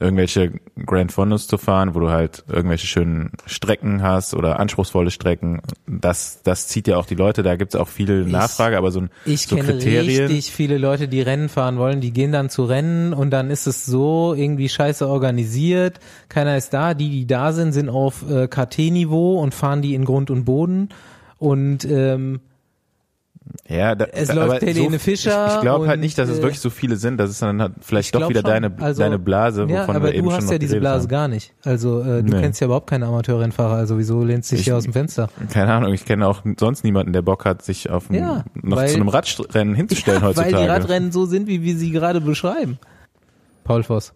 irgendwelche 0.00 0.52
Grand 0.84 1.12
Fondos 1.12 1.46
zu 1.46 1.56
fahren, 1.56 1.94
wo 1.94 2.00
du 2.00 2.10
halt 2.10 2.44
irgendwelche 2.48 2.86
schönen 2.86 3.30
Strecken 3.46 4.02
hast 4.02 4.34
oder 4.34 4.58
anspruchsvolle 4.58 5.10
Strecken. 5.10 5.60
Das, 5.86 6.40
das 6.42 6.66
zieht 6.66 6.88
ja 6.88 6.96
auch 6.96 7.06
die 7.06 7.14
Leute. 7.14 7.42
Da 7.42 7.56
gibt's 7.56 7.76
auch 7.76 7.88
viel 7.88 8.24
Nachfrage, 8.24 8.76
aber 8.76 8.90
so, 8.90 9.02
ein, 9.02 9.10
Ich 9.24 9.46
so 9.46 9.56
kenne 9.56 9.68
Kriterien. 9.68 10.26
richtig 10.26 10.52
viele 10.52 10.78
Leute, 10.78 11.06
die 11.06 11.20
Rennen 11.22 11.48
fahren 11.48 11.78
wollen, 11.78 12.00
die 12.00 12.12
gehen 12.12 12.32
dann 12.32 12.50
zu 12.50 12.64
Rennen 12.64 13.12
und 13.12 13.30
dann 13.30 13.50
ist 13.50 13.66
es 13.66 13.86
so 13.86 14.34
irgendwie 14.36 14.68
scheiße 14.68 15.06
organisiert. 15.06 16.00
Keiner 16.28 16.56
ist 16.56 16.74
da. 16.74 16.94
Die, 16.94 17.10
die 17.10 17.26
da 17.26 17.52
sind, 17.52 17.72
sind 17.72 17.88
auf 17.88 18.28
äh, 18.28 18.48
KT-Niveau 18.48 19.38
und 19.40 19.54
fahren 19.54 19.80
die 19.80 19.94
in 19.94 20.04
Grund 20.04 20.30
und 20.30 20.44
Boden. 20.44 20.88
Und 21.38 21.84
ähm, 21.84 22.40
Ja, 23.68 23.94
da, 23.94 24.06
Es 24.06 24.28
da, 24.28 24.34
läuft 24.34 24.62
aber 24.62 24.66
Helene 24.66 24.92
so, 24.92 24.98
Fischer 24.98 25.46
Ich, 25.48 25.54
ich 25.56 25.60
glaube 25.60 25.86
halt 25.86 26.00
nicht, 26.00 26.16
dass 26.16 26.28
es 26.30 26.38
äh, 26.38 26.42
wirklich 26.42 26.60
so 26.60 26.70
viele 26.70 26.96
sind. 26.96 27.18
Das 27.18 27.28
ist 27.30 27.42
dann 27.42 27.60
halt 27.60 27.72
vielleicht 27.80 28.06
Ich 28.08 28.12
doch 28.20 28.28
wieder 28.28 28.40
schon. 28.40 28.50
deine, 28.50 28.72
Also, 28.82 29.02
deine 29.02 29.18
Blase, 29.18 29.64
wovon 29.64 29.74
ja, 29.74 29.82
aber 29.88 30.02
wir 30.04 30.14
eben 30.14 30.24
du 30.24 30.30
schon 30.30 30.36
hast 30.38 30.44
noch 30.46 30.52
ja 30.52 30.58
diese 30.58 30.70
geredet 30.76 30.82
Blase 30.82 31.02
haben. 31.02 31.08
gar 31.10 31.28
nicht. 31.28 31.52
Also 31.62 32.00
äh, 32.00 32.22
du 32.22 32.34
Nee. 32.34 32.40
kennst 32.40 32.60
ja 32.60 32.66
überhaupt 32.66 32.88
keine 32.88 33.06
Amateurrennfahrer, 33.06 33.74
also 33.74 33.98
wieso 33.98 34.22
lehnst 34.24 34.50
du 34.50 34.54
dich 34.56 34.60
Ich- 34.62 34.64
hier 34.66 34.76
aus 34.76 34.84
dem 34.84 34.92
Fenster? 34.94 35.28
Keine 35.52 35.72
Ahnung, 35.74 35.92
ich 35.92 36.04
kenne 36.06 36.26
auch 36.26 36.42
sonst 36.58 36.84
niemanden, 36.84 37.12
der 37.12 37.22
Bock 37.22 37.44
hat, 37.44 37.62
sich 37.62 37.90
auf 37.90 38.08
ein, 38.10 38.14
Ja, 38.14 38.44
noch 38.62 38.76
weil- 38.78 38.88
zu 38.88 38.96
einem 38.96 39.08
Radrennen 39.08 39.74
hinzustellen 39.74 40.20
Ja, 40.22 40.26
heutzutage. 40.28 40.54
Weil 40.54 40.62
die 40.62 40.68
Radrennen 40.68 41.12
so 41.12 41.26
sind, 41.26 41.46
wie 41.46 41.62
wir 41.62 41.76
sie 41.76 41.90
gerade 41.90 42.20
beschreiben. 42.22 42.78
Paul 43.64 43.82
Voss. 43.82 44.12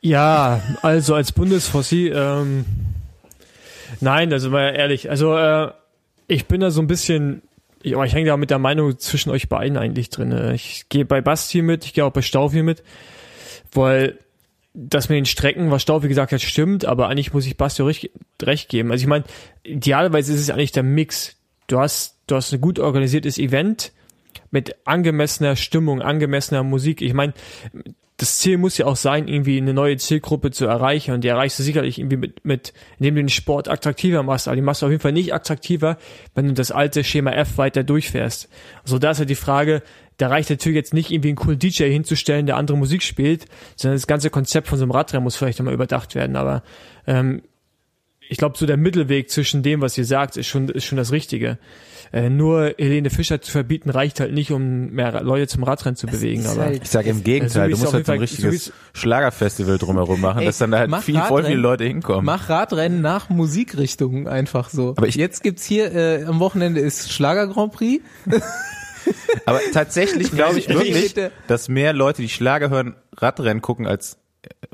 Ja, 0.00 0.60
also 0.82 1.14
als 1.14 1.32
Bundesfossi, 1.32 2.08
ähm, 2.14 2.64
nein, 4.00 4.32
also 4.32 4.50
mal 4.50 4.70
ehrlich, 4.74 5.10
also 5.10 5.36
äh, 5.36 5.70
ich 6.26 6.46
bin 6.46 6.60
da 6.60 6.70
so 6.70 6.80
ein 6.80 6.86
bisschen, 6.86 7.42
ich, 7.84 7.94
aber 7.94 8.06
ich 8.06 8.14
hänge 8.14 8.26
da 8.26 8.36
mit 8.36 8.50
der 8.50 8.58
Meinung 8.58 8.98
zwischen 8.98 9.30
euch 9.30 9.48
beiden 9.48 9.76
eigentlich 9.76 10.10
drin. 10.10 10.32
Äh, 10.32 10.54
Ich 10.54 10.88
gehe 10.88 11.04
bei 11.04 11.20
Basti 11.20 11.62
mit, 11.62 11.84
ich 11.84 11.94
gehe 11.94 12.04
auch 12.04 12.12
bei 12.12 12.22
Staufi 12.22 12.62
mit, 12.62 12.82
weil 13.72 14.18
das 14.72 15.08
mit 15.08 15.16
den 15.16 15.26
Strecken, 15.26 15.70
was 15.70 15.82
Staufi 15.82 16.08
gesagt 16.08 16.32
hat, 16.32 16.42
stimmt, 16.42 16.84
aber 16.84 17.08
eigentlich 17.08 17.32
muss 17.32 17.46
ich 17.46 17.56
Basti 17.56 17.82
recht, 17.82 18.10
recht 18.42 18.68
geben. 18.68 18.90
Also 18.90 19.02
ich 19.02 19.08
meine, 19.08 19.24
idealerweise 19.62 20.32
ist 20.32 20.40
es 20.40 20.50
eigentlich 20.50 20.72
der 20.72 20.82
Mix. 20.82 21.36
Du 21.68 21.78
hast, 21.78 22.16
du 22.26 22.34
hast 22.34 22.52
ein 22.52 22.60
gut 22.60 22.78
organisiertes 22.78 23.38
Event 23.38 23.92
mit 24.50 24.74
angemessener 24.84 25.56
Stimmung, 25.56 26.02
angemessener 26.02 26.62
Musik. 26.62 27.02
Ich 27.02 27.14
meine, 27.14 27.34
das 28.16 28.38
Ziel 28.38 28.58
muss 28.58 28.78
ja 28.78 28.86
auch 28.86 28.96
sein, 28.96 29.26
irgendwie 29.26 29.58
eine 29.58 29.74
neue 29.74 29.96
Zielgruppe 29.96 30.52
zu 30.52 30.66
erreichen. 30.66 31.12
Und 31.12 31.24
die 31.24 31.28
erreichst 31.28 31.58
du 31.58 31.64
sicherlich 31.64 31.98
irgendwie 31.98 32.16
mit, 32.16 32.44
mit, 32.44 32.72
indem 32.98 33.16
du 33.16 33.22
den 33.22 33.28
Sport 33.28 33.68
attraktiver 33.68 34.22
machst. 34.22 34.46
Aber 34.46 34.54
die 34.54 34.62
machst 34.62 34.82
du 34.82 34.86
auf 34.86 34.92
jeden 34.92 35.02
Fall 35.02 35.12
nicht 35.12 35.34
attraktiver, 35.34 35.98
wenn 36.34 36.46
du 36.46 36.54
das 36.54 36.70
alte 36.70 37.02
Schema 37.02 37.32
F 37.32 37.58
weiter 37.58 37.82
durchfährst. 37.82 38.48
Also 38.84 39.00
da 39.00 39.10
ist 39.10 39.18
halt 39.18 39.30
die 39.30 39.34
Frage, 39.34 39.82
da 40.16 40.28
reicht 40.28 40.48
natürlich 40.48 40.76
jetzt 40.76 40.94
nicht 40.94 41.10
irgendwie 41.10 41.30
einen 41.30 41.36
coolen 41.36 41.58
DJ 41.58 41.90
hinzustellen, 41.90 42.46
der 42.46 42.56
andere 42.56 42.78
Musik 42.78 43.02
spielt, 43.02 43.46
sondern 43.74 43.96
das 43.96 44.06
ganze 44.06 44.30
Konzept 44.30 44.68
von 44.68 44.78
so 44.78 44.84
einem 44.84 44.92
Radrennen 44.92 45.24
muss 45.24 45.34
vielleicht 45.34 45.58
nochmal 45.58 45.74
überdacht 45.74 46.14
werden. 46.14 46.36
Aber 46.36 46.62
ähm, 47.08 47.42
ich 48.28 48.38
glaube, 48.38 48.56
so 48.56 48.64
der 48.64 48.76
Mittelweg 48.76 49.28
zwischen 49.28 49.64
dem, 49.64 49.80
was 49.80 49.98
ihr 49.98 50.04
sagt, 50.04 50.36
ist 50.36 50.46
schon, 50.46 50.68
ist 50.68 50.84
schon 50.84 50.98
das 50.98 51.10
Richtige. 51.10 51.58
Äh, 52.14 52.30
nur 52.30 52.74
Helene 52.78 53.10
Fischer 53.10 53.40
zu 53.42 53.50
verbieten, 53.50 53.90
reicht 53.90 54.20
halt 54.20 54.32
nicht, 54.32 54.52
um 54.52 54.90
mehr 54.90 55.20
Leute 55.24 55.48
zum 55.48 55.64
Radrennen 55.64 55.96
zu 55.96 56.06
bewegen. 56.06 56.46
Aber 56.46 56.62
halt- 56.66 56.84
Ich 56.84 56.90
sage 56.90 57.10
im 57.10 57.24
Gegenteil, 57.24 57.70
so 57.70 57.76
du 57.76 57.80
musst 57.82 57.92
halt 57.92 58.06
so 58.06 58.12
ein 58.12 58.18
so 58.18 58.22
richtiges 58.22 58.72
Schlagerfestival 58.92 59.78
drumherum 59.78 60.20
machen, 60.20 60.38
Ey, 60.42 60.46
dass 60.46 60.58
dann 60.58 60.70
da 60.70 60.78
halt 60.78 60.90
mach 60.90 61.02
viel, 61.02 61.16
voll 61.16 61.42
viele 61.42 61.56
Radrennen. 61.56 61.60
Leute 61.62 61.84
hinkommen. 61.84 62.24
Mach 62.24 62.48
Radrennen 62.48 63.00
nach 63.00 63.30
Musikrichtungen 63.30 64.28
einfach 64.28 64.70
so. 64.70 64.90
Aber 64.96 65.08
ich- 65.08 65.16
Jetzt 65.16 65.42
gibt's 65.42 65.64
hier, 65.64 65.92
äh, 65.92 66.22
am 66.24 66.38
Wochenende 66.38 66.78
ist 66.80 67.12
Schlager 67.12 67.48
Grand 67.48 67.72
Prix. 67.72 68.04
Aber 69.46 69.60
tatsächlich 69.72 70.30
glaube 70.34 70.58
ich 70.58 70.68
wirklich, 70.68 71.14
dass 71.48 71.68
mehr 71.68 71.92
Leute, 71.92 72.22
die 72.22 72.28
Schlager 72.28 72.70
hören, 72.70 72.94
Radrennen 73.16 73.60
gucken 73.60 73.86
als 73.86 74.18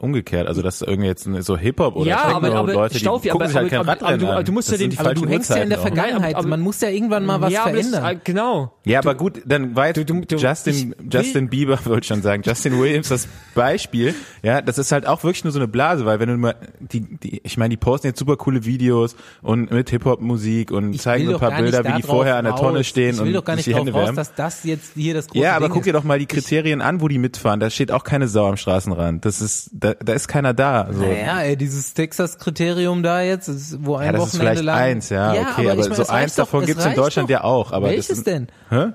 umgekehrt. 0.00 0.46
Also 0.48 0.62
dass 0.62 0.82
irgendwie 0.82 1.08
jetzt 1.08 1.28
so 1.40 1.56
Hip-Hop 1.56 1.96
oder 1.96 2.06
Ja, 2.08 2.16
Techno 2.16 2.36
aber- 2.36 2.54
aber 2.54 2.72
Leute, 2.72 2.94
die 2.94 3.00
Staufi, 3.00 3.28
gucken 3.28 3.42
aber- 3.42 3.48
sich 3.48 3.56
halt 3.56 3.64
aber- 3.66 3.70
kein 3.70 3.80
aber- 3.80 3.92
aber 3.92 4.02
Radrennen 4.06 4.26
du- 4.26 4.36
an. 4.38 4.44
du 4.44 4.52
musst 4.52 4.68
ja 4.68 4.72
Das 4.72 4.80
den- 4.80 4.90
die 4.90 4.98
Aber 4.98 5.14
du 5.14 5.26
hängst 5.28 5.50
ja 5.50 5.56
in 5.56 5.68
der. 5.70 5.78
Vergangenheit. 5.78 6.34
aber- 6.36 6.48
Man 6.48 6.60
muss 6.60 6.80
ja 6.80 6.88
irgendwann 6.88 7.24
mal 7.26 7.40
was 7.40 7.52
ja, 7.52 7.62
aber 7.64 7.72
das- 7.76 7.86
verändern. 7.88 8.16
äh, 8.16 8.20
genau. 8.24 8.72
Ja, 8.84 8.98
aber 9.00 9.14
gut, 9.14 9.42
dann 9.44 9.76
war 9.76 9.86
jetzt 9.88 9.96
Du- 9.98 10.04
du- 10.04 10.20
du- 10.22 10.36
Justin, 10.36 10.94
ich 11.04 11.12
Justin 11.14 11.48
Bieber, 11.48 11.78
wollte 11.84 12.00
ich 12.00 12.06
schon 12.06 12.22
sagen, 12.22 12.42
Justin 12.44 12.78
Williams 12.80 13.08
das 13.08 13.28
Beispiel. 13.54 14.14
Ja, 14.42 14.62
das 14.62 14.78
ist 14.78 14.92
halt 14.92 15.06
auch 15.06 15.22
wirklich 15.24 15.44
nur 15.44 15.52
so 15.52 15.58
eine 15.58 15.68
Blase, 15.68 16.06
weil 16.06 16.18
wenn 16.20 16.28
du 16.28 16.36
mal, 16.36 16.54
die, 16.80 17.00
die, 17.00 17.40
ich 17.44 17.56
meine, 17.58 17.70
die 17.70 17.76
posten 17.76 18.06
jetzt 18.08 18.18
super 18.18 18.36
coole 18.36 18.64
Videos 18.64 19.16
und 19.42 19.70
mit 19.70 19.90
Hip-Hop-Musik 19.90 20.70
und 20.70 20.94
Ich 20.94 21.02
zeigen 21.02 21.26
so 21.26 21.34
ein 21.34 21.38
paar 21.40 21.60
Bilder, 21.60 21.84
wie 21.84 21.92
die 21.92 22.02
vorher 22.02 22.36
an 22.36 22.44
der 22.44 22.56
Tonne 22.56 22.84
stehen 22.84 23.14
Ich 23.14 23.20
will 23.20 23.28
und 23.28 23.32
doch 23.34 23.44
gar 23.44 23.56
sich 23.56 23.66
nicht 23.66 23.76
die 23.76 23.78
Hände 23.80 23.94
wärmen. 23.94 24.16
dass 24.16 24.34
das 24.34 24.64
jetzt 24.64 24.92
hier 24.94 25.14
das 25.14 25.26
große 25.28 25.44
Ja, 25.44 25.56
aber 25.56 25.68
guck 25.68 25.82
dir 25.82 25.90
ist. 25.90 25.94
doch 25.96 26.04
mal 26.04 26.18
die 26.18 26.26
Kriterien 26.26 26.80
an, 26.80 27.00
wo 27.00 27.08
die 27.08 27.18
mitfahren. 27.18 27.60
Da 27.60 27.68
steht 27.70 27.92
auch 27.92 28.04
keine 28.04 28.28
Sau 28.28 28.46
am 28.48 28.56
Straßenrand. 28.56 29.24
Das 29.24 29.40
ist, 29.40 29.59
da, 29.72 29.94
da 29.94 30.12
ist 30.12 30.28
keiner 30.28 30.54
da. 30.54 30.88
So. 30.92 31.02
Naja, 31.02 31.40
ey, 31.40 31.56
dieses 31.56 31.92
Texas-Kriterium 31.94 33.02
da 33.02 33.20
jetzt, 33.22 33.48
ist, 33.48 33.84
wo 33.84 33.96
ein 33.96 34.06
Ja, 34.06 34.12
das 34.12 34.26
ist 34.28 34.34
Wochenende 34.34 34.50
vielleicht 34.60 34.64
lang... 34.64 34.78
eins, 34.78 35.08
ja, 35.10 35.32
okay, 35.32 35.70
aber 35.70 35.80
ich 35.80 35.88
meine, 35.88 35.94
so 36.04 36.06
eins 36.06 36.34
doch- 36.36 36.44
davon 36.44 36.60
es 36.62 36.66
gibt's 36.68 36.84
in 36.86 36.94
Deutschland 36.94 37.28
doch. 37.28 37.32
ja 37.34 37.44
auch, 37.44 37.72
aber 37.72 37.88
das 37.88 37.96
Welches 37.96 38.18
ist- 38.18 38.26
denn? 38.26 38.48
Hä? 38.70 38.86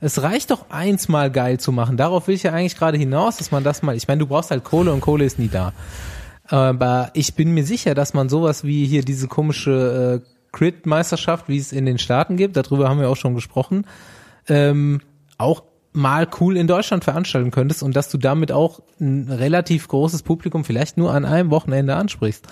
Es 0.00 0.22
reicht 0.22 0.50
doch 0.50 0.66
eins 0.70 1.08
mal 1.08 1.30
geil 1.30 1.58
zu 1.58 1.72
machen. 1.72 1.96
Darauf 1.96 2.28
will 2.28 2.34
ich 2.34 2.42
ja 2.42 2.52
eigentlich 2.52 2.76
gerade 2.76 2.98
hinaus, 2.98 3.38
dass 3.38 3.50
man 3.50 3.64
das 3.64 3.82
mal, 3.82 3.96
ich 3.96 4.06
meine, 4.06 4.18
du 4.18 4.26
brauchst 4.26 4.50
halt 4.50 4.62
Kohle 4.62 4.92
und 4.92 5.00
Kohle 5.00 5.24
ist 5.24 5.38
nie 5.38 5.48
da. 5.48 5.72
Aber 6.48 7.10
ich 7.14 7.34
bin 7.34 7.52
mir 7.54 7.64
sicher, 7.64 7.94
dass 7.94 8.12
man 8.12 8.28
sowas 8.28 8.64
wie 8.64 8.84
hier 8.86 9.02
diese 9.02 9.28
komische 9.28 10.22
äh, 10.22 10.28
Crit-Meisterschaft, 10.52 11.48
wie 11.48 11.56
es 11.58 11.72
in 11.72 11.86
den 11.86 11.98
Staaten 11.98 12.36
gibt, 12.36 12.56
darüber 12.56 12.88
haben 12.90 13.00
wir 13.00 13.08
auch 13.08 13.16
schon 13.16 13.34
gesprochen, 13.34 13.86
ähm, 14.48 15.00
auch 15.38 15.62
mal 15.94 16.28
cool 16.40 16.56
in 16.56 16.66
Deutschland 16.66 17.04
veranstalten 17.04 17.50
könntest 17.50 17.82
und 17.82 17.96
dass 17.96 18.10
du 18.10 18.18
damit 18.18 18.52
auch 18.52 18.80
ein 19.00 19.28
relativ 19.30 19.88
großes 19.88 20.22
Publikum 20.22 20.64
vielleicht 20.64 20.98
nur 20.98 21.14
an 21.14 21.24
einem 21.24 21.50
Wochenende 21.50 21.94
ansprichst. 21.94 22.46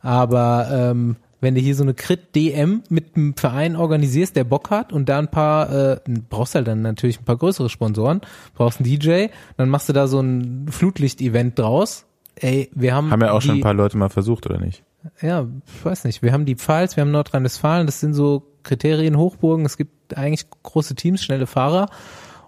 Aber 0.00 0.68
ähm, 0.70 1.16
wenn 1.40 1.54
du 1.54 1.60
hier 1.60 1.76
so 1.76 1.84
eine 1.84 1.94
Crit-DM 1.94 2.82
mit 2.88 3.16
einem 3.16 3.36
Verein 3.36 3.76
organisierst, 3.76 4.34
der 4.34 4.44
Bock 4.44 4.70
hat 4.70 4.92
und 4.92 5.08
da 5.08 5.20
ein 5.20 5.28
paar, 5.28 5.72
äh, 5.72 6.00
brauchst 6.28 6.56
halt 6.56 6.66
dann 6.66 6.82
natürlich 6.82 7.20
ein 7.20 7.24
paar 7.24 7.36
größere 7.36 7.70
Sponsoren, 7.70 8.20
brauchst 8.54 8.80
einen 8.80 8.88
DJ, 8.88 9.26
dann 9.56 9.68
machst 9.68 9.88
du 9.88 9.92
da 9.92 10.08
so 10.08 10.20
ein 10.20 10.66
Flutlicht-Event 10.68 11.58
draus. 11.58 12.04
Ey, 12.34 12.68
wir 12.74 12.94
haben. 12.94 13.10
Haben 13.10 13.20
ja 13.20 13.32
auch 13.32 13.40
die, 13.40 13.46
schon 13.46 13.58
ein 13.58 13.62
paar 13.62 13.74
Leute 13.74 13.96
mal 13.96 14.08
versucht, 14.08 14.46
oder 14.46 14.58
nicht? 14.58 14.82
Ja, 15.20 15.46
ich 15.66 15.84
weiß 15.84 16.04
nicht. 16.04 16.22
Wir 16.22 16.32
haben 16.32 16.46
die 16.46 16.56
Pfalz, 16.56 16.96
wir 16.96 17.02
haben 17.02 17.10
Nordrhein-Westfalen, 17.12 17.86
das 17.86 18.00
sind 18.00 18.14
so 18.14 18.44
Kriterien, 18.64 19.16
Hochburgen, 19.16 19.66
es 19.66 19.76
gibt 19.76 20.16
eigentlich 20.16 20.46
große 20.62 20.94
Teams, 20.94 21.22
schnelle 21.22 21.46
Fahrer 21.46 21.86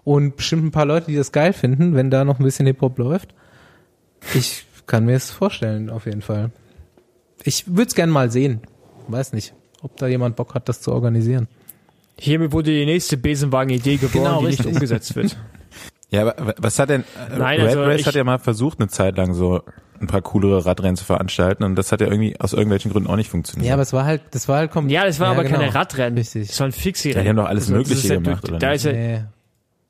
und 0.05 0.37
bestimmt 0.37 0.63
ein 0.63 0.71
paar 0.71 0.85
Leute, 0.85 1.07
die 1.07 1.15
das 1.17 1.33
geil 1.33 1.51
finden, 1.51 1.95
wenn 1.95 2.09
da 2.09 2.23
noch 2.23 2.39
ein 2.39 2.43
bisschen 2.45 2.65
Hip-Hop 2.67 2.97
läuft. 2.97 3.33
Ich 4.33 4.65
kann 4.87 5.05
mir 5.05 5.15
es 5.15 5.31
vorstellen, 5.31 5.89
auf 5.89 6.05
jeden 6.05 6.21
Fall. 6.21 6.51
Ich 7.43 7.67
würde 7.67 7.87
es 7.89 7.95
gerne 7.95 8.11
mal 8.11 8.31
sehen. 8.31 8.61
Weiß 9.07 9.33
nicht, 9.33 9.53
ob 9.81 9.97
da 9.97 10.07
jemand 10.07 10.35
Bock 10.35 10.53
hat, 10.55 10.69
das 10.69 10.81
zu 10.81 10.91
organisieren. 10.93 11.47
Hiermit 12.17 12.53
wurde 12.53 12.71
die 12.71 12.85
nächste 12.85 13.17
Besenwagen-Idee 13.17 13.97
geboren, 13.97 14.23
Genau, 14.23 14.39
die 14.39 14.45
richtig. 14.47 14.65
nicht 14.67 14.75
umgesetzt 14.75 15.15
wird. 15.15 15.35
Ja, 16.11 16.21
aber 16.21 16.53
was 16.59 16.77
hat 16.77 16.89
denn, 16.89 17.01
äh, 17.01 17.37
Nein, 17.37 17.59
Red 17.59 17.69
also 17.69 17.81
Race 17.83 18.01
ich- 18.01 18.07
hat 18.07 18.13
ja 18.15 18.23
mal 18.23 18.37
versucht, 18.37 18.79
eine 18.79 18.87
Zeit 18.89 19.17
lang 19.17 19.33
so 19.33 19.63
ein 19.99 20.05
paar 20.05 20.21
coolere 20.21 20.63
Radrennen 20.65 20.95
zu 20.95 21.03
veranstalten 21.03 21.63
und 21.63 21.75
das 21.75 21.91
hat 21.91 21.99
ja 21.99 22.07
irgendwie 22.07 22.39
aus 22.39 22.53
irgendwelchen 22.53 22.91
Gründen 22.91 23.09
auch 23.09 23.15
nicht 23.15 23.29
funktioniert. 23.31 23.67
Ja, 23.67 23.73
aber 23.73 23.81
es 23.81 23.91
war 23.91 24.05
halt, 24.05 24.21
das 24.31 24.47
war 24.47 24.57
halt 24.59 24.71
kom- 24.71 24.87
Ja, 24.87 25.03
das 25.05 25.19
war 25.19 25.29
aber 25.29 25.43
genau. 25.43 25.57
keine 25.57 25.73
Radrennen. 25.73 26.17
Richtig. 26.19 26.47
Das 26.49 26.59
waren 26.59 26.71
Fixie-Rennen. 26.71 27.17
Ja, 27.17 27.23
die 27.23 27.29
haben 27.29 27.43
doch 27.43 27.49
alles 27.49 27.63
Also, 27.63 27.73
Mögliche 27.75 28.07
ja- 28.07 28.19
gemacht, 28.19 28.47
oder 28.47 28.59
Da 28.59 28.67
nicht? 28.67 28.75
ist 28.77 28.83
ja, 28.85 28.91
Nee. 28.93 29.23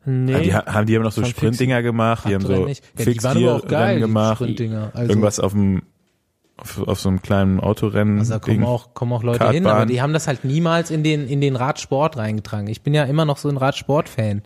Nee. 0.06 0.32
Ja, 0.32 0.40
die 0.40 0.54
ha- 0.56 0.66
haben 0.66 0.86
die 0.88 0.96
haben 0.96 1.04
noch 1.04 1.12
so 1.12 1.24
Sprintdinger 1.24 1.82
gemacht, 1.82 2.26
die 2.28 2.34
haben 2.36 2.46
so 2.46 2.66
nicht. 2.66 2.84
Ja, 2.84 2.92
die 3.00 3.04
Fix 3.04 3.24
waren 3.24 3.38
aber 3.44 3.56
auch 3.56 3.68
geil, 3.68 3.96
die 3.96 4.02
gemacht. 4.02 4.42
Also- 4.42 5.10
irgendwas 5.10 5.40
auf 5.40 5.52
dem 5.54 5.84
auf, 6.58 6.88
auf 6.88 7.00
so 7.02 7.10
einem 7.10 7.22
kleinen 7.22 7.60
Autorennen. 7.60 8.20
Also 8.20 8.34
da 8.34 8.40
kommen 8.40 8.60
Ding. 8.60 8.66
auch, 8.66 8.94
kommen 8.94 9.12
auch 9.12 9.24
Leute 9.24 9.40
Kartbahn. 9.40 9.54
hin, 9.56 9.68
aber 9.68 9.86
die 9.86 10.02
haben 10.02 10.14
das 10.14 10.26
halt 10.28 10.46
niemals 10.46 10.90
in 10.90 11.04
den, 11.04 11.28
in 11.28 11.42
den 11.42 11.58
Radsport 11.58 12.16
reingetragen. 12.16 12.68
Ich 12.68 12.82
bin 12.82 12.94
ja 12.94 13.04
immer 13.04 13.26
noch 13.26 13.38
so 13.38 13.50
ein 13.50 13.58
Radsport-Fan. 13.58 14.42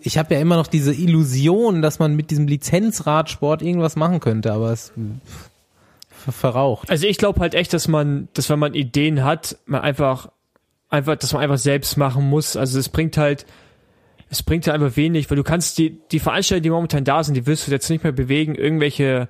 Ich 0.00 0.18
habe 0.18 0.34
ja 0.34 0.40
immer 0.40 0.56
noch 0.56 0.66
diese 0.66 0.92
Illusion, 0.92 1.80
dass 1.80 2.00
man 2.00 2.16
mit 2.16 2.32
diesem 2.32 2.48
Lizenzradsport 2.48 3.62
irgendwas 3.62 3.94
machen 3.94 4.18
könnte, 4.18 4.52
aber 4.52 4.72
es 4.72 4.92
ver- 6.10 6.32
verraucht. 6.32 6.90
Also 6.90 7.06
ich 7.06 7.16
glaube 7.18 7.38
halt 7.38 7.54
echt, 7.54 7.72
dass 7.72 7.86
man, 7.86 8.26
dass 8.34 8.50
wenn 8.50 8.58
man 8.58 8.74
Ideen 8.74 9.22
hat, 9.22 9.56
man 9.66 9.82
einfach, 9.82 10.30
einfach, 10.88 11.14
dass 11.14 11.32
man 11.32 11.42
einfach 11.42 11.58
selbst 11.58 11.96
machen 11.96 12.28
muss. 12.28 12.56
Also 12.56 12.80
es 12.80 12.88
bringt 12.88 13.16
halt, 13.16 13.46
es 14.32 14.42
bringt 14.42 14.66
halt 14.66 14.80
einfach 14.80 14.96
wenig, 14.96 15.30
weil 15.30 15.36
du 15.36 15.42
kannst 15.42 15.76
die, 15.76 16.00
die 16.10 16.18
Veranstaltungen, 16.18 16.62
die 16.62 16.70
momentan 16.70 17.04
da 17.04 17.22
sind, 17.22 17.34
die 17.34 17.46
wirst 17.46 17.66
du 17.66 17.70
jetzt 17.70 17.90
nicht 17.90 18.02
mehr 18.02 18.12
bewegen, 18.12 18.54
irgendwelche 18.54 19.28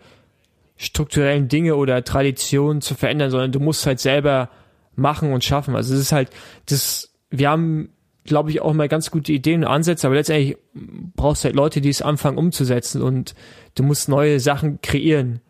strukturellen 0.77 1.49
Dinge 1.49 1.75
oder 1.75 2.05
Traditionen 2.05 2.81
zu 2.81 2.95
verändern, 2.95 3.33
sondern 3.33 3.51
du 3.51 3.59
musst 3.59 3.85
halt 3.85 3.99
selber 3.99 4.49
machen 4.95 5.33
und 5.33 5.43
schaffen. 5.43 5.75
Also 5.75 5.93
es 5.93 6.01
ist 6.01 6.13
halt, 6.13 6.31
das, 6.67 7.13
wir 7.31 7.51
haben, 7.51 7.89
glaube 8.23 8.51
ich, 8.51 8.63
auch 8.63 8.75
mal 8.75 8.87
ganz 8.87 9.11
gute 9.11 9.33
Ideen 9.33 9.65
und 9.65 9.71
Ansätze, 9.71 10.07
aber 10.07 10.15
letztendlich 10.15 10.57
brauchst 10.73 11.43
du 11.43 11.47
halt 11.47 11.57
Leute, 11.57 11.81
die 11.81 11.89
es 11.89 12.01
anfangen 12.01 12.39
umzusetzen 12.39 13.03
und 13.03 13.35
du 13.75 13.83
musst 13.83 14.09
neue 14.09 14.39
Sachen 14.39 14.81
kreieren 14.83 15.41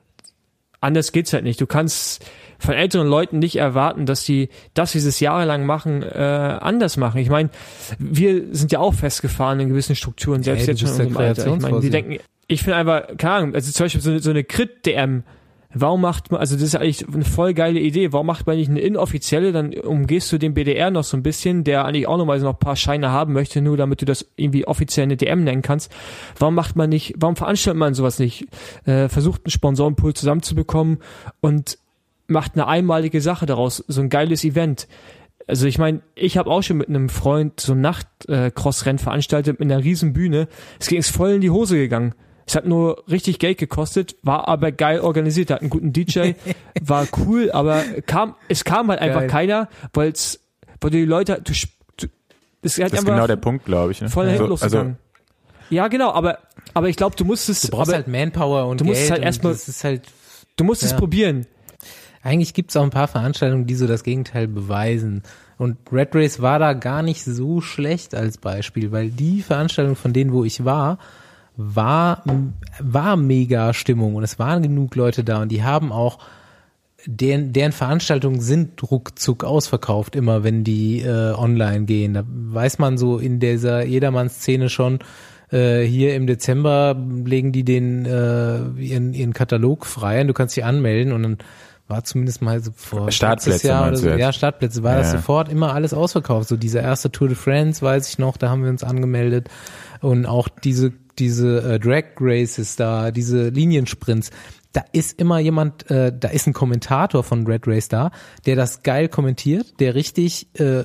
anders 0.83 1.13
geht's 1.13 1.33
halt 1.33 1.45
nicht. 1.45 1.61
Du 1.61 1.67
kannst 1.67 2.27
von 2.63 2.75
älteren 2.75 3.07
Leuten 3.09 3.39
nicht 3.39 3.57
erwarten, 3.57 4.07
dass 4.07 4.25
die 4.25 4.49
das, 4.75 4.95
wie 4.95 4.99
sie 5.01 5.09
es 5.09 5.21
jahrelang 5.21 5.67
machen, 5.67 6.03
äh, 6.03 6.09
anders 6.17 6.97
machen. 6.97 7.19
Ich 7.19 7.29
meine, 7.31 7.51
wir 7.99 8.45
sind 8.55 8.73
ja 8.73 8.79
auch 8.79 8.95
festgefahren 8.95 9.61
in 9.61 9.69
gewissen 9.69 9.97
Strukturen, 9.97 10.43
selbst 10.43 10.63
ey, 10.63 10.69
jetzt 10.69 10.81
schon 10.81 10.89
in 10.89 10.95
unserem 10.95 11.17
Alter. 11.17 11.43
Ich 11.57 11.63
meine, 11.63 11.81
die 11.81 11.91
denken, 11.91 12.19
ich 12.49 12.63
finde 12.63 12.77
einfach, 12.77 13.03
keine 13.19 13.35
Ahnung, 13.35 13.55
also 13.55 13.71
zum 13.73 13.85
Beispiel 13.85 14.01
so, 14.01 14.11
eine- 14.11 14.21
so 14.21 14.31
eine 14.31 14.45
Crit-DM, 14.45 15.25
Warum 15.75 16.03
macht 16.03 16.31
man, 16.31 16.39
also 16.39 16.55
das 16.55 16.65
ist 16.65 16.75
eigentlich 16.77 17.09
eine 17.09 17.25
voll 17.25 17.55
geile 17.55 17.81
Idee, 17.81 18.13
warum 18.13 18.27
macht 18.27 18.47
man 18.47 18.57
nicht 18.59 18.69
eine 18.69 18.81
inoffizielle, 18.81 19.53
dann 19.53 19.73
umgehst 19.73 20.31
du 20.31 20.37
den 20.37 20.53
BDR 20.53 20.91
noch 20.91 21.03
so 21.03 21.17
ein 21.17 21.23
bisschen, 21.23 21.65
der 21.65 21.87
eigentlich 21.87 22.07
auch 22.07 22.19
nochmal 22.19 22.39
so 22.41 22.45
noch 22.45 22.57
ein 22.57 22.59
paar 22.59 22.77
Scheine 22.77 23.11
haben 23.11 23.33
möchte, 23.33 23.63
nur 23.63 23.79
damit 23.79 24.03
du 24.03 24.05
das 24.05 24.27
irgendwie 24.37 24.67
offiziell 24.67 25.05
eine 25.05 25.17
DM 25.17 25.45
nennen 25.45 25.63
kannst. 25.63 25.91
Warum 26.39 26.55
macht 26.57 26.77
man 26.77 26.91
nicht, 26.91 27.15
warum 27.17 27.37
veranstaltet 27.37 27.79
man 27.79 27.95
sowas 27.95 28.19
nicht? 28.19 28.45
Äh, 28.85 29.09
versucht 29.09 29.47
einen 29.47 29.51
Sponsorenpool 29.51 30.13
zusammenzubekommen 30.13 30.99
und 31.41 31.79
macht 32.27 32.55
eine 32.55 32.67
einmalige 32.67 33.21
Sache 33.21 33.47
daraus, 33.47 33.85
so 33.89 34.01
ein 34.01 34.09
geiles 34.09 34.45
Event. 34.45 34.89
Also 35.47 35.67
ich 35.67 35.77
meine, 35.79 36.01
ich 36.15 36.39
habe 36.39 36.49
auch 36.51 36.63
schon 36.63 36.77
mit 36.79 36.89
einem 36.89 37.09
Freund 37.09 37.59
so 37.61 37.73
ein 37.73 37.81
Nacht-Cross-Rennen 37.81 38.99
veranstaltet 38.99 39.59
mit 39.61 39.71
einer 39.71 39.83
riesen 39.83 40.13
Bühne. 40.13 40.49
Es 40.79 40.87
ging 40.87 40.99
es 40.99 41.11
voll 41.11 41.31
in 41.33 41.41
die 41.41 41.51
Hose 41.51 41.77
gegangen. 41.77 42.15
Es 42.47 42.57
hat 42.57 42.67
nur 42.67 43.05
richtig 43.11 43.39
Geld 43.39 43.59
gekostet, 43.59 44.17
war 44.23 44.49
aber 44.49 44.73
geil 44.73 45.01
organisiert, 45.01 45.51
hat 45.51 45.61
einen 45.61 45.71
guten 45.71 45.93
DJ, 45.93 46.33
war 46.83 47.07
cool, 47.19 47.51
aber 47.53 47.83
kam, 48.07 48.35
es 48.49 48.65
kam 48.65 48.89
halt 48.89 49.01
einfach 49.01 49.21
Geil. 49.21 49.29
keiner, 49.29 49.69
weil's, 49.93 50.41
weil 50.81 50.91
die 50.91 51.05
Leute, 51.05 51.41
du, 51.43 51.53
sp- 51.55 51.71
du 51.97 52.07
es 52.63 52.79
hat 52.79 52.87
Das 52.87 52.93
ist 52.93 52.99
einfach 52.99 53.05
genau 53.15 53.27
der 53.29 53.37
Punkt, 53.37 53.65
glaube 53.65 53.93
ich. 53.93 54.01
Ne? 54.01 54.09
voll 54.09 54.29
also, 54.29 54.57
also, 54.61 54.93
ja, 55.71 55.87
genau, 55.89 56.11
aber, 56.13 56.39
aber 56.75 56.89
ich 56.89 56.97
glaube, 56.97 57.15
du 57.17 57.25
musst 57.25 57.49
es, 57.49 57.63
Du 57.63 57.69
brauchst 57.69 57.91
aber 57.91 57.97
halt 57.99 58.09
Manpower 58.09 58.67
und 58.67 58.81
du 58.81 58.85
musst 58.85 58.99
Geld 59.01 59.11
halt 59.13 59.21
und 59.21 59.27
erstmal- 59.27 59.53
das 59.53 59.69
ist 59.69 59.85
halt 59.85 60.03
du 60.57 60.65
musst 60.65 60.83
es 60.83 60.91
ja. 60.91 60.99
probieren. 60.99 61.47
Eigentlich 62.23 62.55
gibt's 62.55 62.77
auch 62.77 62.85
ein 62.85 62.91
paar 62.91 63.09
Veranstaltungen, 63.09 63.67
die 63.67 63.75
so 63.75 63.87
das 63.87 64.05
Gegenteil 64.05 64.47
beweisen. 64.47 65.23
Und 65.59 65.77
Red 65.93 66.15
Race 66.15 66.41
war 66.41 66.59
da 66.59 66.73
gar 66.73 67.03
nicht 67.03 67.25
so 67.25 67.61
schlecht 67.61 68.15
als 68.15 68.39
Beispiel, 68.39 68.93
weil 68.93 69.11
die 69.11 69.43
Veranstaltung 69.43 69.97
von 69.97 70.13
denen, 70.13 70.33
wo 70.33 70.45
ich 70.45 70.65
war, 70.65 70.99
war, 71.57 72.23
war 72.81 73.17
mega 73.17 73.75
Stimmung 73.75 74.15
und 74.15 74.23
es 74.23 74.39
waren 74.39 74.63
genug 74.63 74.95
Leute 74.95 75.25
da 75.25 75.43
und 75.43 75.51
die 75.51 75.63
haben 75.63 75.93
auch, 75.93 76.19
deren, 77.05 77.53
deren 77.53 77.73
Veranstaltungen 77.73 78.41
sind 78.41 78.81
ruckzuck 78.91 79.45
ausverkauft, 79.45 80.17
immer 80.17 80.45
wenn 80.45 80.65
die 80.65 81.01
äh, 81.01 81.33
online 81.35 81.85
gehen. 81.85 82.15
Da 82.15 82.25
weiß 82.27 82.79
man 82.79 82.97
so 82.97 83.19
in 83.19 83.41
dieser 83.41 83.85
Jedermann-Szene 83.85 84.69
schon, 84.69 85.01
äh, 85.51 85.83
hier 85.83 86.15
im 86.15 86.27
Dezember 86.27 86.97
legen 87.25 87.53
die 87.53 87.65
den 87.65 88.07
äh, 88.07 88.63
ihren, 88.81 89.13
ihren 89.13 89.33
Katalog 89.33 89.85
frei 89.85 90.23
und 90.23 90.29
du 90.29 90.33
kannst 90.33 90.57
dich 90.57 90.65
anmelden 90.65 91.13
und 91.13 91.23
dann 91.23 91.39
war 91.93 92.03
zumindest 92.05 92.43
mal 92.43 92.61
so 92.61 92.73
vor 92.75 93.11
Startplätze 93.13 93.69
Jahr 93.69 93.89
oder 93.89 93.97
so, 93.97 94.09
ja 94.09 94.33
Startplätze 94.33 94.83
war 94.83 94.97
das 94.97 95.13
Ja. 95.13 95.19
sofort 95.19 95.49
immer 95.49 95.75
alles 95.75 95.95
ausverkauft. 95.95 96.49
So 96.49 96.57
diese 96.57 96.81
erste 96.81 97.13
Tour 97.13 97.29
de 97.29 97.37
France 97.37 97.83
weiß 97.83 98.09
ich 98.09 98.19
noch, 98.19 98.37
da 98.37 98.49
haben 98.49 98.63
wir 98.65 98.71
uns 98.71 98.83
angemeldet 98.83 99.49
und 100.01 100.27
auch 100.27 100.49
diese 100.49 100.93
diese 101.19 101.75
äh, 101.75 101.79
Drag 101.79 102.05
Races 102.19 102.77
da, 102.77 103.11
diese 103.11 103.51
Liniensprints. 103.51 104.31
Da 104.73 104.83
ist 104.93 105.21
immer 105.21 105.39
jemand, 105.39 105.91
äh, 105.91 106.11
da 106.19 106.29
ist 106.29 106.47
ein 106.47 106.55
Kommentator 106.55 107.23
von 107.23 107.47
Red 107.47 107.67
Race 107.67 107.89
da, 107.89 108.11
der 108.47 108.57
das 108.57 108.83
geil 108.83 109.09
kommentiert, 109.09 109.79
der 109.81 109.95
richtig 109.95 110.49
äh, 110.59 110.85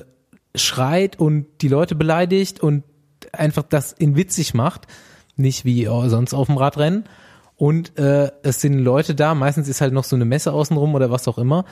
schreit 0.54 1.18
und 1.18 1.46
die 1.62 1.68
Leute 1.68 1.94
beleidigt 1.94 2.60
und 2.60 2.84
einfach 3.32 3.62
das 3.62 3.92
in 3.92 4.16
witzig 4.16 4.52
macht, 4.54 4.86
nicht 5.36 5.64
wie 5.64 5.88
oh, 5.88 6.08
sonst 6.08 6.34
auf 6.34 6.46
dem 6.46 6.58
Radrennen. 6.58 7.04
Und 7.58 7.98
äh, 7.98 8.30
es 8.44 8.60
sind 8.60 8.78
Leute 8.78 9.16
da, 9.16 9.34
meistens 9.34 9.68
ist 9.68 9.80
halt 9.80 9.92
noch 9.92 10.04
so 10.04 10.14
eine 10.14 10.24
Messe 10.24 10.52
außenrum 10.52 10.94
oder 10.94 11.10
was 11.10 11.26
auch 11.26 11.38
immer, 11.38 11.64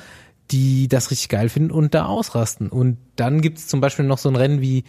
die 0.51 0.89
das 0.89 1.13
richtig 1.13 1.29
geil 1.29 1.49
finden 1.49 1.71
und 1.71 1.95
da 1.95 2.07
ausrasten. 2.07 2.69
Und 2.69 2.99
dann 3.15 3.41
gibt's 3.41 3.69
zum 3.69 3.81
Beispiel 3.81 4.05
noch 4.05 4.19
so 4.19 4.29
ein 4.29 4.35
Rennen 4.35 4.61
wie 4.61 4.83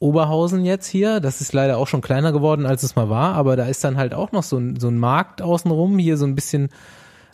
Oberhausen 0.00 0.64
jetzt 0.64 0.88
hier. 0.88 1.20
Das 1.20 1.40
ist 1.40 1.52
leider 1.52 1.78
auch 1.78 1.86
schon 1.86 2.00
kleiner 2.00 2.32
geworden, 2.32 2.66
als 2.66 2.82
es 2.82 2.96
mal 2.96 3.08
war, 3.08 3.34
aber 3.34 3.54
da 3.54 3.66
ist 3.66 3.84
dann 3.84 3.98
halt 3.98 4.12
auch 4.12 4.32
noch 4.32 4.42
so 4.42 4.58
ein, 4.58 4.80
so 4.80 4.88
ein 4.88 4.98
Markt 4.98 5.42
außenrum, 5.42 5.96
hier 5.98 6.16
so 6.16 6.24
ein 6.24 6.34
bisschen 6.34 6.70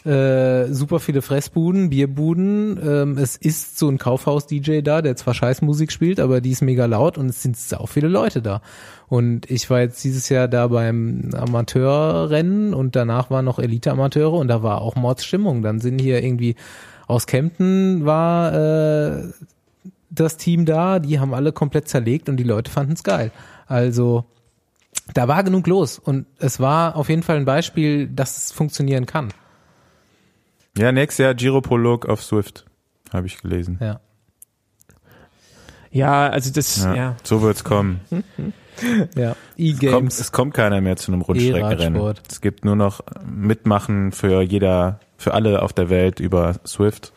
äh, 0.06 0.72
super 0.72 1.00
viele 1.00 1.20
Fressbuden, 1.20 1.90
Bierbuden. 1.90 2.78
Ähm, 2.82 3.18
es 3.18 3.36
ist 3.36 3.78
so 3.78 3.88
ein 3.88 3.98
Kaufhaus-DJ 3.98 4.82
da, 4.82 5.02
der 5.02 5.16
zwar 5.16 5.34
Scheißmusik 5.34 5.90
spielt, 5.90 6.20
aber 6.20 6.40
die 6.40 6.50
ist 6.50 6.62
mega 6.62 6.86
laut 6.86 7.18
und 7.18 7.28
es 7.28 7.42
sind 7.42 7.56
auch 7.76 7.88
viele 7.88 8.08
Leute 8.08 8.40
da. 8.40 8.62
Und 9.08 9.50
ich 9.50 9.68
war 9.68 9.80
jetzt 9.80 10.02
dieses 10.04 10.28
Jahr 10.28 10.48
da 10.48 10.68
beim 10.68 11.30
Amateurrennen 11.34 12.72
und 12.72 12.94
danach 12.96 13.30
waren 13.30 13.44
noch 13.44 13.58
Elite-Amateure 13.58 14.34
und 14.34 14.48
da 14.48 14.62
war 14.62 14.80
auch 14.80 14.94
Mordsstimmung. 14.94 15.62
Dann 15.62 15.80
sind 15.80 16.00
hier 16.00 16.22
irgendwie 16.22 16.54
aus 17.08 17.26
Kempten 17.26 18.04
war 18.04 18.54
äh, 18.54 19.24
das 20.10 20.36
Team 20.36 20.66
da, 20.66 20.98
die 20.98 21.20
haben 21.20 21.34
alle 21.34 21.52
komplett 21.52 21.88
zerlegt 21.88 22.28
und 22.28 22.36
die 22.36 22.44
Leute 22.44 22.70
fanden 22.70 22.92
es 22.92 23.02
geil. 23.02 23.30
Also 23.66 24.24
da 25.14 25.28
war 25.28 25.44
genug 25.44 25.66
los 25.66 25.98
und 25.98 26.26
es 26.38 26.58
war 26.60 26.96
auf 26.96 27.08
jeden 27.08 27.22
Fall 27.22 27.36
ein 27.36 27.44
Beispiel, 27.44 28.08
dass 28.08 28.36
es 28.36 28.52
funktionieren 28.52 29.06
kann. 29.06 29.28
Ja, 30.76 30.92
nächstes 30.92 31.24
Jahr 31.24 31.34
Giro-Prolog 31.34 32.06
auf 32.06 32.22
Swift, 32.22 32.64
habe 33.12 33.26
ich 33.26 33.38
gelesen. 33.40 33.78
Ja. 33.80 34.00
Ja, 35.90 36.28
also 36.28 36.52
das, 36.52 36.84
Ja, 36.84 36.94
ja. 36.94 37.16
So 37.22 37.42
wird's 37.42 37.64
kommen. 37.64 38.00
Ja. 39.16 39.28
Kommt, 39.28 39.38
E-Games. 39.56 40.20
es 40.20 40.32
kommt 40.32 40.52
keiner 40.52 40.82
mehr 40.82 40.96
zu 40.96 41.10
einem 41.10 41.22
Rundstreckenrennen. 41.22 42.14
Es 42.28 42.42
gibt 42.42 42.66
nur 42.66 42.76
noch 42.76 43.00
Mitmachen 43.26 44.12
für 44.12 44.42
jeder, 44.42 45.00
für 45.16 45.32
alle 45.32 45.62
auf 45.62 45.72
der 45.72 45.88
Welt 45.88 46.20
über 46.20 46.56
Swift. 46.66 47.14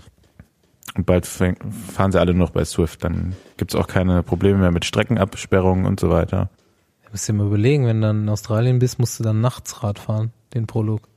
Und 0.96 1.06
bald 1.06 1.28
fahren 1.28 2.14
sie 2.14 2.18
alle 2.18 2.34
nur 2.34 2.48
noch 2.48 2.54
bei 2.54 2.64
Swift. 2.64 3.04
Dann 3.04 3.36
gibt's 3.58 3.76
auch 3.76 3.88
keine 3.88 4.24
Probleme 4.24 4.60
mehr 4.60 4.72
mit 4.72 4.86
Streckenabsperrungen 4.86 5.86
und 5.86 6.00
so 6.00 6.10
weiter. 6.10 6.50
Du 7.04 7.12
musst 7.12 7.28
dir 7.28 7.34
mal 7.34 7.48
überlegen, 7.48 7.86
wenn 7.86 8.00
du 8.00 8.08
dann 8.08 8.22
in 8.22 8.30
Australien 8.30 8.80
bist, 8.80 8.98
musst 8.98 9.20
du 9.20 9.24
dann 9.24 9.42
nachts 9.42 9.84
Rad 9.84 10.00
fahren, 10.00 10.32
den 10.54 10.66
Prolog. 10.66 11.09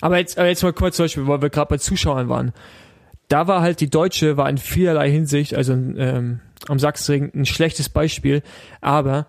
Aber 0.00 0.18
jetzt, 0.18 0.38
aber 0.38 0.48
jetzt 0.48 0.62
mal 0.62 0.72
kurz 0.72 0.96
zum 0.96 1.04
Beispiel, 1.04 1.26
weil 1.26 1.42
wir 1.42 1.50
gerade 1.50 1.68
bei 1.68 1.78
Zuschauern 1.78 2.28
waren. 2.28 2.52
da 3.30 3.46
war 3.46 3.62
halt 3.62 3.80
die 3.80 3.88
Deutsche, 3.88 4.36
war 4.36 4.50
in 4.50 4.58
vielerlei 4.58 5.10
Hinsicht, 5.10 5.54
also 5.54 5.72
ähm, 5.72 6.40
am 6.68 6.78
Sachsenring 6.78 7.30
ein 7.34 7.46
schlechtes 7.46 7.88
Beispiel, 7.88 8.42
aber 8.80 9.26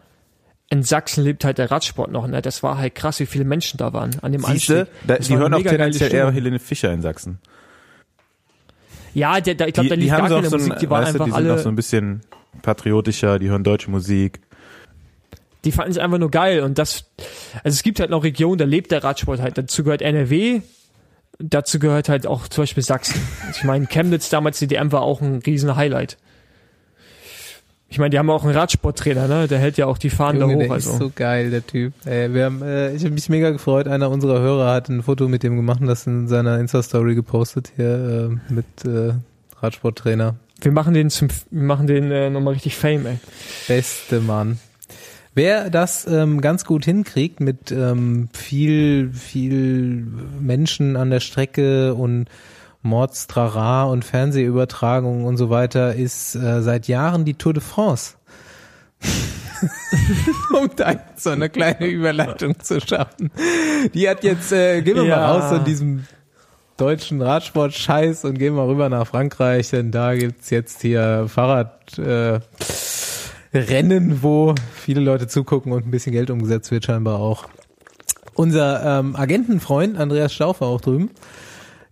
in 0.70 0.84
Sachsen 0.84 1.24
lebt 1.24 1.46
halt 1.46 1.60
der 1.60 1.70
Radsport 1.70 2.12
noch, 2.12 2.28
ne? 2.28 2.42
Das 2.42 2.64
war 2.64 2.78
halt 2.78 2.96
krass, 2.96 3.20
wie 3.20 3.26
viele 3.26 3.44
Menschen 3.46 3.78
da 3.78 3.94
waren 3.94 4.12
an 4.22 4.32
dem 4.32 4.42
Siehste, 4.42 4.88
da, 5.06 5.18
die 5.18 5.38
hören 5.38 5.54
auch 5.54 5.62
tendenziell 5.62 6.14
eher. 6.14 6.32
Helene 6.32 6.60
Fischer 6.60 6.92
in 6.92 7.02
Sachsen. 7.02 7.40
Ja, 9.14 9.40
der, 9.40 9.56
der, 9.56 9.68
ich 9.68 9.74
glaube, 9.74 9.90
da 9.90 9.96
die, 9.96 10.02
lief 10.02 10.12
die 10.12 10.18
gar 10.18 10.30
so 10.30 10.36
keine 10.36 10.50
so 10.50 10.56
ein, 10.56 10.62
Musik, 10.62 10.80
die 10.80 10.90
waren 10.90 11.04
weißt 11.04 11.14
einfach 11.16 11.26
die 11.26 11.32
sind 11.32 11.48
auch 11.48 11.52
alle, 11.52 11.60
so 11.60 11.70
ein 11.70 11.76
bisschen 11.76 12.22
patriotischer, 12.62 13.38
die 13.38 13.50
hören 13.50 13.64
deutsche 13.64 13.92
Musik. 13.92 14.40
Die 15.66 15.72
fanden 15.72 15.92
es 15.92 15.98
einfach 15.98 16.18
nur 16.18 16.32
geil 16.32 16.62
und 16.62 16.78
das, 16.78 17.06
also 17.64 17.76
es 17.76 17.84
gibt 17.84 18.00
halt 18.00 18.10
noch 18.10 18.24
Regionen, 18.24 18.58
da 18.58 18.66
lebt 18.66 18.92
der 18.92 19.04
Radsport 19.04 19.40
halt, 19.40 19.58
dazu 19.58 19.84
gehört 19.84 20.02
NRW, 20.02 20.62
dazu 21.40 21.80
gehört 21.80 22.10
halt 22.10 22.28
auch 22.28 22.48
zum 22.48 22.64
Beispiel 22.64 22.84
Sachsen. 22.84 23.22
Ich 23.52 23.64
meine, 23.64 23.88
Chemnitz 23.88 24.30
damals, 24.30 24.60
die 24.60 24.68
DM 24.68 24.92
war 24.92 25.02
auch 25.02 25.22
ein 25.22 25.40
riesen 25.46 25.76
Highlight. 25.76 26.18
Ich 27.90 27.98
meine, 28.00 28.10
die 28.12 28.20
haben 28.20 28.30
auch 28.30 28.46
einen 28.46 28.56
Radsporttrainer, 28.56 29.28
ne? 29.28 29.50
Der 29.50 29.60
hält 29.60 29.76
ja 29.78 29.86
auch 29.86 29.98
die 29.98 30.10
Fahnen 30.10 30.40
Junge, 30.40 30.54
da 30.54 30.60
der 30.60 30.70
hoch. 30.70 30.76
ist 30.78 30.88
Also. 30.88 30.98
so 30.98 31.12
geil, 31.14 31.50
der 31.52 31.68
Typ. 31.68 31.94
Ey, 32.06 32.34
wir 32.34 32.46
haben, 32.46 32.62
äh, 32.62 32.94
ich 32.96 33.04
habe 33.04 33.14
mich 33.14 33.28
mega 33.28 33.50
gefreut. 33.50 33.90
Einer 33.90 34.10
unserer 34.10 34.40
Hörer 34.40 34.72
hat 34.74 34.88
ein 34.88 35.04
Foto 35.04 35.28
mit 35.28 35.44
dem 35.44 35.58
gemacht 35.58 35.82
und 35.82 35.88
das 35.88 36.08
in 36.08 36.30
seiner 36.30 36.58
Insta-Story 36.58 37.16
gepostet 37.16 37.74
hier 37.76 38.30
äh, 38.50 38.54
mit 38.54 38.66
äh, 38.86 39.14
Radsporttrainer. 39.62 40.36
Wir 40.62 40.72
machen 40.72 40.94
den 40.94 41.10
zum, 41.10 41.28
wir 41.50 41.64
machen 41.64 41.86
den 41.86 42.12
äh, 42.12 42.30
nochmal 42.30 42.54
richtig 42.54 42.78
Fame, 42.78 43.08
ey. 43.08 43.20
Beste 43.68 44.22
Mann. 44.22 44.60
Wer 45.34 45.70
das 45.70 46.06
ähm, 46.08 46.42
ganz 46.42 46.66
gut 46.66 46.84
hinkriegt 46.84 47.40
mit 47.40 47.72
ähm, 47.72 48.28
viel, 48.34 49.12
viel 49.14 50.06
Menschen 50.40 50.98
an 50.98 51.10
der 51.10 51.22
Strecke 51.22 51.94
und 51.94 52.26
Mordstrara 52.82 53.84
und 53.84 54.04
Fernsehübertragungen 54.04 55.26
und 55.26 55.38
so 55.38 55.50
weiter, 55.50 55.96
ist 55.96 56.36
äh, 56.36 56.62
seit 56.62 56.88
Jahren 56.88 57.24
die 57.26 57.36
Tour 57.36 57.54
de 57.54 57.64
France. 57.64 58.16
um 60.60 60.70
da 60.76 60.96
so 61.16 61.30
eine 61.30 61.50
kleine 61.50 61.86
Überleitung 61.86 62.60
zu 62.60 62.82
schaffen. 62.82 63.32
Die 63.94 64.10
hat 64.10 64.24
jetzt, 64.24 64.52
äh, 64.52 64.82
gehen 64.82 64.96
wir 64.96 65.04
Ja. 65.06 65.18
mal 65.18 65.26
raus 65.38 65.50
von 65.50 65.64
diesem 65.64 66.06
deutschen 66.78 67.22
Radsport-Scheiß 67.22 68.26
und 68.26 68.40
gehen 68.40 68.56
mal 68.56 68.66
rüber 68.68 68.90
nach 68.90 69.06
Frankreich, 69.08 69.70
denn 69.70 69.92
da 69.92 70.16
gibt's 70.16 70.50
jetzt 70.50 70.82
hier 70.82 71.26
Fahrrad, 71.28 71.98
äh, 72.00 72.40
Rennen, 73.54 74.24
wo 74.24 74.56
viele 74.74 75.02
Leute 75.02 75.28
zugucken 75.28 75.72
und 75.72 75.86
ein 75.86 75.92
bisschen 75.92 76.14
Geld 76.14 76.30
umgesetzt 76.30 76.72
wird 76.72 76.86
scheinbar 76.86 77.20
auch. 77.20 77.48
Unser 78.34 79.00
ähm, 79.00 79.16
Agentenfreund 79.16 79.98
Andreas 79.98 80.34
Stauf 80.34 80.62
war 80.62 80.70
auch 80.70 80.82
drüben 80.82 81.12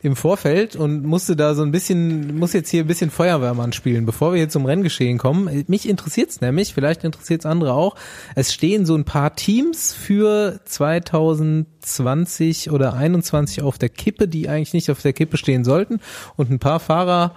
im 0.01 0.15
Vorfeld 0.15 0.77
und 0.77 1.03
musste 1.03 1.35
da 1.35 1.53
so 1.53 1.61
ein 1.61 1.71
bisschen, 1.71 2.37
muss 2.37 2.53
jetzt 2.53 2.69
hier 2.69 2.85
ein 2.85 2.87
bisschen 2.87 3.09
Feuerwehrmann 3.09 3.73
spielen, 3.73 4.05
bevor 4.05 4.31
wir 4.31 4.39
jetzt 4.39 4.53
zum 4.53 4.65
Renngeschehen 4.65 5.17
kommen. 5.17 5.65
Mich 5.67 5.89
interessiert's 5.89 6.39
nämlich, 6.39 6.73
vielleicht 6.73 7.03
interessiert's 7.03 7.45
andere 7.45 7.73
auch. 7.73 7.95
Es 8.33 8.53
stehen 8.53 8.85
so 8.85 8.95
ein 8.95 9.03
paar 9.03 9.35
Teams 9.35 9.93
für 9.93 10.61
2020 10.63 12.71
oder 12.71 12.93
21 12.93 13.61
auf 13.61 13.77
der 13.77 13.89
Kippe, 13.89 14.29
die 14.29 14.47
eigentlich 14.47 14.73
nicht 14.73 14.89
auf 14.89 15.01
der 15.01 15.11
Kippe 15.11 15.35
stehen 15.35 15.65
sollten. 15.65 15.99
Und 16.37 16.49
ein 16.49 16.59
paar 16.59 16.79
Fahrer 16.79 17.35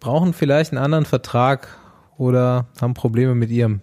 brauchen 0.00 0.32
vielleicht 0.32 0.72
einen 0.72 0.82
anderen 0.82 1.04
Vertrag 1.04 1.76
oder 2.18 2.66
haben 2.80 2.94
Probleme 2.94 3.34
mit 3.34 3.50
ihrem. 3.50 3.80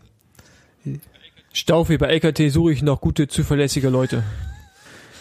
Staufi, 1.54 1.98
bei 1.98 2.08
LKT 2.08 2.52
suche 2.52 2.74
ich 2.74 2.84
noch 2.84 3.02
gute, 3.02 3.28
zuverlässige 3.28 3.90
Leute. 3.90 4.24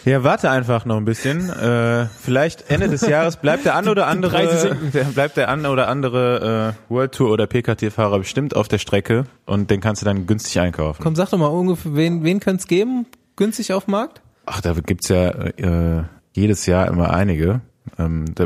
Ja, 0.05 0.23
warte 0.23 0.51
einfach 0.51 0.85
noch 0.85 0.97
ein 0.97 1.05
bisschen. 1.05 1.49
Äh, 1.49 2.05
vielleicht 2.05 2.69
Ende 2.69 2.87
des 2.89 3.01
Jahres 3.01 3.37
bleibt 3.37 3.65
der 3.65 3.75
an 3.75 3.87
oder 3.87 4.05
andere, 4.05 4.69
der, 4.93 5.03
bleibt 5.05 5.35
der 5.35 5.49
an 5.49 5.65
oder 5.65 5.87
andere 5.87 6.75
äh, 6.89 6.93
World 6.93 7.13
Tour 7.13 7.31
oder 7.31 7.47
PKT-Fahrer 7.47 8.19
bestimmt 8.19 8.55
auf 8.55 8.67
der 8.67 8.77
Strecke 8.77 9.25
und 9.45 9.71
den 9.71 9.81
kannst 9.81 10.03
du 10.03 10.05
dann 10.05 10.27
günstig 10.27 10.59
einkaufen. 10.59 11.01
Komm, 11.01 11.15
sag 11.15 11.31
doch 11.31 11.39
mal 11.39 11.47
ungefähr, 11.47 11.95
wen, 11.95 12.23
wen 12.23 12.39
könnte 12.39 12.61
es 12.61 12.67
geben? 12.67 13.07
Günstig 13.35 13.73
auf 13.73 13.85
dem 13.85 13.93
Markt? 13.93 14.21
Ach, 14.45 14.61
da 14.61 14.73
gibt's 14.73 15.07
ja 15.07 15.29
äh, 15.29 16.03
jedes 16.33 16.67
Jahr 16.67 16.87
immer 16.87 17.11
einige. 17.11 17.61
Ähm, 17.97 18.25
da, 18.35 18.45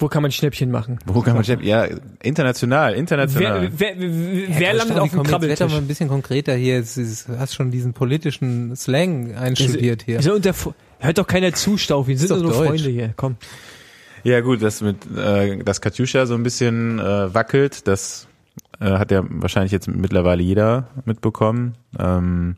Wo 0.00 0.06
kann 0.08 0.22
man 0.22 0.30
Schnäppchen 0.30 0.70
machen? 0.70 0.98
wo 1.06 1.22
kann 1.22 1.34
man 1.34 1.44
ja 1.44 1.86
international, 2.22 2.94
international. 2.94 3.70
Wer, 3.76 3.94
wer, 3.98 4.10
wer, 4.10 4.48
wer 4.48 4.60
Ja, 4.60 4.72
landet 4.72 4.98
auf 4.98 5.10
dem 5.10 5.18
komm, 5.18 5.26
jetzt 5.26 5.26
werd 5.26 5.26
doch 5.26 5.28
Krabbeltisch? 5.30 5.70
mal 5.72 5.76
ein 5.78 5.86
bisschen 5.88 6.08
konkreter 6.08 6.54
hier. 6.54 6.78
Ist- 6.78 7.26
hast 7.36 7.54
schon 7.54 7.70
diesen 7.72 7.92
politischen 7.94 8.76
Slang 8.76 9.34
einstudiert 9.34 10.02
hier. 10.04 10.22
Sind 10.22 10.32
unter, 10.34 10.54
hört 11.00 11.18
doch 11.18 11.26
keiner 11.26 11.52
zu, 11.52 11.76
Staufi. 11.76 12.10
Wir 12.10 12.18
sind 12.18 12.30
Ist 12.30 12.42
nur 12.42 12.52
doch 12.52 12.58
Deutsch. 12.58 12.68
Freunde 12.82 12.90
hier. 12.90 13.12
Komm. 13.16 13.36
Ja 14.24 14.40
gut, 14.40 14.62
das 14.62 14.80
mit 14.80 14.98
äh, 15.16 15.58
das 15.64 15.80
Katjuscha 15.80 16.26
so 16.26 16.34
ein 16.34 16.42
bisschen 16.42 16.98
äh, 16.98 17.32
wackelt, 17.34 17.86
das 17.88 18.26
äh, 18.80 18.84
hat 18.84 19.10
ja 19.10 19.22
wahrscheinlich 19.28 19.72
jetzt 19.72 19.88
mittlerweile 19.88 20.42
jeder 20.42 20.88
mitbekommen. 21.04 21.74
Ähm, 21.98 22.56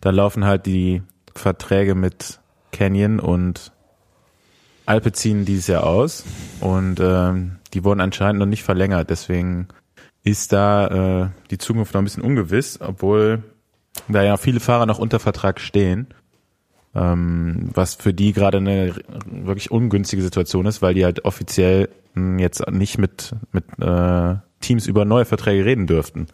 da 0.00 0.10
laufen 0.10 0.44
halt 0.44 0.66
die 0.66 1.02
Verträge 1.34 1.94
mit 1.94 2.40
Canyon 2.72 3.20
und 3.20 3.72
Alpecin 4.88 5.44
dieses 5.44 5.66
Jahr 5.66 5.84
aus 5.84 6.24
und 6.60 6.98
ähm, 7.00 7.56
die 7.74 7.84
wurden 7.84 8.00
anscheinend 8.00 8.40
noch 8.40 8.46
nicht 8.46 8.62
verlängert. 8.62 9.10
Deswegen 9.10 9.68
ist 10.24 10.52
da 10.52 11.22
äh, 11.22 11.28
die 11.50 11.58
Zukunft 11.58 11.94
noch 11.94 12.00
ein 12.00 12.04
bisschen 12.04 12.22
ungewiss, 12.22 12.80
obwohl 12.80 13.42
da 14.08 14.22
ja 14.22 14.36
viele 14.36 14.60
Fahrer 14.60 14.86
noch 14.86 14.98
unter 14.98 15.18
Vertrag 15.18 15.60
stehen 15.60 16.08
ähm, 16.94 17.70
was 17.74 17.94
für 17.94 18.12
die 18.12 18.32
gerade 18.32 18.58
eine 18.58 18.94
wirklich 19.26 19.70
ungünstige 19.70 20.22
Situation 20.22 20.66
ist, 20.66 20.82
weil 20.82 20.94
die 20.94 21.04
halt 21.04 21.24
offiziell 21.24 21.88
mh, 22.14 22.40
jetzt 22.40 22.68
nicht 22.70 22.98
mit 22.98 23.34
mit 23.52 23.64
äh, 23.80 24.36
Teams 24.60 24.86
über 24.86 25.04
neue 25.04 25.24
Verträge 25.24 25.64
reden 25.64 25.86
dürften. 25.86 26.26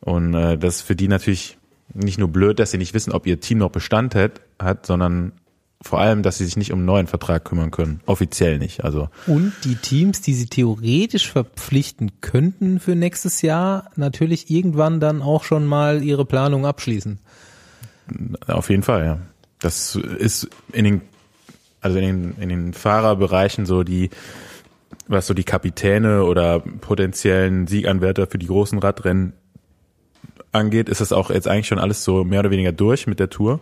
Und 0.00 0.34
äh, 0.34 0.56
das 0.56 0.76
ist 0.76 0.82
für 0.82 0.96
die 0.96 1.08
natürlich 1.08 1.58
nicht 1.94 2.18
nur 2.18 2.28
blöd, 2.28 2.58
dass 2.58 2.70
sie 2.70 2.78
nicht 2.78 2.94
wissen, 2.94 3.12
ob 3.12 3.26
ihr 3.26 3.40
Team 3.40 3.58
noch 3.58 3.70
Bestand 3.70 4.14
hat, 4.14 4.40
hat, 4.58 4.86
sondern 4.86 5.32
vor 5.82 6.00
allem, 6.00 6.22
dass 6.22 6.38
sie 6.38 6.44
sich 6.44 6.56
nicht 6.56 6.72
um 6.72 6.80
einen 6.80 6.86
neuen 6.86 7.06
Vertrag 7.06 7.44
kümmern 7.44 7.70
können. 7.70 8.00
Offiziell 8.06 8.58
nicht. 8.58 8.84
Also 8.84 9.08
Und 9.26 9.52
die 9.64 9.74
Teams, 9.74 10.20
die 10.20 10.34
sie 10.34 10.46
theoretisch 10.46 11.30
verpflichten 11.30 12.20
könnten 12.20 12.80
für 12.80 12.94
nächstes 12.94 13.42
Jahr, 13.42 13.90
natürlich 13.96 14.50
irgendwann 14.50 15.00
dann 15.00 15.22
auch 15.22 15.44
schon 15.44 15.66
mal 15.66 16.02
ihre 16.02 16.24
Planung 16.24 16.66
abschließen. 16.66 17.18
Auf 18.46 18.70
jeden 18.70 18.82
Fall, 18.82 19.04
ja. 19.04 19.18
Das 19.60 19.96
ist 19.96 20.48
in 20.72 20.84
den, 20.84 21.00
also 21.80 21.98
in 21.98 22.04
den, 22.04 22.34
in 22.40 22.48
den 22.48 22.72
Fahrerbereichen 22.74 23.66
so 23.66 23.82
die, 23.82 24.10
was 25.08 25.26
so 25.26 25.34
die 25.34 25.44
Kapitäne 25.44 26.24
oder 26.24 26.60
potenziellen 26.60 27.66
Sieganwärter 27.66 28.26
für 28.26 28.38
die 28.38 28.46
großen 28.46 28.78
Radrennen 28.78 29.32
angeht, 30.52 30.88
ist 30.88 31.00
das 31.00 31.12
auch 31.12 31.30
jetzt 31.30 31.48
eigentlich 31.48 31.66
schon 31.68 31.78
alles 31.78 32.04
so 32.04 32.24
mehr 32.24 32.40
oder 32.40 32.50
weniger 32.50 32.72
durch 32.72 33.06
mit 33.06 33.18
der 33.18 33.30
Tour. 33.30 33.60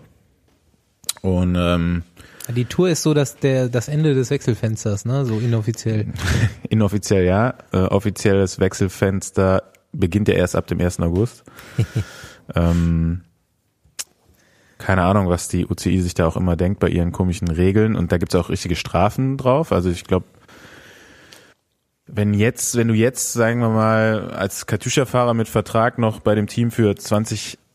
Und 1.22 1.56
ähm, 1.58 2.02
Die 2.50 2.64
Tour 2.64 2.90
ist 2.90 3.02
so, 3.02 3.14
dass 3.14 3.36
der 3.36 3.68
das 3.68 3.88
Ende 3.88 4.14
des 4.14 4.30
Wechselfensters, 4.30 5.04
ne, 5.04 5.24
so 5.24 5.38
inoffiziell. 5.38 6.06
inoffiziell 6.68 7.24
ja, 7.24 7.54
äh, 7.72 7.78
offizielles 7.78 8.60
Wechselfenster 8.60 9.64
beginnt 9.92 10.28
ja 10.28 10.34
erst 10.34 10.56
ab 10.56 10.66
dem 10.66 10.80
1. 10.80 11.00
August. 11.00 11.44
ähm, 12.54 13.22
keine 14.78 15.02
Ahnung, 15.02 15.28
was 15.28 15.48
die 15.48 15.66
UCI 15.66 16.00
sich 16.00 16.14
da 16.14 16.26
auch 16.26 16.36
immer 16.36 16.56
denkt 16.56 16.80
bei 16.80 16.88
ihren 16.88 17.12
komischen 17.12 17.48
Regeln. 17.48 17.96
Und 17.96 18.12
da 18.12 18.18
gibt's 18.18 18.34
auch 18.34 18.48
richtige 18.48 18.76
Strafen 18.76 19.36
drauf. 19.36 19.72
Also 19.72 19.90
ich 19.90 20.04
glaube, 20.04 20.26
wenn 22.06 22.34
jetzt, 22.34 22.76
wenn 22.76 22.88
du 22.88 22.94
jetzt, 22.94 23.32
sagen 23.32 23.60
wir 23.60 23.68
mal, 23.68 24.30
als 24.30 24.66
Katjuscha-Fahrer 24.66 25.34
mit 25.34 25.48
Vertrag 25.48 25.98
noch 25.98 26.20
bei 26.20 26.34
dem 26.34 26.46
Team 26.46 26.70
für 26.70 26.96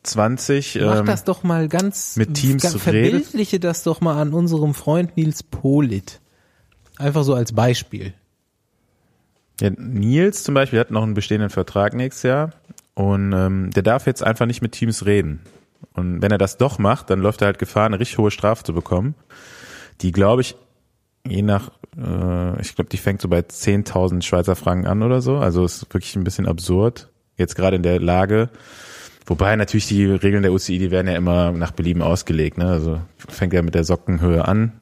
2020 0.05 0.79
Mach 0.81 0.99
ähm, 0.99 1.05
das 1.05 1.23
doch 1.23 1.43
mal 1.43 1.67
ganz, 1.67 2.15
mit 2.15 2.33
Teams 2.35 2.63
ganz 2.63 2.81
verbildliche 2.81 3.59
das 3.59 3.83
doch 3.83 4.01
mal 4.01 4.19
an 4.19 4.33
unserem 4.33 4.73
Freund 4.73 5.17
Nils 5.17 5.43
Polit. 5.43 6.21
Einfach 6.97 7.23
so 7.23 7.33
als 7.33 7.53
Beispiel. 7.53 8.13
Ja, 9.61 9.69
Nils 9.69 10.43
zum 10.43 10.53
Beispiel 10.53 10.79
hat 10.79 10.91
noch 10.91 11.03
einen 11.03 11.13
bestehenden 11.13 11.49
Vertrag 11.49 11.93
nächstes 11.93 12.23
Jahr 12.23 12.51
und 12.93 13.33
ähm, 13.33 13.71
der 13.71 13.83
darf 13.83 14.07
jetzt 14.07 14.23
einfach 14.23 14.45
nicht 14.45 14.61
mit 14.61 14.73
Teams 14.73 15.05
reden. 15.05 15.41
Und 15.93 16.21
wenn 16.21 16.31
er 16.31 16.37
das 16.37 16.57
doch 16.57 16.79
macht, 16.79 17.09
dann 17.09 17.19
läuft 17.19 17.41
er 17.41 17.47
halt 17.47 17.59
Gefahr, 17.59 17.85
eine 17.85 17.99
richtig 17.99 18.17
hohe 18.17 18.31
Strafe 18.31 18.63
zu 18.63 18.73
bekommen, 18.73 19.15
die, 20.01 20.11
glaube 20.11 20.41
ich, 20.41 20.55
je 21.25 21.41
nach, 21.41 21.71
äh, 21.97 22.61
ich 22.61 22.75
glaube, 22.75 22.89
die 22.89 22.97
fängt 22.97 23.21
so 23.21 23.27
bei 23.27 23.39
10.000 23.39 24.21
Schweizer 24.21 24.55
Franken 24.55 24.87
an 24.87 25.03
oder 25.03 25.21
so. 25.21 25.37
Also 25.37 25.63
ist 25.63 25.81
wirklich 25.93 26.15
ein 26.15 26.23
bisschen 26.23 26.47
absurd, 26.47 27.09
jetzt 27.37 27.55
gerade 27.55 27.75
in 27.75 27.83
der 27.83 27.99
Lage. 27.99 28.49
Wobei 29.27 29.55
natürlich 29.55 29.87
die 29.87 30.05
Regeln 30.05 30.43
der 30.43 30.53
UCI, 30.53 30.77
die 30.77 30.91
werden 30.91 31.07
ja 31.07 31.15
immer 31.15 31.51
nach 31.51 31.71
Belieben 31.71 32.01
ausgelegt. 32.01 32.57
Ne? 32.57 32.67
Also 32.67 33.01
fängt 33.17 33.53
ja 33.53 33.61
mit 33.61 33.73
der 33.73 33.83
Sockenhöhe 33.83 34.47
an. 34.47 34.73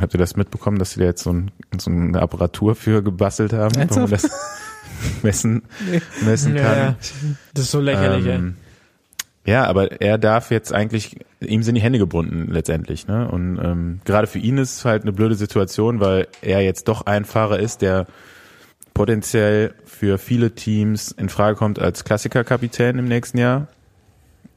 Habt 0.00 0.14
ihr 0.14 0.18
das 0.18 0.34
mitbekommen, 0.36 0.78
dass 0.78 0.92
sie 0.92 1.00
da 1.00 1.06
jetzt 1.06 1.22
so, 1.22 1.32
ein, 1.32 1.52
so 1.78 1.90
eine 1.90 2.20
Apparatur 2.20 2.74
für 2.74 3.02
gebastelt 3.02 3.52
haben, 3.52 3.74
wo 3.90 4.00
man 4.00 4.10
das 4.10 4.28
messen, 5.22 5.62
messen 6.24 6.56
kann? 6.56 6.76
Ja, 6.76 6.96
das 7.54 7.64
ist 7.64 7.70
so 7.70 7.80
lächerlich, 7.80 8.26
ey. 8.26 8.34
Ähm, 8.34 8.56
ja, 9.44 9.64
aber 9.64 10.00
er 10.00 10.18
darf 10.18 10.50
jetzt 10.50 10.72
eigentlich, 10.72 11.20
ihm 11.40 11.62
sind 11.62 11.76
die 11.76 11.80
Hände 11.80 12.00
gebunden 12.00 12.48
letztendlich. 12.50 13.06
Ne? 13.06 13.28
Und 13.30 13.60
ähm, 13.62 14.00
gerade 14.04 14.26
für 14.26 14.40
ihn 14.40 14.58
ist 14.58 14.78
es 14.78 14.84
halt 14.84 15.02
eine 15.02 15.12
blöde 15.12 15.36
Situation, 15.36 16.00
weil 16.00 16.26
er 16.42 16.62
jetzt 16.62 16.88
doch 16.88 17.06
ein 17.06 17.24
Fahrer 17.24 17.60
ist, 17.60 17.80
der 17.80 18.06
potenziell 18.92 19.74
für 19.84 20.18
viele 20.18 20.56
Teams 20.56 21.12
in 21.12 21.28
Frage 21.28 21.56
kommt 21.56 21.78
als 21.78 22.02
Klassikerkapitän 22.02 22.98
im 22.98 23.04
nächsten 23.04 23.38
Jahr. 23.38 23.68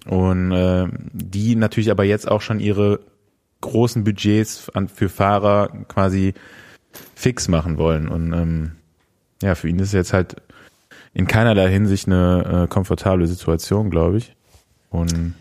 Und 0.05 0.51
äh, 0.51 0.87
die 1.11 1.55
natürlich 1.55 1.91
aber 1.91 2.03
jetzt 2.03 2.29
auch 2.29 2.41
schon 2.41 2.59
ihre 2.59 2.99
großen 3.61 4.03
Budgets 4.03 4.69
an, 4.69 4.87
für 4.87 5.09
Fahrer 5.09 5.69
quasi 5.87 6.33
fix 7.15 7.47
machen 7.47 7.77
wollen. 7.77 8.07
Und 8.07 8.33
ähm, 8.33 8.71
ja, 9.41 9.55
für 9.55 9.69
ihn 9.69 9.79
ist 9.79 9.89
es 9.89 9.93
jetzt 9.93 10.13
halt 10.13 10.37
in 11.13 11.27
keinerlei 11.27 11.69
Hinsicht 11.69 12.07
eine 12.07 12.63
äh, 12.63 12.67
komfortable 12.67 13.27
Situation, 13.27 13.89
glaube 13.89 14.17
ich. 14.17 14.35
Und 14.89 15.35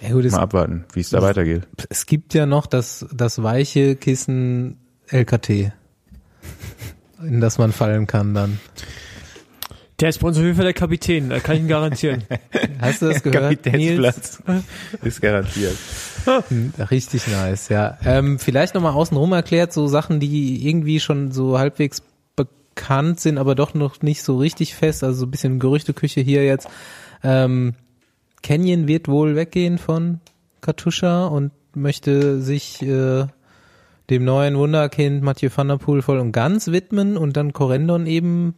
Ja, 0.00 0.12
gut, 0.12 0.30
mal 0.30 0.40
abwarten, 0.40 0.84
wie 0.92 1.00
es 1.00 1.10
da 1.10 1.22
weitergeht. 1.22 1.66
es 1.88 2.06
gibt 2.06 2.34
ja 2.34 2.46
noch 2.46 2.66
das, 2.66 3.06
das 3.12 3.42
weiche 3.42 3.96
Kissen 3.96 4.78
LKT, 5.08 5.72
in 7.22 7.40
das 7.40 7.58
man 7.58 7.72
fallen 7.72 8.06
kann 8.06 8.34
dann. 8.34 8.58
Der 10.00 10.08
ist 10.08 10.18
bei 10.18 10.26
uns 10.26 10.36
auf 10.36 10.42
jeden 10.42 10.56
Fall 10.56 10.64
der 10.64 10.74
Kapitän, 10.74 11.30
da 11.30 11.38
kann 11.38 11.56
ich 11.56 11.62
ihn 11.62 11.68
garantieren. 11.68 12.24
Hast 12.80 13.00
du 13.02 13.06
das 13.06 13.22
gehört, 13.22 13.64
Nils? 13.66 14.38
Kapitänsplatz 14.42 14.42
ist 15.02 15.20
garantiert. 15.20 15.76
Hm, 16.48 16.72
Richtig 16.90 17.28
nice, 17.28 17.68
ja. 17.68 17.96
Ähm, 18.04 18.38
vielleicht 18.38 18.74
nochmal 18.74 18.92
außenrum 18.92 19.32
erklärt, 19.32 19.72
so 19.72 19.86
Sachen, 19.86 20.18
die 20.18 20.66
irgendwie 20.66 20.98
schon 20.98 21.30
so 21.30 21.58
halbwegs 21.58 22.02
bekannt 22.34 23.20
sind, 23.20 23.38
aber 23.38 23.54
doch 23.54 23.74
noch 23.74 24.02
nicht 24.02 24.22
so 24.24 24.36
richtig 24.38 24.74
fest, 24.74 25.04
also 25.04 25.20
so 25.20 25.26
ein 25.26 25.30
bisschen 25.30 25.60
Gerüchteküche 25.60 26.20
hier 26.22 26.44
jetzt. 26.44 26.68
Ähm, 27.22 27.74
Canyon 28.42 28.88
wird 28.88 29.06
wohl 29.06 29.36
weggehen 29.36 29.78
von 29.78 30.20
Katusha 30.60 31.26
und 31.26 31.52
möchte 31.74 32.40
sich 32.40 32.82
äh, 32.82 33.26
dem 34.10 34.24
neuen 34.24 34.56
Wunderkind 34.56 35.22
Mathieu 35.22 35.50
van 35.54 35.68
der 35.68 35.76
Poel 35.76 36.02
voll 36.02 36.18
und 36.18 36.32
ganz 36.32 36.68
widmen 36.68 37.16
und 37.16 37.36
dann 37.36 37.52
Corendon 37.52 38.06
eben 38.06 38.54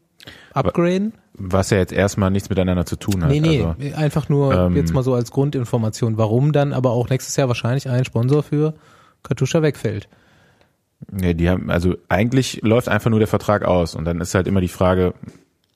upgraden. 0.55 1.13
Was 1.39 1.71
ja 1.71 1.77
jetzt 1.79 1.93
erstmal 1.93 2.31
nichts 2.31 2.49
miteinander 2.49 2.87
zu 2.87 2.97
tun 2.97 3.23
hat. 3.23 3.31
Nee, 3.31 3.41
nee, 3.41 3.63
Also, 3.63 3.97
einfach 3.97 4.29
nur 4.29 4.55
ähm, 4.55 4.77
jetzt 4.77 4.95
mal 4.95 5.03
so 5.03 5.15
als 5.15 5.31
Grundinformation, 5.31 6.17
warum 6.17 6.53
dann 6.53 6.73
aber 6.73 6.91
auch 6.93 7.09
nächstes 7.11 7.37
Jahr 7.37 7.49
wahrscheinlich 7.49 7.89
ein 7.91 8.05
Sponsor 8.07 8.43
für 8.43 8.75
Katusha 9.23 9.61
wegfällt. 9.63 10.09
nee, 11.11 11.35
die 11.35 11.51
haben, 11.51 11.71
also 11.71 11.97
eigentlich 12.09 12.61
läuft 12.63 12.89
einfach 12.89 13.11
nur 13.11 13.19
der 13.19 13.29
Vertrag 13.29 13.65
aus 13.65 13.95
und 13.95 14.05
dann 14.07 14.21
ist 14.21 14.35
halt 14.35 14.47
immer 14.47 14.63
die 14.63 14.69
Frage, 14.69 15.13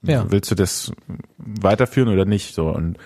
Ja. 0.03 0.24
willst 0.30 0.51
du 0.51 0.55
das 0.55 0.92
weiterführen 1.36 2.09
oder 2.09 2.24
nicht? 2.24 2.55
So 2.55 2.70
und 2.70 2.96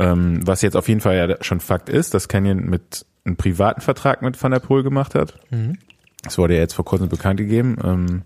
ähm, 0.00 0.40
was 0.44 0.62
jetzt 0.62 0.76
auf 0.76 0.88
jeden 0.88 1.00
Fall 1.00 1.16
ja 1.16 1.36
schon 1.42 1.60
Fakt 1.60 1.88
ist, 1.88 2.14
dass 2.14 2.26
Canyon 2.26 2.68
mit 2.68 3.06
einem 3.24 3.36
privaten 3.36 3.80
Vertrag 3.80 4.22
mit 4.22 4.40
Van 4.42 4.50
der 4.50 4.58
Poel 4.58 4.82
gemacht 4.82 5.14
hat. 5.14 5.34
Mhm. 5.50 5.78
Das 6.22 6.36
wurde 6.36 6.54
ja 6.54 6.60
jetzt 6.60 6.74
vor 6.74 6.84
kurzem 6.84 7.08
bekannt 7.08 7.38
gegeben. 7.38 7.76
Ähm, 7.84 8.22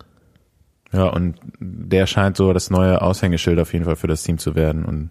ja, 0.92 1.06
und 1.06 1.36
der 1.60 2.06
scheint 2.06 2.36
so 2.36 2.52
das 2.52 2.70
neue 2.70 3.00
Aushängeschild 3.00 3.58
auf 3.60 3.72
jeden 3.72 3.84
Fall 3.84 3.96
für 3.96 4.08
das 4.08 4.22
Team 4.22 4.38
zu 4.38 4.54
werden. 4.54 4.84
Und 4.84 5.10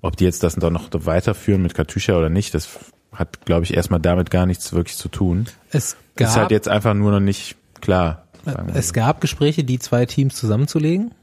ob 0.00 0.16
die 0.16 0.24
jetzt 0.24 0.42
das 0.42 0.54
dann 0.54 0.72
noch 0.72 0.88
weiterführen 0.92 1.62
mit 1.62 1.74
Katusha 1.74 2.16
oder 2.16 2.28
nicht, 2.28 2.54
das 2.54 2.78
hat, 3.12 3.44
glaube 3.44 3.64
ich, 3.64 3.74
erstmal 3.74 4.00
damit 4.00 4.30
gar 4.30 4.46
nichts 4.46 4.72
wirklich 4.72 4.96
zu 4.96 5.08
tun. 5.08 5.46
Es 5.70 5.96
ist 6.16 6.36
halt 6.36 6.44
gab, 6.44 6.50
jetzt 6.50 6.68
einfach 6.68 6.94
nur 6.94 7.10
noch 7.10 7.20
nicht 7.20 7.56
klar. 7.80 8.26
es 8.74 8.92
gab 8.92 9.20
Gespräche, 9.20 9.64
die 9.64 9.78
zwei 9.78 10.06
Teams 10.06 10.36
zusammenzulegen. 10.36 11.12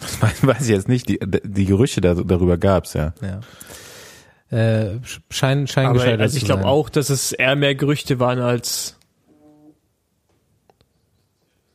Das 0.00 0.22
weiß, 0.22 0.46
weiß 0.46 0.62
ich 0.62 0.68
jetzt 0.68 0.88
nicht. 0.88 1.08
Die, 1.08 1.18
die 1.20 1.64
Gerüchte 1.64 2.00
da, 2.00 2.14
darüber 2.14 2.56
gab's 2.56 2.94
ja. 2.94 3.14
Ja. 3.20 4.56
Äh, 4.56 5.00
schein, 5.28 5.66
schein 5.66 5.86
Aber 5.86 6.00
also 6.00 6.36
ich 6.36 6.44
glaube 6.44 6.66
auch, 6.66 6.88
dass 6.88 7.10
es 7.10 7.32
eher 7.32 7.56
mehr 7.56 7.74
Gerüchte 7.74 8.20
waren 8.20 8.38
als 8.38 8.97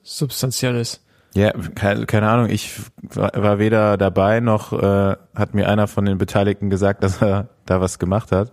substanzielles. 0.03 0.99
Ja, 1.35 1.51
keine, 1.73 2.05
keine 2.05 2.29
Ahnung. 2.29 2.49
Ich 2.49 2.79
war, 3.01 3.31
war 3.35 3.57
weder 3.59 3.97
dabei 3.97 4.39
noch 4.39 4.71
äh, 4.73 5.15
hat 5.33 5.53
mir 5.55 5.67
einer 5.67 5.87
von 5.87 6.05
den 6.05 6.17
Beteiligten 6.19 6.69
gesagt, 6.69 7.03
dass 7.03 7.21
er 7.21 7.49
da 7.65 7.81
was 7.81 7.97
gemacht 7.97 8.31
hat. 8.31 8.51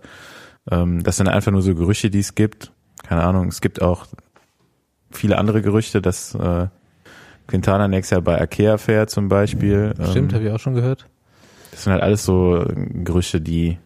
Ähm, 0.69 1.03
das 1.03 1.17
sind 1.17 1.27
einfach 1.27 1.51
nur 1.51 1.61
so 1.61 1.75
Gerüchte, 1.75 2.09
die 2.09 2.19
es 2.19 2.33
gibt. 2.33 2.71
Keine 3.03 3.23
Ahnung. 3.23 3.47
Es 3.49 3.61
gibt 3.61 3.81
auch 3.81 4.05
viele 5.11 5.37
andere 5.37 5.61
Gerüchte, 5.61 6.01
dass 6.01 6.33
äh, 6.33 6.67
Quintana 7.47 7.87
nächstes 7.87 8.11
Jahr 8.15 8.21
bei 8.21 8.41
Ikea 8.41 8.77
fährt 8.77 9.09
zum 9.11 9.27
Beispiel. 9.27 9.93
Stimmt, 10.09 10.31
Ähm, 10.31 10.35
habe 10.37 10.47
ich 10.47 10.51
auch 10.53 10.59
schon 10.59 10.73
gehört. 10.73 11.07
das 11.71 11.83
sind 11.83 11.93
halt 11.93 12.01
alles 12.01 12.23
so 12.25 12.65
Gerüchte, 12.75 13.41
die 13.41 13.77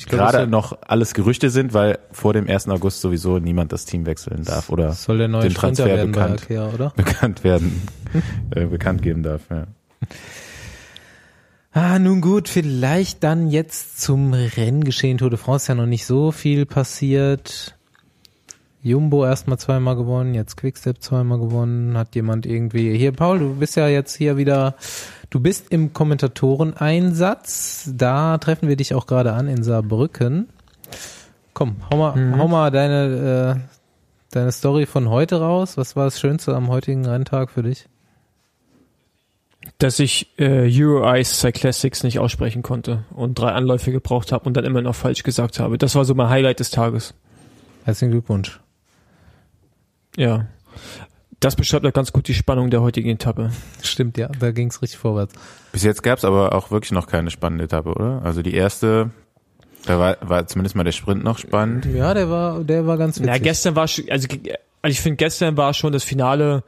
Ich 0.00 0.06
glaub, 0.06 0.30
gerade 0.30 0.46
noch 0.46 0.78
alles 0.80 1.12
Gerüchte 1.12 1.50
sind, 1.50 1.74
weil 1.74 1.98
vor 2.10 2.32
dem 2.32 2.48
1. 2.48 2.68
August 2.70 3.02
sowieso 3.02 3.38
niemand 3.38 3.70
das 3.70 3.84
Team 3.84 4.06
wechseln 4.06 4.44
darf 4.44 4.70
oder 4.70 4.92
soll 4.92 5.18
der 5.18 5.28
neue 5.28 5.42
den 5.42 5.52
Transfer 5.52 5.84
werden 5.84 6.12
bei 6.12 6.22
bekannt. 6.22 6.42
Ikea, 6.44 6.70
oder? 6.70 6.90
bekannt 6.96 7.44
werden, 7.44 7.82
äh, 8.50 8.64
bekannt 8.64 9.02
geben 9.02 9.22
darf. 9.22 9.42
Ja. 9.50 9.66
Ah, 11.72 11.98
nun 11.98 12.22
gut, 12.22 12.48
vielleicht 12.48 13.22
dann 13.22 13.48
jetzt 13.48 14.00
zum 14.00 14.32
Renngeschehen 14.32 15.18
Tour 15.18 15.28
de 15.28 15.38
France 15.38 15.68
ja 15.68 15.74
noch 15.74 15.84
nicht 15.84 16.06
so 16.06 16.32
viel 16.32 16.64
passiert. 16.64 17.76
Jumbo 18.82 19.24
erstmal 19.26 19.58
zweimal 19.58 19.94
gewonnen, 19.96 20.34
jetzt 20.34 20.56
Quickstep 20.56 21.02
zweimal 21.02 21.38
gewonnen, 21.38 21.98
hat 21.98 22.14
jemand 22.14 22.46
irgendwie, 22.46 22.96
hier 22.96 23.12
Paul, 23.12 23.38
du 23.38 23.54
bist 23.56 23.76
ja 23.76 23.88
jetzt 23.88 24.16
hier 24.16 24.36
wieder, 24.38 24.74
du 25.28 25.38
bist 25.40 25.70
im 25.70 25.92
Kommentatoreneinsatz, 25.92 27.90
da 27.94 28.38
treffen 28.38 28.68
wir 28.68 28.76
dich 28.76 28.94
auch 28.94 29.06
gerade 29.06 29.32
an 29.34 29.48
in 29.48 29.62
Saarbrücken. 29.62 30.48
Komm, 31.52 31.76
hau 31.90 31.96
mal, 31.98 32.16
Mhm. 32.16 32.38
hau 32.38 32.48
mal 32.48 32.70
deine, 32.70 33.58
äh, 33.58 33.74
deine 34.30 34.52
Story 34.52 34.86
von 34.86 35.10
heute 35.10 35.40
raus. 35.40 35.76
Was 35.76 35.94
war 35.94 36.04
das 36.04 36.18
Schönste 36.18 36.54
am 36.56 36.68
heutigen 36.68 37.04
Renntag 37.04 37.50
für 37.50 37.62
dich? 37.62 37.86
Dass 39.76 39.98
ich 39.98 40.30
äh, 40.38 40.70
Euro 40.82 41.04
Ice 41.16 41.34
Cyclassics 41.34 42.02
nicht 42.02 42.18
aussprechen 42.18 42.62
konnte 42.62 43.04
und 43.14 43.38
drei 43.38 43.52
Anläufe 43.52 43.92
gebraucht 43.92 44.32
habe 44.32 44.46
und 44.46 44.56
dann 44.56 44.64
immer 44.64 44.80
noch 44.80 44.94
falsch 44.94 45.22
gesagt 45.22 45.60
habe. 45.60 45.76
Das 45.76 45.94
war 45.94 46.06
so 46.06 46.14
mein 46.14 46.30
Highlight 46.30 46.60
des 46.60 46.70
Tages. 46.70 47.12
Herzlichen 47.84 48.12
Glückwunsch. 48.12 48.58
Ja. 50.16 50.46
Das 51.40 51.56
beschreibt 51.56 51.86
auch 51.86 51.92
ganz 51.92 52.12
gut 52.12 52.28
die 52.28 52.34
Spannung 52.34 52.70
der 52.70 52.82
heutigen 52.82 53.08
Etappe. 53.08 53.50
Stimmt, 53.82 54.18
ja, 54.18 54.28
da 54.38 54.50
ging's 54.50 54.82
richtig 54.82 54.98
vorwärts. 54.98 55.34
Bis 55.72 55.82
jetzt 55.84 56.02
gab's 56.02 56.24
aber 56.24 56.54
auch 56.54 56.70
wirklich 56.70 56.92
noch 56.92 57.06
keine 57.06 57.30
spannende 57.30 57.64
Etappe, 57.64 57.90
oder? 57.90 58.20
Also 58.22 58.42
die 58.42 58.54
erste, 58.54 59.10
da 59.86 59.98
war, 59.98 60.18
war 60.20 60.46
zumindest 60.46 60.76
mal 60.76 60.84
der 60.84 60.92
Sprint 60.92 61.24
noch 61.24 61.38
spannend. 61.38 61.86
Ja, 61.86 62.12
der 62.12 62.28
war, 62.28 62.62
der 62.62 62.86
war 62.86 62.98
ganz 62.98 63.16
witzig. 63.16 63.30
Na, 63.32 63.38
gestern 63.38 63.74
war 63.74 63.88
schon, 63.88 64.04
also, 64.10 64.28
also 64.28 64.92
ich 64.92 65.00
finde, 65.00 65.16
gestern 65.16 65.56
war 65.56 65.72
schon 65.72 65.92
das 65.92 66.04
Finale 66.04 66.62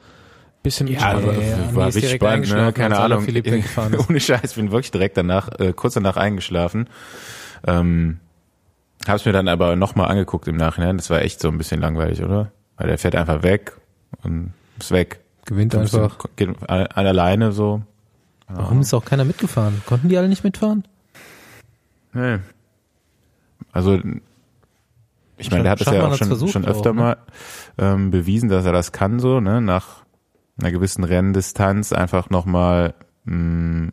bisschen 0.63 0.87
Ja, 0.87 1.13
aber 1.13 1.35
ja, 1.35 1.41
ja, 1.41 1.75
war 1.75 1.87
richtig 1.89 2.13
spannend, 2.13 2.51
ne? 2.51 2.73
Keine 2.73 2.99
Ahnung. 2.99 3.27
Ohne 4.09 4.21
Scheiß, 4.21 4.55
bin 4.55 4.71
wirklich 4.71 4.91
direkt 4.91 5.17
danach, 5.17 5.49
äh, 5.59 5.73
kurz 5.73 5.95
danach 5.95 6.17
eingeschlafen. 6.17 6.89
Ähm, 7.67 8.21
hab's 9.07 9.25
mir 9.25 9.33
dann 9.33 9.49
aber 9.49 9.77
nochmal 9.77 10.09
angeguckt 10.09 10.49
im 10.49 10.57
Nachhinein. 10.57 10.97
Das 10.97 11.11
war 11.11 11.23
echt 11.23 11.41
so 11.41 11.49
ein 11.49 11.59
bisschen 11.59 11.81
langweilig, 11.81 12.23
oder? 12.23 12.53
Weil 12.83 12.89
der 12.89 12.99
fährt 12.99 13.15
einfach 13.15 13.45
weg 13.45 13.77
und 14.25 14.53
ist 14.81 14.91
weg. 14.91 15.21
Gewinnt 15.45 15.73
einfach. 15.77 16.19
Geht 16.35 16.49
an- 16.69 16.87
an 16.89 17.07
alleine 17.07 17.53
so. 17.53 17.81
Warum 18.49 18.81
ist 18.81 18.93
auch 18.93 19.05
keiner 19.05 19.25
mitgefahren? 19.25 19.81
Konnten 19.87 20.09
die 20.09 20.19
alle 20.19 20.29
nicht 20.29 20.43
mitfahren? 20.43 20.83
Nee. 22.13 22.39
Also 23.71 24.01
ich 25.37 25.53
meine, 25.53 25.63
der 25.63 25.71
hat 25.73 25.81
das 25.81 25.95
ja 25.95 26.05
auch 26.05 26.17
schon, 26.17 26.27
versucht 26.27 26.53
schon 26.53 26.65
öfter 26.65 26.91
auch, 26.91 26.95
ne? 26.95 27.01
mal 27.01 27.17
ähm, 27.79 28.11
bewiesen, 28.11 28.49
dass 28.49 28.65
er 28.67 28.73
das 28.73 28.91
kann, 28.91 29.21
so, 29.21 29.39
ne, 29.39 29.61
nach 29.61 30.03
einer 30.61 30.73
gewissen 30.73 31.05
Renndistanz 31.05 31.93
einfach 31.93 32.31
nochmal 32.31 32.95
mh, 33.27 33.93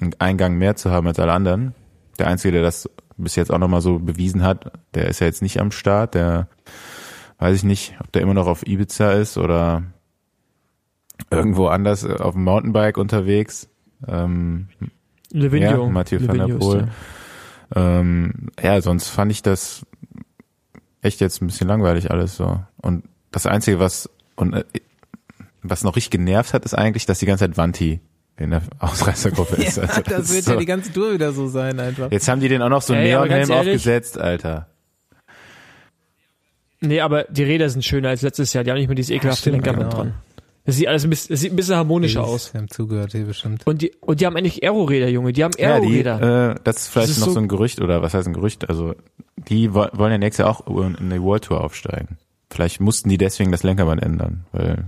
einen 0.00 0.14
Eingang 0.18 0.58
mehr 0.58 0.76
zu 0.76 0.90
haben 0.90 1.06
als 1.06 1.18
alle 1.18 1.32
anderen. 1.32 1.74
Der 2.18 2.26
Einzige, 2.26 2.52
der 2.52 2.62
das 2.62 2.90
bis 3.16 3.36
jetzt 3.36 3.50
auch 3.50 3.58
nochmal 3.58 3.80
so 3.80 3.98
bewiesen 3.98 4.42
hat, 4.42 4.70
der 4.92 5.08
ist 5.08 5.20
ja 5.20 5.26
jetzt 5.26 5.40
nicht 5.40 5.60
am 5.60 5.70
Start, 5.70 6.14
der 6.14 6.46
weiß 7.38 7.56
ich 7.56 7.64
nicht, 7.64 7.94
ob 8.00 8.12
der 8.12 8.22
immer 8.22 8.34
noch 8.34 8.46
auf 8.46 8.66
Ibiza 8.66 9.12
ist 9.12 9.38
oder 9.38 9.82
irgendwo 11.30 11.68
anders 11.68 12.04
auf 12.04 12.34
dem 12.34 12.44
Mountainbike 12.44 12.98
unterwegs. 12.98 13.68
Ähm, 14.06 14.68
Livigno. 15.30 15.84
Ja, 15.84 15.90
Mathieu 15.90 16.26
van 16.26 16.38
der 16.38 16.54
Poel. 16.54 16.88
der. 17.74 17.82
ähm, 17.82 18.50
ja, 18.62 18.80
sonst 18.80 19.08
fand 19.08 19.30
ich 19.32 19.42
das 19.42 19.84
echt 21.02 21.20
jetzt 21.20 21.42
ein 21.42 21.46
bisschen 21.46 21.68
langweilig 21.68 22.10
alles 22.10 22.36
so. 22.36 22.60
Und 22.80 23.04
das 23.30 23.46
Einzige, 23.46 23.78
was 23.78 24.10
und 24.36 24.54
äh, 24.54 24.64
was 25.62 25.84
noch 25.84 25.96
richtig 25.96 26.10
genervt 26.10 26.54
hat, 26.54 26.64
ist 26.64 26.74
eigentlich, 26.74 27.06
dass 27.06 27.18
die 27.18 27.26
ganze 27.26 27.44
Zeit 27.44 27.56
Vanti 27.56 28.00
in 28.36 28.50
der 28.50 28.62
Ausreißergruppe 28.78 29.56
ist. 29.56 29.78
Also 29.78 30.02
das 30.02 30.28
wird 30.30 30.38
ist 30.38 30.44
so. 30.46 30.52
ja 30.52 30.58
die 30.58 30.66
ganze 30.66 30.92
Tour 30.92 31.12
wieder 31.12 31.32
so 31.32 31.48
sein 31.48 31.78
einfach. 31.80 32.10
Jetzt 32.10 32.28
haben 32.28 32.40
die 32.40 32.48
den 32.48 32.62
auch 32.62 32.68
noch 32.68 32.82
so 32.82 32.94
einen 32.94 33.04
Neonhelm 33.04 33.50
aufgesetzt, 33.50 34.18
Alter. 34.18 34.68
Nee, 36.80 37.00
aber 37.00 37.24
die 37.24 37.42
Räder 37.42 37.68
sind 37.70 37.84
schöner 37.84 38.10
als 38.10 38.22
letztes 38.22 38.52
Jahr. 38.52 38.62
Die 38.64 38.70
haben 38.70 38.78
nicht 38.78 38.88
mehr 38.88 38.94
dieses 38.94 39.10
ekelhafte 39.10 39.50
stimmt, 39.50 39.64
Lenker 39.66 39.72
mit 39.78 39.90
genau. 39.90 40.02
dran. 40.04 40.14
Das 40.64 40.76
sieht 40.76 40.86
alles 40.86 41.02
ein 41.04 41.10
bisschen, 41.10 41.32
das 41.32 41.40
sieht 41.40 41.52
ein 41.52 41.56
bisschen 41.56 41.76
harmonischer 41.76 42.20
Die- 42.20 42.26
aus. 42.26 42.52
Die 42.52 42.58
haben 42.58 42.68
zugehört 42.68 43.12
hier 43.12 43.24
bestimmt. 43.24 43.66
Und 43.66 43.82
die, 43.82 43.92
und 44.00 44.20
die 44.20 44.26
haben 44.26 44.36
eigentlich 44.36 44.62
Aero-Räder, 44.62 45.08
Junge. 45.08 45.32
Die 45.32 45.42
haben 45.42 45.52
Ja, 45.58 45.80
die, 45.80 45.86
Aero-Räder. 45.86 46.50
äh, 46.52 46.54
das 46.62 46.76
ist 46.76 46.88
vielleicht 46.88 47.08
Das 47.08 47.16
ist 47.16 47.20
noch 47.20 47.28
so, 47.28 47.32
so- 47.34 47.40
ein 47.40 47.48
Gerücht 47.48 47.80
oder 47.80 48.02
was 48.02 48.14
heißt 48.14 48.28
ein 48.28 48.34
Gerücht? 48.34 48.68
Also 48.68 48.94
die 49.36 49.74
wo- 49.74 49.88
wollen 49.94 50.12
ja 50.12 50.18
nächstes 50.18 50.44
Jahr 50.44 50.50
auch 50.50 50.66
in 50.66 51.10
die 51.10 51.22
World 51.22 51.44
Tour 51.44 51.62
aufsteigen. 51.64 52.18
Vielleicht 52.50 52.80
mussten 52.80 53.08
die 53.08 53.18
deswegen 53.18 53.50
das 53.50 53.62
Lenkerband 53.62 54.02
ändern, 54.02 54.44
weil 54.52 54.84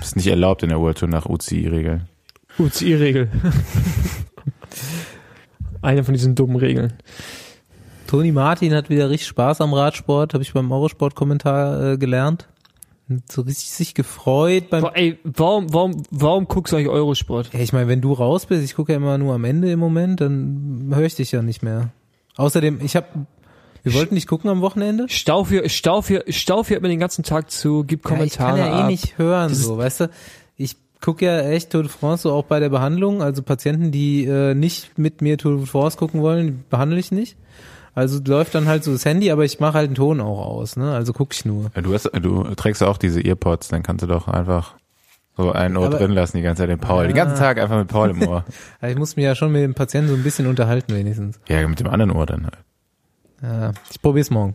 es 0.00 0.08
ist 0.08 0.16
nicht 0.16 0.26
erlaubt 0.28 0.62
in 0.62 0.68
der 0.68 0.78
World 0.80 0.98
Tour 0.98 1.08
nach 1.08 1.26
UCI-Regeln. 1.26 2.08
UCI-Regel. 2.58 3.28
Eine 5.82 6.04
von 6.04 6.14
diesen 6.14 6.34
dummen 6.34 6.56
Regeln. 6.56 6.94
Toni 8.06 8.32
Martin 8.32 8.74
hat 8.74 8.90
wieder 8.90 9.10
richtig 9.10 9.28
Spaß 9.28 9.60
am 9.60 9.72
Radsport, 9.74 10.34
habe 10.34 10.42
ich 10.42 10.52
beim 10.52 10.70
Eurosport-Kommentar 10.70 11.92
äh, 11.92 11.98
gelernt. 11.98 12.48
Hat 13.10 13.30
So 13.30 13.42
richtig 13.42 13.70
sich 13.70 13.94
gefreut 13.94 14.70
beim. 14.70 14.82
Boah, 14.82 14.92
ey, 14.96 15.18
warum, 15.24 15.72
warum, 15.72 16.02
warum 16.10 16.46
guckst 16.48 16.72
du 16.72 16.76
eigentlich 16.76 16.88
Eurosport? 16.88 17.52
Ja, 17.52 17.60
ich 17.60 17.72
meine, 17.72 17.88
wenn 17.88 18.00
du 18.00 18.12
raus 18.12 18.46
bist, 18.46 18.64
ich 18.64 18.74
gucke 18.74 18.92
ja 18.92 18.96
immer 18.96 19.18
nur 19.18 19.34
am 19.34 19.44
Ende 19.44 19.70
im 19.70 19.78
Moment, 19.78 20.20
dann 20.20 20.90
höre 20.94 21.04
ich 21.04 21.14
dich 21.14 21.32
ja 21.32 21.42
nicht 21.42 21.62
mehr. 21.62 21.90
Außerdem, 22.36 22.80
ich 22.82 22.96
habe, 22.96 23.06
wir 23.82 23.94
wollten 23.94 24.14
nicht 24.14 24.26
gucken 24.26 24.48
am 24.50 24.60
Wochenende. 24.60 25.06
Staufel, 25.08 25.68
Staufel, 25.68 26.24
Staufel 26.28 26.74
hört 26.74 26.82
mir 26.82 26.88
den 26.88 26.98
ganzen 27.00 27.22
Tag 27.24 27.50
zu, 27.50 27.84
gibt 27.84 28.04
Kommentare 28.04 28.58
Ja, 28.58 28.64
ich 28.64 28.70
kann 28.70 28.72
ja 28.72 28.78
eh 28.80 28.82
ab. 28.84 28.90
nicht 28.90 29.18
hören, 29.18 29.48
Das 29.50 29.60
so, 29.60 29.76
weißt 29.78 30.00
du. 30.00 30.10
Ich 30.56 30.76
gucke 31.00 31.26
ja 31.26 31.40
echt 31.40 31.70
Tour 31.70 31.82
de 31.82 31.90
France 31.90 32.22
so 32.22 32.32
auch 32.32 32.44
bei 32.44 32.58
der 32.60 32.70
Behandlung. 32.70 33.22
Also 33.22 33.42
Patienten, 33.42 33.90
die 33.92 34.24
äh, 34.24 34.54
nicht 34.54 34.96
mit 34.98 35.20
mir 35.20 35.36
Tour 35.36 35.58
de 35.58 35.66
France 35.66 35.98
gucken 35.98 36.22
wollen, 36.22 36.64
behandle 36.70 36.98
ich 36.98 37.12
nicht. 37.12 37.36
Also 37.94 38.20
läuft 38.26 38.54
dann 38.54 38.66
halt 38.66 38.82
so 38.84 38.92
das 38.92 39.04
Handy, 39.04 39.30
aber 39.30 39.44
ich 39.44 39.60
mache 39.60 39.74
halt 39.74 39.90
den 39.90 39.94
Ton 39.94 40.20
auch 40.20 40.44
aus, 40.46 40.76
ne? 40.76 40.92
Also 40.94 41.12
gucke 41.12 41.32
ich 41.32 41.44
nur. 41.44 41.70
Ja, 41.76 41.82
Du, 41.82 41.94
hast, 41.94 42.10
du 42.12 42.42
trägst 42.54 42.82
auch 42.82 42.98
diese 42.98 43.20
Earpods, 43.20 43.68
dann 43.68 43.82
kannst 43.84 44.02
du 44.02 44.06
doch 44.08 44.26
einfach 44.28 44.74
so 45.36 45.52
ein 45.52 45.76
Ohr 45.76 45.86
Aber- 45.86 45.98
drin 45.98 46.10
lassen 46.12 46.36
die 46.36 46.42
ganze 46.42 46.62
Zeit 46.62 46.70
den 46.70 46.78
Paul. 46.80 47.06
Den 47.06 47.14
ganzen 47.16 47.36
Tag 47.36 47.58
einfach 47.58 47.78
mit 47.78 47.88
Paul 47.88 48.10
im 48.10 48.22
Ohr. 48.26 48.44
Ich 48.82 48.96
muss 48.96 49.14
mich 49.16 49.24
ja 49.24 49.34
schon 49.34 49.52
mit 49.52 49.62
dem 49.62 49.74
Patienten 49.74 50.08
so 50.08 50.14
ein 50.16 50.22
bisschen 50.22 50.46
unterhalten 50.46 50.94
wenigstens. 50.94 51.38
ja, 51.48 51.66
mit 51.68 51.78
dem 51.80 51.88
anderen 51.88 52.10
Ohr 52.10 52.26
dann 52.26 52.44
halt. 52.44 52.58
Ja, 53.42 53.72
ich 53.90 54.00
probier's 54.02 54.30
morgen. 54.30 54.54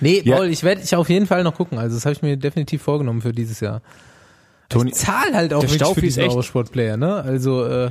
Nee, 0.00 0.22
Ja. 0.24 0.36
Paul, 0.36 0.46
ich 0.46 0.62
werde 0.62 0.80
ich 0.82 0.94
auf 0.96 1.08
jeden 1.10 1.26
Fall 1.26 1.42
noch 1.44 1.54
gucken. 1.54 1.78
Also 1.78 1.96
das 1.96 2.06
habe 2.06 2.14
ich 2.14 2.22
mir 2.22 2.36
definitiv 2.36 2.82
vorgenommen 2.82 3.20
für 3.20 3.32
dieses 3.32 3.60
Jahr. 3.60 3.82
Toni, 4.70 4.90
Ich 4.90 4.96
zahl 4.96 5.34
halt 5.34 5.52
auch 5.52 5.62
wirklich 5.62 5.82
für 5.82 6.00
diesen 6.00 6.22
Eurosport-Player, 6.24 6.96
ne? 6.96 7.16
Also 7.16 7.64
äh, 7.66 7.90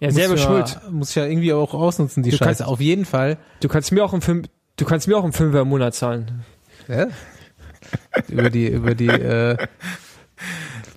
Ja, 0.00 0.08
muss 0.08 0.14
selber 0.16 0.36
ja, 0.36 0.40
schuld. 0.42 0.78
Muss 0.90 1.10
ich 1.10 1.16
ja 1.16 1.24
irgendwie 1.26 1.52
auch 1.52 1.74
ausnutzen, 1.74 2.22
die 2.22 2.30
Du 2.30 2.36
Scheiße. 2.36 2.44
kannst- 2.62 2.62
Auf 2.64 2.80
jeden 2.80 3.04
Fall. 3.04 3.36
Du 3.60 3.68
kannst 3.68 3.90
mir 3.92 4.04
auch 4.04 4.12
einen 4.12 4.22
Film, 4.22 4.44
du 4.76 4.84
kannst 4.84 5.08
mir 5.08 5.16
auch 5.16 5.24
einen 5.24 5.32
Fünfer 5.32 5.62
im 5.62 5.68
Monat 5.68 5.94
zahlen. 5.94 6.44
Ja? 6.88 7.06
über 8.28 8.50
die, 8.50 8.68
über 8.68 8.94
die 8.94 9.06
äh, 9.08 9.56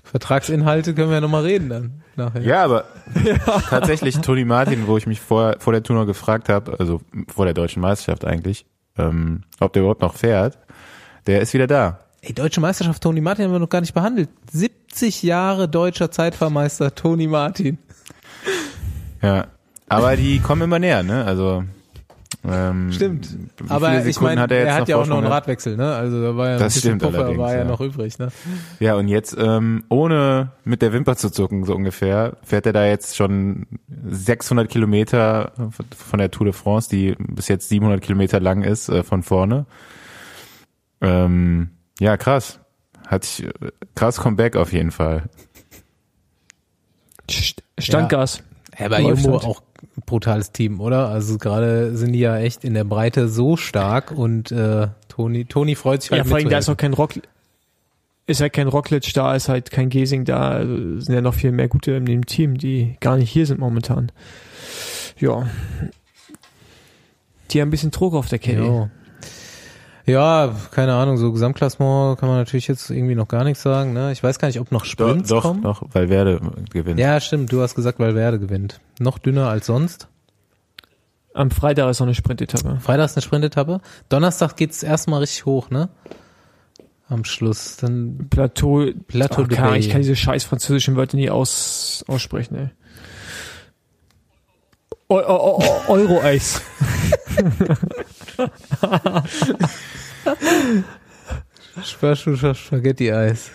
Vertragsinhalte 0.03 0.93
können 0.93 1.09
wir 1.09 1.15
ja 1.15 1.21
nochmal 1.21 1.43
reden 1.43 1.69
dann 1.69 2.03
nachher. 2.15 2.41
Ja, 2.41 2.63
aber 2.63 2.85
tatsächlich 3.69 4.17
Toni 4.19 4.45
Martin, 4.45 4.87
wo 4.87 4.97
ich 4.97 5.07
mich 5.07 5.21
vor, 5.21 5.55
vor 5.59 5.73
der 5.73 5.83
Tour 5.83 5.95
noch 5.95 6.05
gefragt 6.05 6.49
habe, 6.49 6.77
also 6.79 7.01
vor 7.33 7.45
der 7.45 7.53
deutschen 7.53 7.81
Meisterschaft 7.81 8.25
eigentlich, 8.25 8.65
ähm, 8.97 9.43
ob 9.59 9.73
der 9.73 9.81
überhaupt 9.83 10.01
noch 10.01 10.15
fährt, 10.15 10.57
der 11.27 11.41
ist 11.41 11.53
wieder 11.53 11.67
da. 11.67 11.99
Ey, 12.21 12.33
Deutsche 12.33 12.61
Meisterschaft 12.61 13.01
Toni 13.01 13.21
Martin 13.21 13.45
haben 13.45 13.51
wir 13.51 13.59
noch 13.59 13.69
gar 13.69 13.81
nicht 13.81 13.93
behandelt. 13.93 14.29
70 14.51 15.23
Jahre 15.23 15.67
deutscher 15.67 16.11
Zeitfahrmeister 16.11 16.93
Toni 16.93 17.27
Martin. 17.27 17.77
Ja. 19.21 19.47
Aber 19.89 20.15
die 20.15 20.39
kommen 20.39 20.61
immer 20.63 20.79
näher, 20.79 21.03
ne? 21.03 21.25
Also 21.25 21.63
ähm, 22.49 22.91
Stimmt. 22.91 23.29
Aber 23.67 24.03
ich 24.05 24.19
meine, 24.19 24.41
hat 24.41 24.51
er, 24.51 24.65
er, 24.65 24.75
hat 24.75 24.87
ja 24.87 24.95
auch 24.97 25.05
noch 25.05 25.17
einen? 25.19 25.27
Radwechsel, 25.27 25.75
ne? 25.77 25.93
Also 25.93 26.23
da 26.23 26.35
war 26.35 26.47
ja 26.47 26.53
noch 26.53 26.59
Das 26.61 26.73
ein 26.73 26.75
bisschen 26.75 26.99
stimmt 26.99 27.01
Puffer 27.13 27.37
war 27.37 27.51
ja, 27.51 27.59
ja. 27.59 27.63
noch 27.65 27.81
übrig, 27.81 28.17
ne? 28.17 28.29
Ja, 28.79 28.95
und 28.95 29.09
jetzt 29.09 29.35
ähm, 29.37 29.83
ohne 29.89 30.51
mit 30.63 30.81
der 30.81 30.91
Wimper 30.93 31.15
zu 31.17 31.29
zucken, 31.29 31.65
so 31.65 31.75
ungefähr, 31.75 32.37
fährt 32.41 32.65
er 32.65 32.73
da 32.73 32.85
jetzt 32.87 33.15
schon 33.15 33.67
600 34.09 34.69
Kilometer 34.69 35.51
von 35.95 36.17
der 36.19 36.31
Tour 36.31 36.45
de 36.45 36.53
France, 36.53 36.89
die 36.89 37.15
bis 37.19 37.47
jetzt 37.47 37.69
700 37.69 38.01
Kilometer 38.01 38.39
lang 38.39 38.63
ist, 38.63 38.89
äh, 38.89 39.03
von 39.03 39.21
vorne. 39.21 39.65
Ähm, 41.01 41.69
ja, 41.99 42.17
krass. 42.17 42.59
Hat 43.07 43.25
sich, 43.25 43.45
äh, 43.45 43.51
krass 43.93 44.17
Comeback 44.19 44.55
auf 44.55 44.73
jeden 44.73 44.91
Fall. 44.91 45.23
St- 47.29 47.59
Standgas. 47.77 48.37
Ja, 48.37 48.43
bei 48.89 49.01
Läuft 49.01 49.23
Jumbo 49.23 49.39
halt. 49.39 49.47
auch 49.47 49.61
ein 49.97 50.03
brutales 50.05 50.51
Team, 50.51 50.79
oder? 50.79 51.09
Also 51.09 51.37
gerade 51.37 51.95
sind 51.95 52.13
die 52.13 52.19
ja 52.19 52.37
echt 52.37 52.63
in 52.63 52.73
der 52.73 52.83
Breite 52.83 53.27
so 53.27 53.57
stark 53.57 54.11
und 54.11 54.51
äh, 54.51 54.87
Toni, 55.07 55.45
Toni 55.45 55.75
freut 55.75 56.01
sich 56.01 56.11
halt 56.11 56.19
Ja, 56.19 56.25
vor 56.25 56.37
allem, 56.37 56.49
da 56.49 56.57
ist 56.57 56.69
auch 56.69 56.77
kein 56.77 56.93
Rock, 56.93 57.13
ist 58.27 58.41
halt 58.41 58.53
kein 58.53 58.67
Rockledge 58.67 59.11
da, 59.13 59.35
ist 59.35 59.49
halt 59.49 59.71
kein 59.71 59.89
Gesing 59.89 60.25
da, 60.25 60.49
also 60.51 60.99
sind 60.99 61.13
ja 61.13 61.21
noch 61.21 61.33
viel 61.33 61.51
mehr 61.51 61.67
gute 61.67 61.91
in 61.91 62.05
dem 62.05 62.25
Team, 62.25 62.57
die 62.57 62.95
gar 62.99 63.17
nicht 63.17 63.29
hier 63.29 63.45
sind 63.45 63.59
momentan. 63.59 64.11
Ja. 65.19 65.47
Die 67.51 67.61
haben 67.61 67.67
ein 67.67 67.71
bisschen 67.71 67.91
Druck 67.91 68.13
auf 68.13 68.29
der 68.29 68.39
Kette. 68.39 68.89
Ja, 70.05 70.53
keine 70.71 70.93
Ahnung, 70.93 71.17
so 71.17 71.31
Gesamtklassement 71.31 72.19
kann 72.19 72.27
man 72.27 72.37
natürlich 72.39 72.67
jetzt 72.67 72.89
irgendwie 72.89 73.15
noch 73.15 73.27
gar 73.27 73.43
nichts 73.43 73.61
sagen. 73.61 73.93
Ne? 73.93 74.11
Ich 74.11 74.23
weiß 74.23 74.39
gar 74.39 74.47
nicht, 74.47 74.59
ob 74.59 74.71
noch 74.71 74.85
Sprints 74.85 75.29
doch, 75.29 75.43
kommen. 75.43 75.61
doch, 75.61 75.83
weil 75.91 76.09
Werde 76.09 76.41
gewinnt. 76.71 76.99
Ja, 76.99 77.19
stimmt, 77.19 77.51
du 77.51 77.61
hast 77.61 77.75
gesagt, 77.75 77.99
Valverde 77.99 78.39
gewinnt. 78.39 78.79
Noch 78.99 79.19
dünner 79.19 79.47
als 79.49 79.67
sonst. 79.67 80.07
Am 81.33 81.51
Freitag 81.51 81.89
ist 81.89 81.99
noch 81.99 82.07
eine 82.07 82.15
Sprintetappe. 82.15 82.79
Freitag 82.81 83.05
ist 83.05 83.15
eine 83.17 83.21
Sprintetappe. 83.21 83.79
Donnerstag 84.09 84.57
geht's 84.57 84.83
erstmal 84.83 85.19
richtig 85.21 85.45
hoch, 85.45 85.69
ne? 85.69 85.89
Am 87.07 87.23
Schluss. 87.23 87.77
Dann 87.77 88.27
Plateau, 88.29 88.87
Plateau 89.07 89.43
oh, 89.43 89.45
de 89.45 89.57
Bay. 89.57 89.79
ich 89.79 89.89
kann 89.89 90.01
diese 90.01 90.15
scheiß 90.15 90.43
französischen 90.43 90.95
Wörter 90.95 91.15
nie 91.17 91.29
aus, 91.29 92.03
aussprechen, 92.07 92.55
ey. 92.55 92.69
Eu- 95.09 95.17
Eu- 95.19 95.59
Eu- 95.59 95.89
Euro-Eis. 95.89 96.61
Spaghetti-Eis. 101.83 103.51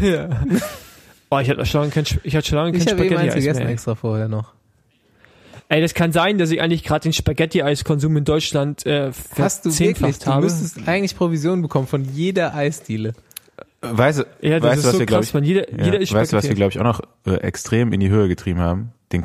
ja. 0.00 0.28
Oh, 1.30 1.38
ich 1.38 1.48
hatte 1.50 1.64
schon 1.66 1.80
lange 1.82 1.92
kein, 1.92 2.04
ich 2.22 2.36
hatte 2.36 2.46
schon 2.48 2.56
lange 2.58 2.76
Ich 2.76 2.84
kein 2.84 2.94
habe 2.96 3.04
Spaghetti-Eis 3.06 3.34
gegessen 3.34 3.62
mehr. 3.64 3.68
extra 3.72 3.94
vorher 3.94 4.28
noch. 4.28 4.52
Ey, 5.68 5.80
das 5.80 5.94
kann 5.94 6.12
sein, 6.12 6.38
dass 6.38 6.50
ich 6.50 6.60
eigentlich 6.60 6.84
gerade 6.84 7.04
den 7.04 7.12
Spaghetti-Eis-Konsum 7.12 8.16
in 8.18 8.24
Deutschland 8.24 8.84
äh, 8.86 9.10
Hast 9.38 9.64
du 9.64 9.70
wirklich? 9.70 9.96
verzehnfacht 9.96 10.26
Du 10.26 10.30
habe. 10.30 10.42
müsstest 10.44 10.86
eigentlich 10.86 11.16
Provision 11.16 11.62
bekommen 11.62 11.86
von 11.86 12.04
jeder 12.04 12.54
Eisdiele. 12.54 13.14
Weißt 13.80 14.20
du, 14.20 14.24
Ja, 14.40 14.60
das 14.60 14.70
weißt, 14.70 14.76
ist 14.78 14.84
du, 14.84 14.88
was 14.88 14.92
so 14.94 14.98
wir, 15.00 15.06
glaub 15.06 15.20
krass, 15.20 15.28
ich, 15.28 15.34
man. 15.34 15.44
Jeder, 15.44 15.70
ja, 15.72 15.84
jeder 15.84 16.00
ist 16.00 16.12
weißt 16.12 16.32
du, 16.32 16.36
was 16.36 16.44
wir, 16.48 16.54
glaube 16.54 16.70
ich, 16.72 16.78
auch 16.78 16.84
noch 16.84 17.00
äh, 17.26 17.36
extrem 17.36 17.92
in 17.92 18.00
die 18.00 18.10
Höhe 18.10 18.28
getrieben 18.28 18.60
haben? 18.60 18.92
Den 19.12 19.24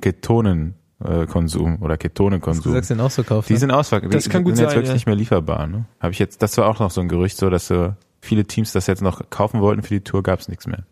Ketonenkonsum 1.00 1.82
oder 1.82 1.95
Du 1.95 2.00
Ketonekonsum. 2.04 2.74
sagst 2.74 2.89
den 2.89 3.00
ausverkauft. 3.00 3.50
Die 3.50 3.54
ne? 3.54 3.60
sind 3.60 3.72
ausverkauft. 3.72 4.14
Das 4.14 4.26
Die 4.26 4.30
kann 4.30 4.43
gut 4.43 4.56
sind 4.56 4.66
jetzt 4.66 4.72
sein, 4.72 4.78
wirklich 4.78 4.89
ja. 4.89 4.93
nicht 4.95 5.06
mehr 5.06 5.16
lieferbar. 5.16 5.68
Ne? 5.68 5.86
Habe 6.00 6.12
ich 6.12 6.20
jetzt, 6.20 6.41
das 6.41 6.58
war 6.58 6.68
auch 6.68 6.80
noch 6.80 6.91
so 6.91 7.02
ein 7.02 7.08
Gerücht, 7.08 7.38
so 7.38 7.50
dass 7.50 7.70
äh, 7.70 7.91
viele 8.22 8.45
Teams 8.45 8.74
das 8.74 8.88
jetzt 8.88 9.02
noch 9.02 9.30
kaufen 9.30 9.62
wollten 9.62 9.82
für 9.82 9.93
die 9.93 10.02
Tour, 10.02 10.24
gab 10.24 10.39
es 10.39 10.50
nichts 10.50 10.68
mehr. 10.68 10.84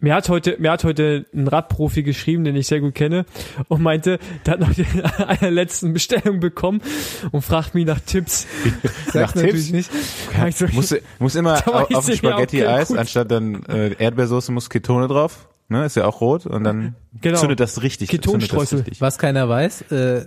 Mir 0.00 0.14
hat 0.14 0.28
heute, 0.28 0.56
mir 0.58 0.72
hat 0.72 0.84
heute 0.84 1.26
ein 1.34 1.46
Radprofi 1.46 2.02
geschrieben, 2.02 2.44
den 2.44 2.56
ich 2.56 2.66
sehr 2.66 2.80
gut 2.80 2.94
kenne, 2.94 3.24
und 3.68 3.82
meinte, 3.82 4.18
der 4.44 4.54
hat 4.54 4.60
noch 4.60 4.72
die, 4.72 4.84
eine 5.26 5.50
letzten 5.50 5.92
Bestellung 5.92 6.40
bekommen 6.40 6.80
und 7.30 7.42
fragt 7.42 7.74
mich 7.74 7.86
nach 7.86 8.00
Tipps. 8.00 8.46
Nach 9.14 9.34
natürlich 9.34 9.70
Tipps? 9.70 9.72
nicht. 9.72 9.90
Ja, 10.36 10.46
ich 10.48 10.56
so, 10.56 10.66
Muss, 10.72 10.94
muss 11.18 11.34
immer 11.34 11.54
auf, 11.68 11.94
auf 11.94 12.12
Spaghetti-Eis, 12.12 12.92
anstatt 12.92 13.30
dann 13.30 13.64
äh, 13.64 13.94
Erdbeersoße 13.98 14.52
muss 14.52 14.70
Ketone 14.70 15.08
drauf. 15.08 15.48
Ne, 15.70 15.86
ist 15.86 15.96
ja 15.96 16.04
auch 16.04 16.20
rot 16.20 16.44
und 16.46 16.64
dann 16.64 16.94
Genau. 17.22 17.38
zündet 17.38 17.60
das 17.60 17.80
richtig. 17.82 18.10
das 18.10 18.20
Ketonstreusel. 18.20 18.78
richtig. 18.80 19.00
Was 19.00 19.16
keiner 19.18 19.48
weiß, 19.48 19.82
äh, 19.92 20.26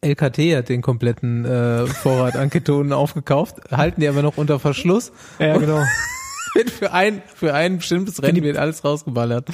LKT 0.00 0.56
hat 0.56 0.68
den 0.68 0.82
kompletten 0.82 1.44
äh, 1.44 1.86
Vorrat 1.86 2.36
an 2.36 2.50
Ketonen 2.50 2.92
aufgekauft, 2.92 3.56
halten 3.70 4.00
die 4.00 4.08
aber 4.08 4.22
noch 4.22 4.36
unter 4.36 4.58
Verschluss. 4.58 5.12
ja, 5.38 5.56
genau. 5.56 5.82
Wird 6.54 6.70
für 6.70 6.92
ein, 6.92 7.22
für 7.34 7.54
ein 7.54 7.78
bestimmtes 7.78 8.22
Rennen 8.22 8.42
wird 8.42 8.56
alles 8.56 8.82
rausgeballert. 8.84 9.48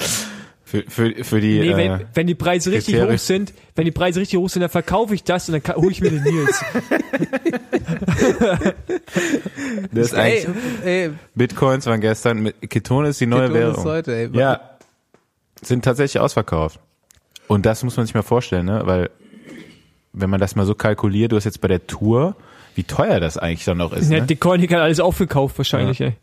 Für, 0.63 0.83
für, 0.87 1.13
für 1.23 1.39
die 1.41 1.59
Nee, 1.59 1.69
äh, 1.71 1.77
wenn, 1.77 2.01
wenn 2.15 2.25
die 2.27 2.33
Preise 2.35 2.71
richtig 2.71 2.95
Kriterien. 2.95 3.15
hoch 3.15 3.19
sind, 3.21 3.53
wenn 3.75 3.85
die 3.85 3.91
Preise 3.91 4.19
richtig 4.21 4.39
hoch 4.39 4.49
sind, 4.49 4.61
dann 4.61 4.69
verkaufe 4.71 5.13
ich 5.13 5.23
das 5.23 5.47
und 5.49 5.61
dann 5.67 5.75
hole 5.75 5.91
ich 5.91 6.01
mir 6.01 6.09
den 6.09 6.23
Nils. 6.23 6.63
das 9.91 10.07
ist 10.07 10.13
Ey, 10.13 10.45
eigentlich, 10.47 10.55
ey, 10.85 11.11
Bitcoins 11.35 11.85
waren 11.85 12.01
gestern, 12.01 12.39
mit 12.43 12.69
Ketone 12.69 13.09
ist 13.09 13.21
die 13.21 13.25
neue 13.27 13.47
Ketone 13.49 13.59
ist 13.65 13.71
Währung. 13.77 13.83
heute, 13.85 14.15
ey. 14.15 14.29
Ja, 14.33 14.61
sind 15.61 15.83
tatsächlich 15.85 16.19
ausverkauft. 16.21 16.79
Und 17.47 17.65
das 17.65 17.83
muss 17.83 17.95
man 17.97 18.05
sich 18.05 18.15
mal 18.15 18.23
vorstellen, 18.23 18.65
ne? 18.65 18.81
weil 18.85 19.09
wenn 20.13 20.29
man 20.29 20.39
das 20.39 20.55
mal 20.55 20.65
so 20.65 20.75
kalkuliert, 20.75 21.31
du 21.31 21.35
hast 21.35 21.43
jetzt 21.43 21.61
bei 21.61 21.67
der 21.67 21.85
Tour, 21.87 22.35
wie 22.73 22.83
teuer 22.83 23.19
das 23.19 23.37
eigentlich 23.37 23.65
dann 23.65 23.77
noch 23.77 23.93
ist. 23.93 24.09
Ja, 24.11 24.21
Ne? 24.21 24.25
die 24.25 24.35
Koenig 24.35 24.71
hat 24.71 24.79
alles 24.79 24.99
aufgekauft 24.99 25.57
wahrscheinlich, 25.57 25.99
ey. 26.01 26.13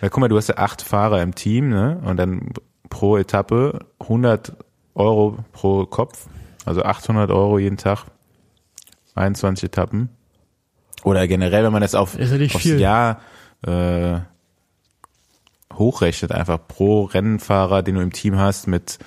Weil 0.00 0.10
guck 0.10 0.20
mal, 0.20 0.28
du 0.28 0.36
hast 0.36 0.48
ja 0.48 0.56
acht 0.58 0.82
Fahrer 0.82 1.22
im 1.22 1.34
Team, 1.34 1.68
ne? 1.70 2.00
Und 2.04 2.16
dann 2.16 2.50
pro 2.90 3.16
Etappe 3.16 3.80
100 4.00 4.52
Euro 4.94 5.38
pro 5.52 5.86
Kopf, 5.86 6.26
also 6.64 6.82
800 6.82 7.30
Euro 7.30 7.58
jeden 7.58 7.76
Tag, 7.76 8.04
21 9.14 9.64
Etappen. 9.64 10.08
Oder 11.04 11.28
generell, 11.28 11.64
wenn 11.64 11.72
man 11.72 11.82
das 11.82 11.94
auf, 11.94 12.18
ja 12.18 12.24
aufs 12.26 12.56
viel. 12.56 12.80
Jahr 12.80 13.20
äh, 13.66 14.18
hochrechnet, 15.78 16.32
einfach 16.32 16.58
pro 16.66 17.04
Rennfahrer, 17.04 17.82
den 17.82 17.96
du 17.96 18.00
im 18.00 18.12
Team 18.12 18.36
hast, 18.38 18.66
mit 18.66 18.98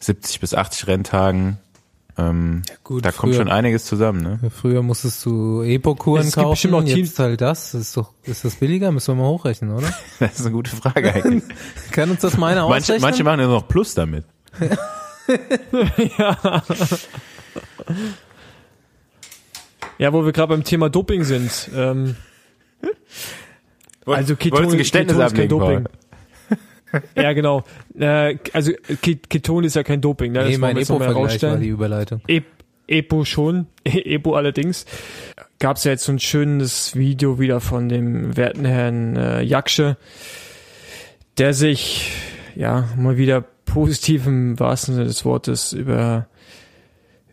70 0.00 0.40
bis 0.40 0.54
80 0.54 0.86
Renntagen, 0.86 1.58
ähm, 2.16 2.62
gut, 2.84 3.04
da 3.04 3.10
kommt 3.10 3.32
früher- 3.34 3.42
schon 3.42 3.50
einiges 3.50 3.86
zusammen, 3.86 4.22
ne? 4.22 4.38
Früher 4.50 4.82
musstest 4.82 5.24
du 5.26 5.62
Epo-Kuren 5.62 6.20
Es 6.26 6.36
gibt 6.36 6.48
bestimmt 6.50 6.74
kaufen, 6.74 6.84
auch 6.88 6.94
Teams- 6.94 7.08
jetzt 7.08 7.18
halt 7.18 7.40
das. 7.40 7.74
Ist 7.74 7.96
doch, 7.96 8.12
ist 8.22 8.44
das 8.44 8.54
billiger? 8.54 8.92
Müssen 8.92 9.16
wir 9.16 9.22
mal 9.22 9.28
hochrechnen, 9.30 9.72
oder? 9.72 9.88
Das 10.20 10.38
ist 10.38 10.42
eine 10.46 10.52
gute 10.54 10.70
Frage 10.76 11.12
eigentlich. 11.12 11.42
Kann 11.90 12.10
uns 12.10 12.20
das 12.20 12.36
mal 12.36 12.52
einer 12.52 12.68
manche, 12.68 12.92
ausrechnen? 12.94 13.02
manche 13.02 13.24
machen 13.24 13.40
ja 13.40 13.46
noch 13.48 13.66
Plus 13.66 13.94
damit. 13.94 14.24
Ja, 19.98 20.12
wo 20.12 20.24
wir 20.24 20.32
gerade 20.32 20.48
beim 20.48 20.64
Thema 20.64 20.90
Doping 20.90 21.24
sind. 21.24 21.70
Ähm, 21.74 22.16
also 24.06 24.36
Keton, 24.36 24.58
Keton 24.70 24.80
ist 24.80 24.92
kein 24.92 25.20
ablegen, 25.20 25.58
Paul? 25.58 25.84
Ja, 27.16 27.32
genau. 27.32 27.64
Äh, 27.98 28.36
also 28.52 28.72
Ke- 29.02 29.16
Keton 29.16 29.64
ist 29.64 29.76
ja 29.76 29.82
kein 29.82 30.00
Doping. 30.00 30.32
Ne? 30.32 30.38
nee, 30.40 30.44
Das 30.52 30.60
wollen 30.60 30.74
mein 30.74 30.76
Epo-Vergleich 30.82 31.42
war 31.42 31.56
die 31.56 31.68
Überleitung. 31.68 32.20
E 32.28 32.42
Epo 32.86 33.24
schon, 33.24 33.66
Epo 33.84 34.34
allerdings. 34.34 34.84
Gab 35.58 35.78
es 35.78 35.84
ja 35.84 35.92
jetzt 35.92 36.04
so 36.04 36.12
ein 36.12 36.18
schönes 36.18 36.94
Video 36.96 37.38
wieder 37.38 37.60
von 37.60 37.88
dem 37.88 38.36
werten 38.36 38.64
Herrn 38.66 39.16
äh, 39.16 39.42
Jaksche, 39.42 39.96
der 41.38 41.54
sich 41.54 42.12
ja 42.54 42.88
mal 42.96 43.16
wieder 43.16 43.42
positiv 43.64 44.26
im 44.26 44.58
wahrsten 44.60 44.94
Sinne 44.94 45.06
des 45.06 45.24
Wortes 45.24 45.72
über 45.72 46.26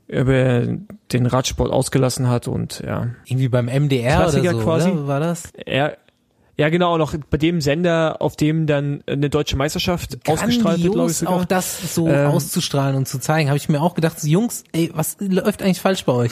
über 0.08 0.68
den 1.14 1.26
Radsport 1.26 1.72
ausgelassen 1.72 2.28
hat 2.28 2.48
und 2.50 2.82
ja, 2.86 3.08
Irgendwie 3.26 3.48
beim 3.48 3.68
MDR 3.68 4.18
Klassiker 4.18 4.50
oder 4.50 4.60
so, 4.60 4.64
quasi. 4.66 4.90
oder? 4.92 5.08
War 5.08 5.20
das? 5.22 5.52
er 5.66 5.98
ja 6.62 6.70
genau 6.70 6.98
noch 7.00 7.16
bei 7.30 7.38
dem 7.38 7.60
Sender, 7.60 8.18
auf 8.22 8.36
dem 8.36 8.68
dann 8.68 9.04
eine 9.08 9.30
deutsche 9.32 9.56
Meisterschaft 9.58 10.18
ausgestrahlt 10.30 10.84
wird, 10.84 10.94
glaube 10.94 11.12
ich 11.12 11.18
Grandios, 11.18 11.20
sogar. 11.20 11.36
auch 11.36 11.46
das 11.46 11.96
so 11.96 12.08
Ähm, 12.08 12.28
auszustrahlen 12.30 12.96
und 12.96 13.08
zu 13.08 13.20
zeigen, 13.20 13.50
habe 13.50 13.58
ich 13.58 13.68
mir 13.68 13.82
auch 13.82 13.96
gedacht, 13.96 14.24
Jungs, 14.24 14.64
ey, 14.72 14.92
was 14.94 15.18
läuft 15.20 15.64
eigentlich 15.64 15.82
falsch 15.82 16.06
bei 16.06 16.14
euch? 16.14 16.32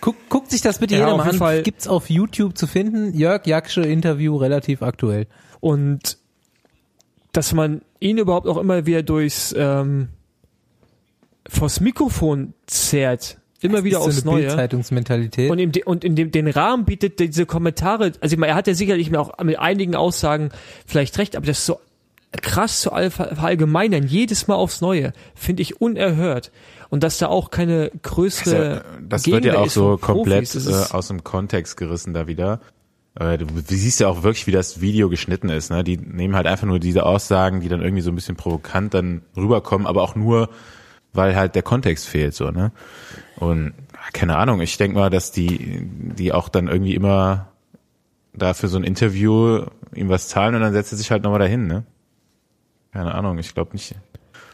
Guck, 0.00 0.16
guckt 0.30 0.50
sich 0.50 0.62
das 0.62 0.78
bitte 0.78 0.94
Ja, 0.94 1.00
jeder 1.00 1.16
mal 1.18 1.28
an. 1.28 1.36
Fall. 1.36 1.62
Gibt's 1.62 1.86
auf 1.86 2.08
YouTube 2.08 2.56
zu 2.56 2.66
finden. 2.66 3.12
Jörg 3.16 3.46
Jaksche 3.46 3.82
Interview 3.82 4.36
relativ 4.36 4.80
aktuell. 4.82 5.26
und 5.60 6.18
dass 7.32 7.52
man 7.52 7.82
ihn 8.00 8.16
überhaupt 8.16 8.46
auch 8.46 8.56
immer 8.56 8.86
wieder 8.86 9.02
durchs 9.02 9.54
ähm, 9.58 10.08
vors 11.46 11.80
Mikrofon 11.80 12.54
zerrt, 12.66 13.36
immer 13.62 13.84
wieder 13.84 13.98
ist 13.98 14.04
aufs 14.04 14.16
so 14.16 14.22
eine 14.22 14.30
Neue. 14.32 14.46
Bildzeitungsmentalität. 14.46 15.50
Und, 15.50 15.58
in, 15.58 15.72
de, 15.72 15.84
und 15.84 16.04
in 16.04 16.14
dem 16.16 16.30
den 16.30 16.48
Rahmen 16.48 16.84
bietet 16.84 17.18
diese 17.18 17.46
Kommentare, 17.46 18.12
also 18.20 18.34
ich 18.34 18.38
meine, 18.38 18.52
er 18.52 18.56
hat 18.56 18.66
ja 18.66 18.74
sicherlich 18.74 19.14
auch 19.16 19.38
mit 19.42 19.58
einigen 19.58 19.94
Aussagen 19.94 20.50
vielleicht 20.86 21.18
recht, 21.18 21.36
aber 21.36 21.46
das 21.46 21.58
ist 21.58 21.66
so 21.66 21.80
krass 22.42 22.80
zu 22.80 22.92
all- 22.92 23.10
verallgemeinern, 23.10 24.06
jedes 24.06 24.46
Mal 24.46 24.56
aufs 24.56 24.80
Neue, 24.80 25.12
finde 25.34 25.62
ich 25.62 25.80
unerhört. 25.80 26.50
Und 26.90 27.02
dass 27.02 27.18
da 27.18 27.28
auch 27.28 27.50
keine 27.50 27.90
größere 28.02 28.84
Das 29.08 29.26
wird 29.26 29.44
ja 29.44 29.58
auch 29.58 29.70
so 29.70 29.96
Profis, 29.96 30.00
komplett 30.06 30.54
das 30.54 30.66
äh, 30.66 30.94
aus 30.94 31.08
dem 31.08 31.24
Kontext 31.24 31.76
gerissen 31.76 32.14
da 32.14 32.26
wieder. 32.26 32.60
Äh, 33.18 33.38
Du, 33.38 33.46
du 33.46 33.62
siehst 33.74 33.98
ja 34.00 34.08
auch 34.08 34.22
wirklich, 34.22 34.46
wie 34.46 34.52
das 34.52 34.80
Video 34.80 35.08
geschnitten 35.08 35.48
ist. 35.48 35.70
Ne? 35.70 35.82
Die 35.82 35.96
nehmen 35.96 36.36
halt 36.36 36.46
einfach 36.46 36.66
nur 36.66 36.78
diese 36.78 37.06
Aussagen, 37.06 37.60
die 37.60 37.68
dann 37.68 37.80
irgendwie 37.80 38.02
so 38.02 38.10
ein 38.10 38.14
bisschen 38.14 38.36
provokant 38.36 38.92
dann 38.94 39.22
rüberkommen, 39.36 39.86
aber 39.86 40.02
auch 40.02 40.14
nur, 40.14 40.50
weil 41.16 41.36
halt 41.36 41.54
der 41.54 41.62
Kontext 41.62 42.06
fehlt. 42.06 42.34
so 42.34 42.50
ne 42.50 42.72
Und 43.36 43.74
keine 44.12 44.36
Ahnung, 44.36 44.60
ich 44.60 44.76
denke 44.76 44.98
mal, 44.98 45.10
dass 45.10 45.32
die, 45.32 45.80
die 45.82 46.32
auch 46.32 46.48
dann 46.48 46.68
irgendwie 46.68 46.94
immer 46.94 47.48
da 48.32 48.54
für 48.54 48.68
so 48.68 48.76
ein 48.76 48.84
Interview 48.84 49.64
ihm 49.94 50.08
was 50.08 50.28
zahlen 50.28 50.54
und 50.54 50.60
dann 50.60 50.72
setzt 50.72 50.92
er 50.92 50.98
sich 50.98 51.10
halt 51.10 51.22
nochmal 51.22 51.40
dahin. 51.40 51.66
Ne? 51.66 51.84
Keine 52.92 53.14
Ahnung, 53.14 53.38
ich 53.38 53.54
glaube 53.54 53.72
nicht. 53.72 53.94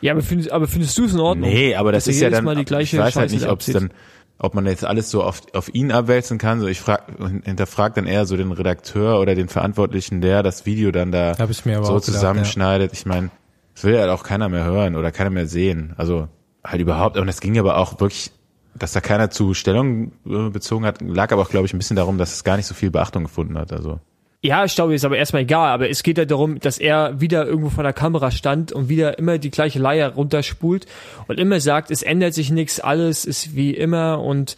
Ja, 0.01 0.13
aber 0.13 0.23
findest, 0.23 0.51
aber 0.51 0.67
findest 0.67 0.99
du 0.99 1.05
es 1.05 1.13
in 1.13 1.21
Ordnung? 1.21 1.49
Nee, 1.49 1.75
aber 1.77 1.93
das 1.93 2.09
ist 2.09 2.21
ja 2.21 2.31
dann, 2.31 2.45
Mal 2.45 2.57
die 2.57 2.65
gleiche 2.65 2.97
ich 2.97 3.03
weiß 3.03 3.17
halt 3.17 3.31
Scheiße 3.31 3.45
nicht, 3.45 3.49
ob 3.49 3.61
es 3.61 3.67
dann, 3.67 3.93
ob 4.39 4.55
man 4.55 4.67
jetzt 4.67 4.85
alles 4.85 5.11
so 5.11 5.23
auf, 5.23 5.43
auf 5.53 5.73
ihn 5.73 5.93
abwälzen 5.93 6.39
kann. 6.39 6.61
So 6.61 6.67
ich 6.67 6.81
frag, 6.81 7.05
hinterfrag 7.45 7.95
dann 7.95 8.07
eher 8.07 8.27
so 8.27 8.37
den 8.37 8.51
Redakteur 8.51 9.21
oder 9.21 9.37
den 9.37 9.49
Verantwortlichen, 9.49 10.21
der 10.21 10.43
das 10.43 10.67
Video 10.67 10.91
dann 10.91 11.13
da 11.13 11.37
Hab 11.39 11.51
ich 11.51 11.65
mir 11.65 11.79
aber 11.79 11.87
so 11.87 12.01
zusammenschneidet. 12.01 12.93
Ich 12.93 13.07
meine, 13.07 13.31
das 13.75 13.85
will 13.85 13.95
ja 13.95 14.01
halt 14.01 14.11
auch 14.11 14.25
keiner 14.25 14.49
mehr 14.49 14.65
hören 14.65 14.97
oder 14.97 15.13
keiner 15.13 15.31
mehr 15.31 15.47
sehen. 15.47 15.95
Also 15.97 16.29
halt 16.65 16.81
überhaupt, 16.81 17.17
und 17.17 17.27
das 17.27 17.41
ging 17.41 17.59
aber 17.59 17.77
auch 17.77 18.01
wirklich, 18.01 18.31
dass 18.75 18.93
da 18.93 19.01
keiner 19.01 19.31
zu 19.31 19.55
Stellung 19.55 20.13
äh, 20.27 20.49
bezogen 20.51 20.87
hat, 20.87 21.01
lag 21.01 21.33
aber 21.33 21.43
auch, 21.43 21.51
glaube 21.51 21.67
ich, 21.67 21.75
ein 21.75 21.79
bisschen 21.79 21.97
darum, 21.97 22.19
dass 22.19 22.33
es 22.33 22.45
gar 22.45 22.57
nicht 22.57 22.67
so 22.67 22.75
viel 22.75 22.91
Beachtung 22.91 23.25
gefunden 23.25 23.59
hat. 23.59 23.73
Also 23.73 24.01
Ja, 24.41 24.65
ich 24.65 24.75
glaube, 24.75 24.95
ist 24.95 25.05
aber 25.05 25.19
erstmal 25.19 25.43
egal, 25.43 25.73
aber 25.73 25.91
es 25.91 26.03
geht 26.03 26.19
ja 26.19 26.25
darum, 26.25 26.59
dass 26.59 26.79
er 26.79 27.21
wieder 27.21 27.47
irgendwo 27.47 27.71
vor 27.71 27.85
der 27.85 27.93
Kamera 27.93 28.31
stand 28.31 28.73
und 28.73 28.89
wieder 28.89 29.19
immer 29.19 29.39
die 29.39 29.51
gleiche 29.51 29.79
Leier 29.79 30.11
runterspult 30.15 30.87
und 31.29 31.39
immer 31.39 31.61
sagt, 31.61 31.91
es 31.91 32.03
ändert 32.03 32.35
sich 32.35 32.51
nichts, 32.51 32.81
alles 32.81 33.25
ist 33.25 33.55
wie 33.55 33.73
immer 33.73 34.21
und 34.21 34.57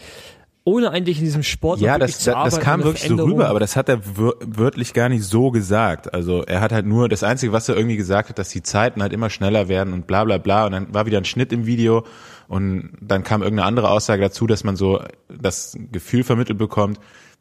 ohne 0.64 0.90
eigentlich 0.90 1.18
in 1.18 1.24
diesem 1.24 1.42
Sport 1.42 1.80
Ja, 1.80 1.98
das, 1.98 2.20
zu 2.20 2.30
das, 2.30 2.54
das 2.54 2.60
kam 2.60 2.82
wirklich 2.82 3.06
so 3.06 3.16
rüber, 3.16 3.48
aber 3.48 3.60
das 3.60 3.76
hat 3.76 3.88
er 3.90 4.16
wör 4.16 4.34
wörtlich 4.40 4.94
gar 4.94 5.10
nicht 5.10 5.24
so 5.24 5.50
gesagt. 5.50 6.14
Also 6.14 6.42
er 6.42 6.62
hat 6.62 6.72
halt 6.72 6.86
nur, 6.86 7.08
das 7.08 7.22
Einzige, 7.22 7.52
was 7.52 7.68
er 7.68 7.76
irgendwie 7.76 7.96
gesagt 7.96 8.30
hat, 8.30 8.38
dass 8.38 8.48
die 8.48 8.62
Zeiten 8.62 9.02
halt 9.02 9.12
immer 9.12 9.28
schneller 9.28 9.68
werden 9.68 9.92
und 9.92 10.06
bla 10.06 10.24
bla 10.24 10.38
bla. 10.38 10.64
Und 10.66 10.72
dann 10.72 10.94
war 10.94 11.04
wieder 11.04 11.18
ein 11.18 11.26
Schnitt 11.26 11.52
im 11.52 11.66
Video 11.66 12.04
und 12.48 12.92
dann 13.00 13.24
kam 13.24 13.42
irgendeine 13.42 13.68
andere 13.68 13.90
Aussage 13.90 14.22
dazu, 14.22 14.46
dass 14.46 14.64
man 14.64 14.76
so 14.76 15.02
das 15.28 15.76
Gefühl 15.92 16.24
vermittelt 16.24 16.58
bekommt, 16.58 16.98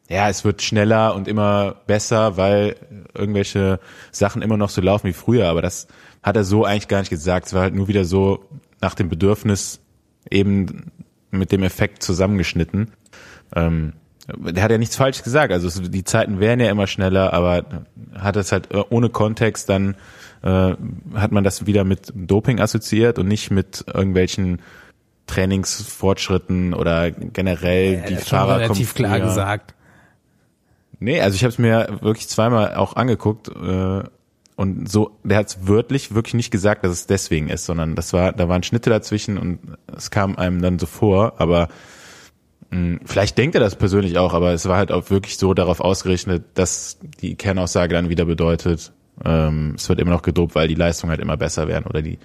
ja, 0.08 0.28
es 0.28 0.44
wird 0.44 0.60
schneller 0.60 1.14
und 1.14 1.28
immer 1.28 1.76
besser, 1.86 2.36
weil 2.36 2.76
irgendwelche 3.14 3.80
Sachen 4.10 4.42
immer 4.42 4.58
noch 4.58 4.68
so 4.68 4.82
laufen 4.82 5.06
wie 5.06 5.14
früher. 5.14 5.48
Aber 5.48 5.62
das 5.62 5.86
hat 6.22 6.36
er 6.36 6.44
so 6.44 6.64
eigentlich 6.64 6.88
gar 6.88 6.98
nicht 6.98 7.10
gesagt. 7.10 7.46
Es 7.46 7.54
war 7.54 7.62
halt 7.62 7.74
nur 7.74 7.88
wieder 7.88 8.04
so 8.04 8.44
nach 8.82 8.94
dem 8.94 9.08
Bedürfnis 9.08 9.80
eben 10.30 10.90
mit 11.30 11.52
dem 11.52 11.62
Effekt 11.62 12.02
zusammengeschnitten. 12.02 12.92
Ähm, 13.54 13.94
der 14.36 14.62
hat 14.62 14.70
ja 14.70 14.78
nichts 14.78 14.96
falsch 14.96 15.22
gesagt. 15.22 15.52
Also 15.52 15.68
es, 15.68 15.80
die 15.90 16.04
Zeiten 16.04 16.40
werden 16.40 16.60
ja 16.60 16.70
immer 16.70 16.86
schneller, 16.86 17.32
aber 17.32 17.64
hat 18.18 18.36
es 18.36 18.52
halt 18.52 18.72
äh, 18.72 18.82
ohne 18.88 19.10
Kontext 19.10 19.68
dann 19.68 19.96
äh, 20.42 20.74
hat 21.14 21.32
man 21.32 21.44
das 21.44 21.66
wieder 21.66 21.84
mit 21.84 22.12
Doping 22.14 22.60
assoziiert 22.60 23.18
und 23.18 23.28
nicht 23.28 23.50
mit 23.50 23.84
irgendwelchen 23.92 24.60
Trainingsfortschritten 25.26 26.74
oder 26.74 27.10
generell 27.10 28.02
die 28.02 28.14
Er 28.14 28.20
hat 28.20 28.28
schon 28.28 28.38
Fahrer 28.38 28.58
relativ 28.60 28.94
kommen 28.94 29.06
klar 29.06 29.18
früher. 29.18 29.28
gesagt. 29.28 29.74
Nee, 31.00 31.20
also 31.20 31.34
ich 31.34 31.42
habe 31.42 31.50
es 31.50 31.58
mir 31.58 31.98
wirklich 32.00 32.28
zweimal 32.28 32.74
auch 32.74 32.96
angeguckt 32.96 33.48
äh, 33.48 34.02
und 34.56 34.88
so, 34.88 35.18
der 35.24 35.38
hat 35.38 35.48
es 35.48 35.66
wörtlich 35.66 36.14
wirklich 36.14 36.34
nicht 36.34 36.50
gesagt, 36.50 36.84
dass 36.84 36.92
es 36.92 37.06
deswegen 37.06 37.48
ist, 37.48 37.64
sondern 37.64 37.94
das 37.94 38.12
war, 38.12 38.32
da 38.32 38.48
waren 38.48 38.62
Schnitte 38.62 38.90
dazwischen 38.90 39.36
und 39.36 39.58
es 39.96 40.10
kam 40.10 40.36
einem 40.36 40.62
dann 40.62 40.78
so 40.78 40.86
vor, 40.86 41.34
aber 41.38 41.68
vielleicht 43.04 43.38
denkt 43.38 43.54
er 43.54 43.60
das 43.60 43.76
persönlich 43.76 44.18
auch, 44.18 44.34
aber 44.34 44.52
es 44.52 44.66
war 44.66 44.76
halt 44.76 44.90
auch 44.90 45.10
wirklich 45.10 45.36
so 45.36 45.54
darauf 45.54 45.80
ausgerichtet, 45.80 46.44
dass 46.54 46.98
die 47.20 47.36
Kernaussage 47.36 47.94
dann 47.94 48.08
wieder 48.08 48.24
bedeutet, 48.24 48.92
ähm, 49.24 49.74
es 49.76 49.88
wird 49.88 50.00
immer 50.00 50.10
noch 50.10 50.22
gedopt, 50.22 50.54
weil 50.54 50.68
die 50.68 50.74
Leistungen 50.74 51.10
halt 51.10 51.20
immer 51.20 51.36
besser 51.36 51.68
werden 51.68 51.86
oder 51.86 52.02
die, 52.02 52.18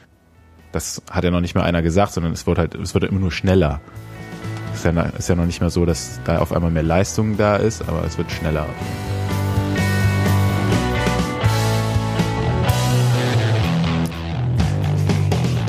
das 0.72 1.02
hat 1.10 1.24
ja 1.24 1.32
noch 1.32 1.42
nicht 1.42 1.56
mal 1.56 1.64
einer 1.64 1.82
gesagt, 1.82 2.14
sondern 2.14 2.34
es 2.34 2.48
wird 2.48 2.58
halt, 2.58 2.76
es 2.76 2.94
wird 2.94 3.04
immer 3.04 3.20
nur 3.20 3.32
schneller. 3.32 3.82
Ist 4.74 4.86
ja, 4.86 5.02
ist 5.02 5.30
ja 5.30 5.36
noch 5.36 5.46
nicht 5.46 5.62
mehr 5.62 5.70
so, 5.70 5.86
dass 5.86 6.20
da 6.24 6.40
auf 6.40 6.54
einmal 6.54 6.72
mehr 6.72 6.84
Leistung 6.84 7.38
da 7.38 7.58
ist, 7.58 7.88
aber 7.88 8.04
es 8.06 8.18
wird 8.18 8.32
schneller. 8.32 8.66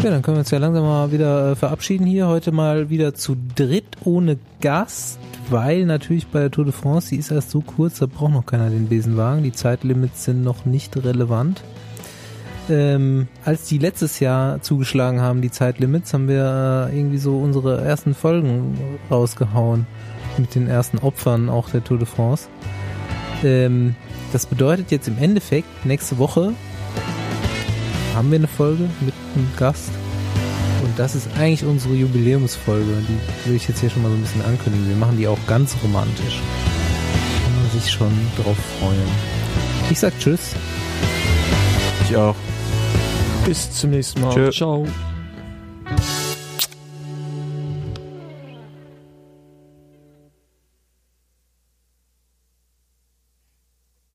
Ja, 0.03 0.09
dann 0.09 0.23
können 0.23 0.39
wir 0.39 0.41
uns 0.41 0.51
ja 0.51 0.57
langsam 0.57 0.85
mal 0.85 1.13
wieder 1.13 1.51
äh, 1.53 1.57
verabschieden 1.57 2.07
hier. 2.07 2.27
Heute 2.27 2.53
mal 2.53 2.89
wieder 2.89 3.13
zu 3.13 3.37
dritt 3.55 3.99
ohne 4.03 4.39
Gast, 4.63 5.19
weil 5.51 5.85
natürlich 5.85 6.27
bei 6.29 6.41
der 6.41 6.51
Tour 6.51 6.65
de 6.65 6.73
France, 6.73 7.11
die 7.11 7.17
ist 7.17 7.31
erst 7.31 7.51
so 7.51 7.61
kurz, 7.61 7.99
da 7.99 8.07
braucht 8.07 8.33
noch 8.33 8.47
keiner 8.47 8.71
den 8.71 8.89
Besenwagen. 8.89 9.43
Die 9.43 9.53
Zeitlimits 9.53 10.25
sind 10.25 10.43
noch 10.43 10.65
nicht 10.65 10.97
relevant. 10.97 11.63
Ähm, 12.71 13.29
als 13.45 13.69
die 13.69 13.77
letztes 13.77 14.21
Jahr 14.21 14.63
zugeschlagen 14.63 15.21
haben, 15.21 15.43
die 15.43 15.51
Zeitlimits, 15.51 16.15
haben 16.15 16.29
wir 16.29 16.89
äh, 16.91 16.97
irgendwie 16.97 17.19
so 17.19 17.37
unsere 17.37 17.83
ersten 17.83 18.15
Folgen 18.15 18.79
rausgehauen. 19.11 19.87
Mit 20.39 20.55
den 20.55 20.67
ersten 20.67 20.97
Opfern 20.97 21.51
auch 21.51 21.69
der 21.69 21.85
Tour 21.85 21.99
de 21.99 22.07
France. 22.07 22.49
Ähm, 23.45 23.97
das 24.33 24.47
bedeutet 24.47 24.93
jetzt 24.93 25.09
im 25.09 25.19
Endeffekt, 25.19 25.85
nächste 25.85 26.17
Woche 26.17 26.55
haben 28.15 28.31
wir 28.31 28.39
eine 28.39 28.49
Folge 28.49 28.89
mit 29.01 29.15
einem 29.35 29.49
Gast. 29.57 29.91
Und 30.83 30.99
das 30.99 31.15
ist 31.15 31.29
eigentlich 31.37 31.65
unsere 31.65 31.95
Jubiläumsfolge. 31.95 33.03
Die 33.09 33.49
will 33.49 33.57
ich 33.57 33.69
jetzt 33.69 33.81
hier 33.81 33.91
schon 33.91 34.03
mal 34.03 34.09
so 34.09 34.15
ein 34.15 34.23
bisschen 34.23 34.45
ankündigen. 34.45 34.89
Wir 34.89 34.97
machen 34.97 35.17
die 35.17 35.29
auch 35.29 35.39
ganz 35.47 35.77
romantisch. 35.83 36.41
Kann 37.45 37.57
man 37.57 37.81
sich 37.81 37.91
schon 37.91 38.13
drauf 38.37 38.57
freuen. 38.79 38.99
Ich 39.91 39.99
sag 39.99 40.19
Tschüss. 40.19 40.55
Ich 42.09 42.17
auch. 42.17 42.37
Bis 43.47 43.71
zum 43.73 43.91
nächsten 43.91 44.21
Mal. 44.21 44.35
Tschö. 44.35 44.51
Ciao. 44.51 44.87